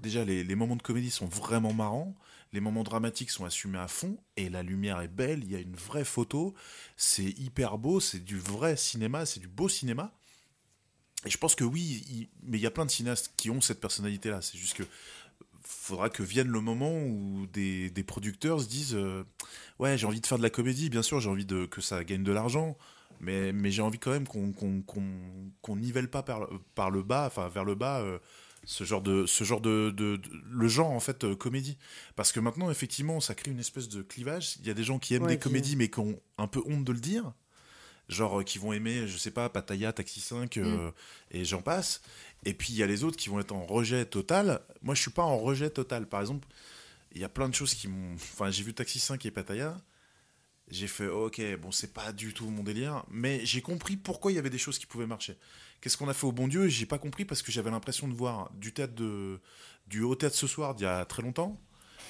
déjà 0.00 0.24
les, 0.24 0.44
les 0.44 0.54
moments 0.54 0.76
de 0.76 0.82
comédie 0.82 1.10
sont 1.10 1.26
vraiment 1.26 1.72
marrants. 1.72 2.14
Les 2.54 2.60
moments 2.60 2.84
dramatiques 2.84 3.32
sont 3.32 3.44
assumés 3.44 3.80
à 3.80 3.88
fond 3.88 4.16
et 4.36 4.48
la 4.48 4.62
lumière 4.62 5.00
est 5.00 5.08
belle, 5.08 5.42
il 5.42 5.50
y 5.50 5.56
a 5.56 5.58
une 5.58 5.74
vraie 5.74 6.04
photo, 6.04 6.54
c'est 6.96 7.36
hyper 7.36 7.78
beau, 7.78 7.98
c'est 7.98 8.22
du 8.22 8.38
vrai 8.38 8.76
cinéma, 8.76 9.26
c'est 9.26 9.40
du 9.40 9.48
beau 9.48 9.68
cinéma. 9.68 10.12
Et 11.26 11.30
je 11.30 11.36
pense 11.36 11.56
que 11.56 11.64
oui, 11.64 12.28
mais 12.44 12.56
il 12.56 12.60
y 12.60 12.66
a 12.66 12.70
plein 12.70 12.86
de 12.86 12.92
cinéastes 12.92 13.32
qui 13.36 13.50
ont 13.50 13.60
cette 13.60 13.80
personnalité-là. 13.80 14.40
C'est 14.40 14.56
juste 14.56 14.76
que 14.76 14.84
faudra 15.64 16.10
que 16.10 16.22
vienne 16.22 16.46
le 16.46 16.60
moment 16.60 16.96
où 16.96 17.48
des, 17.52 17.90
des 17.90 18.04
producteurs 18.04 18.60
se 18.60 18.68
disent 18.68 18.94
euh, 18.94 19.24
ouais 19.80 19.98
j'ai 19.98 20.06
envie 20.06 20.20
de 20.20 20.26
faire 20.26 20.38
de 20.38 20.44
la 20.44 20.50
comédie, 20.50 20.90
bien 20.90 21.02
sûr 21.02 21.18
j'ai 21.18 21.30
envie 21.30 21.46
de 21.46 21.66
que 21.66 21.80
ça 21.80 22.04
gagne 22.04 22.22
de 22.22 22.32
l'argent, 22.32 22.78
mais, 23.18 23.52
mais 23.52 23.72
j'ai 23.72 23.82
envie 23.82 23.98
quand 23.98 24.12
même 24.12 24.28
qu'on 24.28 24.52
qu'on 24.52 25.76
nivelle 25.76 26.08
pas 26.08 26.22
par, 26.22 26.48
par 26.76 26.90
le 26.90 27.02
bas, 27.02 27.26
enfin 27.26 27.48
vers 27.48 27.64
le 27.64 27.74
bas. 27.74 28.00
euh, 28.00 28.20
ce 28.66 28.84
genre 28.84 29.02
de 29.02 29.26
ce 29.26 29.44
genre 29.44 29.60
de, 29.60 29.90
de- 29.96 30.16
de- 30.16 30.30
le 30.50 30.68
genre 30.68 30.90
en 30.90 31.00
fait 31.00 31.24
euh, 31.24 31.34
comédie. 31.36 31.76
Parce 32.16 32.32
que 32.32 32.40
maintenant 32.40 32.70
effectivement 32.70 33.20
ça 33.20 33.34
crée 33.34 33.50
une 33.50 33.60
espèce 33.60 33.88
de 33.88 34.02
clivage. 34.02 34.56
Il 34.60 34.66
y 34.66 34.70
a 34.70 34.74
des 34.74 34.84
gens 34.84 34.98
qui 34.98 35.14
aiment 35.14 35.22
Ouais, 35.24 35.28
des 35.30 35.36
qui- 35.38 35.42
comédies 35.44 35.76
mais 35.76 35.88
qui 35.90 35.98
ont 36.00 36.20
un 36.38 36.46
peu 36.46 36.62
honte 36.66 36.84
de 36.84 36.92
le 36.92 37.00
dire. 37.00 37.32
Genre 38.08 38.40
euh, 38.40 38.42
qui 38.44 38.58
vont 38.58 38.72
aimer 38.72 39.06
je 39.06 39.16
sais 39.16 39.30
pas 39.30 39.48
Pattaya 39.48 39.92
Taxi 39.92 40.20
5 40.20 40.56
euh, 40.58 40.90
et 41.30 41.44
j'en 41.44 41.62
passe. 41.62 42.02
Et 42.44 42.52
puis 42.54 42.72
il 42.72 42.76
y 42.76 42.82
a 42.82 42.86
les 42.86 43.02
autres 43.04 43.16
qui 43.16 43.28
vont 43.30 43.40
être 43.40 43.52
en 43.52 43.64
rejet 43.66 44.04
total. 44.04 44.60
Moi 44.82 44.94
je 44.94 45.00
suis 45.02 45.10
pas 45.10 45.22
en 45.22 45.38
rejet 45.38 45.70
total. 45.70 46.06
Par 46.08 46.20
exemple 46.20 46.46
il 47.14 47.20
y 47.20 47.24
a 47.24 47.28
plein 47.28 47.48
de 47.48 47.54
choses 47.54 47.74
qui 47.74 47.88
m'ont 47.88 48.14
enfin 48.14 48.50
j'ai 48.50 48.62
vu 48.64 48.74
Taxi 48.74 48.98
5 49.00 49.24
et 49.26 49.30
Pattaya. 49.30 49.76
J'ai 50.70 50.86
fait 50.86 51.06
ok 51.08 51.40
bon 51.60 51.70
c'est 51.70 51.92
pas 51.92 52.12
du 52.12 52.32
tout 52.32 52.48
mon 52.48 52.62
délire 52.62 53.04
mais 53.10 53.44
j'ai 53.44 53.60
compris 53.60 53.96
pourquoi 53.98 54.32
il 54.32 54.36
y 54.36 54.38
avait 54.38 54.48
des 54.50 54.56
choses 54.58 54.78
qui 54.78 54.86
pouvaient 54.86 55.06
marcher 55.06 55.36
qu'est-ce 55.80 55.96
qu'on 55.96 56.08
a 56.08 56.14
fait 56.14 56.26
au 56.26 56.32
bon 56.32 56.48
Dieu 56.48 56.68
j'ai 56.68 56.86
pas 56.86 56.98
compris 56.98 57.24
parce 57.24 57.42
que 57.42 57.52
j'avais 57.52 57.70
l'impression 57.70 58.08
de 58.08 58.14
voir 58.14 58.50
du 58.54 58.72
théâtre 58.72 58.94
de 58.94 59.40
du 59.86 60.02
haut 60.02 60.14
théâtre 60.14 60.36
ce 60.36 60.46
soir 60.46 60.74
d'il 60.74 60.84
y 60.84 60.86
a 60.86 61.04
très 61.04 61.22
longtemps 61.22 61.60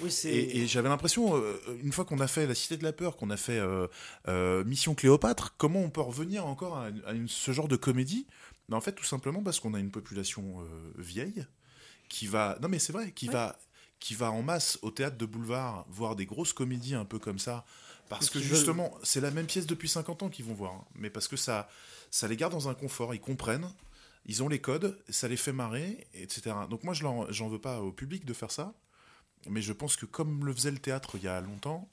Oui, 0.01 0.11
c'est. 0.13 0.29
et, 0.33 0.59
et 0.59 0.67
j'avais 0.69 0.89
l'impression, 0.89 1.37
euh, 1.37 1.57
une 1.83 1.93
fois 1.93 2.05
qu'on 2.05 2.21
a 2.21 2.29
fait 2.29 2.47
La 2.47 2.55
Cité 2.55 2.77
de 2.77 2.85
la 2.85 2.93
Peur, 2.93 3.17
qu'on 3.17 3.31
a 3.31 3.37
fait 3.37 3.59
euh, 3.59 3.89
euh, 4.29 4.63
Mission 4.65 4.95
Cléopâtre, 4.95 5.55
comment 5.59 5.81
on 5.81 5.91
peut 5.91 6.01
revenir 6.01 6.47
encore 6.47 6.77
à, 6.77 6.91
à 7.07 7.13
une- 7.13 7.27
ce 7.29 7.51
genre 7.53 7.67
de 7.69 7.75
comédie? 7.77 8.27
Mais 8.69 8.77
En 8.77 8.81
fait, 8.81 8.93
tout 8.93 9.05
simplement 9.05 9.43
parce 9.43 9.59
qu'on 9.61 9.75
a 9.75 9.81
une 9.81 9.91
population 9.91 10.65
vieille 10.97 11.45
qui 12.09 12.27
va. 12.29 12.57
Non, 12.63 12.69
mais 12.69 12.79
c'est 12.79 12.93
vrai, 12.93 13.11
qui, 13.13 13.27
va, 13.27 13.59
qui 14.01 14.15
va 14.15 14.31
en 14.31 14.43
masse 14.43 14.79
au 14.83 14.91
théâtre 14.91 15.17
de 15.19 15.27
boulevard 15.27 15.85
voir 15.91 16.15
des 16.17 16.27
grosses 16.27 16.53
comédies 16.53 16.95
un 16.95 17.05
peu 17.05 17.19
comme 17.19 17.39
ça. 17.41 17.65
Parce 18.09 18.31
que 18.31 18.39
justement, 18.39 18.97
c'est 19.03 19.21
la 19.21 19.31
même 19.31 19.47
pièce 19.47 19.67
depuis 19.67 19.89
50 19.89 20.23
ans 20.23 20.29
qu'ils 20.29 20.45
vont 20.45 20.55
voir. 20.55 20.73
hein. 20.75 20.85
Mais 20.95 21.11
parce 21.11 21.27
que 21.27 21.37
ça, 21.37 21.69
ça 22.15 22.29
les 22.29 22.37
garde 22.37 22.53
dans 22.53 22.69
un 22.69 22.75
confort, 22.75 23.13
ils 23.13 23.21
comprennent. 23.21 23.69
Ils 24.25 24.45
ont 24.45 24.49
les 24.49 24.61
codes, 24.61 24.97
ça 25.09 25.27
les 25.27 25.37
fait 25.37 25.53
marrer, 25.53 26.07
etc. 26.15 26.55
Donc 26.71 26.85
moi, 26.85 26.95
je 26.95 27.05
j'en 27.31 27.49
veux 27.49 27.61
pas 27.61 27.81
au 27.81 27.91
public 27.91 28.25
de 28.25 28.33
faire 28.33 28.53
ça. 28.53 28.73
Mais 29.51 29.61
je 29.61 29.73
pense 29.73 29.97
que 29.97 30.07
comme 30.07 30.47
le 30.47 30.55
faisait 30.55 30.71
le 30.71 30.79
théâtre 30.79 31.17
il 31.17 31.25
y 31.25 31.29
a 31.29 31.41
longtemps, 31.41 31.91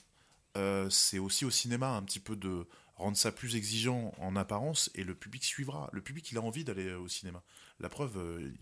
euh, 0.57 0.87
c'est 0.91 1.17
aussi 1.17 1.43
au 1.43 1.49
cinéma 1.49 1.89
un 1.89 2.03
petit 2.03 2.19
peu 2.19 2.35
de 2.35 2.67
rendre 2.97 3.17
ça 3.17 3.31
plus 3.31 3.55
exigeant 3.55 4.13
en 4.19 4.35
apparence 4.35 4.91
et 4.93 5.03
le 5.03 5.15
public 5.15 5.43
suivra. 5.43 5.89
Le 5.91 6.01
public, 6.01 6.31
il 6.31 6.37
a 6.37 6.41
envie 6.41 6.63
d'aller 6.63 6.93
au 6.93 7.07
cinéma. 7.07 7.41
La 7.79 7.89
preuve, 7.89 8.15
euh, 8.17 8.53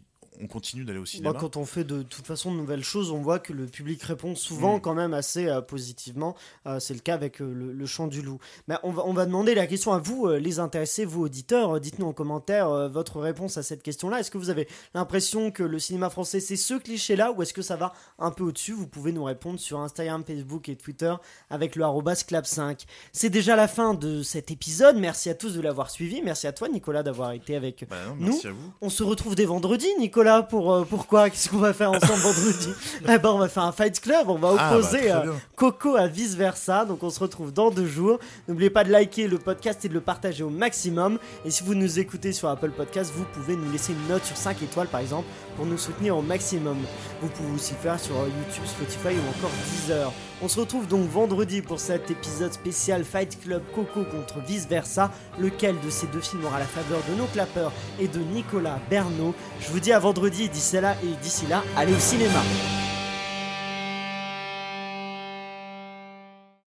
on 0.41 0.47
continue 0.47 0.83
d'aller 0.85 0.99
au 0.99 1.05
cinéma. 1.05 1.33
Bah, 1.33 1.37
quand 1.39 1.57
on 1.57 1.65
fait 1.65 1.83
de 1.83 2.01
toute 2.01 2.25
façon 2.25 2.51
de 2.51 2.57
nouvelles 2.57 2.83
choses, 2.83 3.11
on 3.11 3.21
voit 3.21 3.39
que 3.39 3.53
le 3.53 3.65
public 3.65 4.01
répond 4.03 4.35
souvent 4.35 4.77
Mm. 4.77 4.81
quand 4.81 4.93
même 4.95 5.13
assez 5.13 5.47
euh, 5.47 5.61
positivement. 5.61 6.35
Euh, 6.65 6.79
c'est 6.79 6.93
le 6.93 6.99
cas 7.01 7.13
avec 7.13 7.41
euh, 7.41 7.51
le, 7.53 7.71
le 7.73 7.85
chant 7.85 8.07
du 8.07 8.21
loup. 8.21 8.39
Mais 8.67 8.75
on 8.83 8.91
va, 8.91 9.03
on 9.05 9.13
va 9.13 9.25
demander 9.25 9.55
la 9.55 9.67
question 9.67 9.93
à 9.93 9.99
vous, 9.99 10.27
les 10.29 10.59
intéressés, 10.59 11.05
vous 11.05 11.23
auditeurs. 11.23 11.79
Dites-nous 11.79 12.05
en 12.07 12.13
commentaire 12.13 12.89
votre 12.89 13.19
réponse 13.19 13.57
à 13.57 13.63
cette 13.63 13.83
question-là. 13.83 14.19
Est-ce 14.19 14.31
que 14.31 14.37
vous 14.37 14.49
avez 14.49 14.67
l'impression 14.93 15.51
que 15.51 15.63
le 15.63 15.79
cinéma 15.79 16.09
français 16.09 16.39
c'est 16.39 16.55
ce 16.55 16.73
cliché-là 16.75 17.31
ou 17.31 17.41
est-ce 17.41 17.53
que 17.53 17.61
ça 17.61 17.75
va 17.75 17.93
un 18.17 18.31
peu 18.31 18.43
au-dessus? 18.43 18.73
Vous 18.73 18.87
pouvez 18.87 19.11
nous 19.11 19.23
répondre 19.23 19.59
sur 19.59 19.79
Instagram, 19.79 20.23
Facebook 20.25 20.69
et 20.69 20.75
Twitter 20.75 21.13
avec 21.49 21.75
le 21.75 21.83
arrobas 21.83 22.23
clap5. 22.27 22.85
C'est 23.13 23.29
déjà 23.29 23.55
la 23.55 23.67
fin 23.67 23.93
de 23.93 24.23
cet 24.23 24.51
épisode. 24.51 24.97
Merci 24.97 25.29
à 25.29 25.33
tous 25.35 25.53
de 25.55 25.61
l'avoir 25.61 25.89
suivi. 25.89 26.21
Merci 26.21 26.47
à 26.47 26.51
toi 26.53 26.67
Nicolas 26.69 27.03
d'avoir 27.03 27.31
été 27.31 27.55
avec 27.55 27.85
Bah 27.89 27.95
non, 28.07 28.15
Nous, 28.19 28.25
merci 28.31 28.47
à 28.47 28.51
vous. 28.51 28.71
on 28.81 28.89
se 28.89 29.03
retrouve 29.03 29.35
dès 29.35 29.45
vendredi, 29.45 29.87
Nicolas, 29.99 30.18
pour 30.49 30.73
euh, 30.73 30.85
pourquoi? 30.89 31.29
Qu'est-ce 31.29 31.49
qu'on 31.49 31.57
va 31.57 31.73
faire 31.73 31.91
ensemble 31.91 32.19
vendredi? 32.19 32.69
Eh 33.07 33.17
ben, 33.17 33.29
on 33.29 33.37
va 33.39 33.49
faire 33.49 33.63
un 33.63 33.71
fight 33.71 33.99
club, 33.99 34.29
on 34.29 34.35
va 34.35 34.49
Ah, 34.51 34.55
bah, 34.71 34.77
opposer 34.77 35.11
euh. 35.11 35.31
Coco 35.55 35.95
à 35.95 36.07
vice 36.07 36.35
versa. 36.35 36.85
Donc 36.85 37.03
on 37.03 37.09
se 37.09 37.19
retrouve 37.19 37.51
dans 37.53 37.71
deux 37.71 37.87
jours. 37.87 38.19
N'oubliez 38.47 38.69
pas 38.69 38.83
de 38.83 38.91
liker 38.91 39.27
le 39.27 39.37
podcast 39.37 39.83
et 39.85 39.89
de 39.89 39.93
le 39.93 40.01
partager 40.01 40.43
au 40.43 40.49
maximum. 40.49 41.17
Et 41.45 41.51
si 41.51 41.63
vous 41.63 41.75
nous 41.75 41.99
écoutez 41.99 42.33
sur 42.33 42.49
Apple 42.49 42.71
Podcast, 42.71 43.11
vous 43.15 43.25
pouvez 43.33 43.55
nous 43.55 43.71
laisser 43.71 43.93
une 43.93 44.07
note 44.07 44.23
sur 44.25 44.37
5 44.37 44.61
étoiles 44.61 44.87
par 44.87 45.01
exemple 45.01 45.27
pour 45.55 45.65
nous 45.65 45.77
soutenir 45.77 46.17
au 46.17 46.21
maximum. 46.21 46.77
Vous 47.21 47.29
pouvez 47.29 47.51
aussi 47.55 47.73
le 47.73 47.79
faire 47.79 47.99
sur 47.99 48.15
euh, 48.15 48.25
YouTube, 48.25 48.63
Spotify 48.65 49.15
ou 49.15 49.29
encore 49.37 49.51
Deezer. 49.71 50.11
On 50.41 50.47
se 50.47 50.57
retrouve 50.57 50.87
donc 50.87 51.09
vendredi 51.09 51.61
pour 51.61 51.81
cet 51.81 52.09
épisode 52.11 52.53
spécial 52.53 53.03
Fight 53.03 53.37
Club 53.41 53.61
Coco 53.75 54.05
contre 54.05 54.39
vice 54.39 54.67
versa. 54.67 55.11
Lequel 55.37 55.75
de 55.83 55.89
ces 55.89 56.07
deux 56.07 56.21
films 56.21 56.45
aura 56.45 56.59
la 56.59 56.65
faveur 56.65 57.01
de 57.09 57.15
nos 57.15 57.25
clapeurs 57.25 57.73
et 57.99 58.07
de 58.07 58.19
Nicolas 58.19 58.79
Bernot 58.89 59.35
Je 59.59 59.69
vous 59.69 59.81
dis 59.81 59.91
à 59.91 59.99
vendredi 59.99 60.47
d'ici 60.47 60.79
là, 60.79 60.95
et 61.03 61.21
d'ici 61.21 61.45
là, 61.47 61.61
allez 61.75 61.93
au 61.93 61.99
cinéma. 61.99 62.39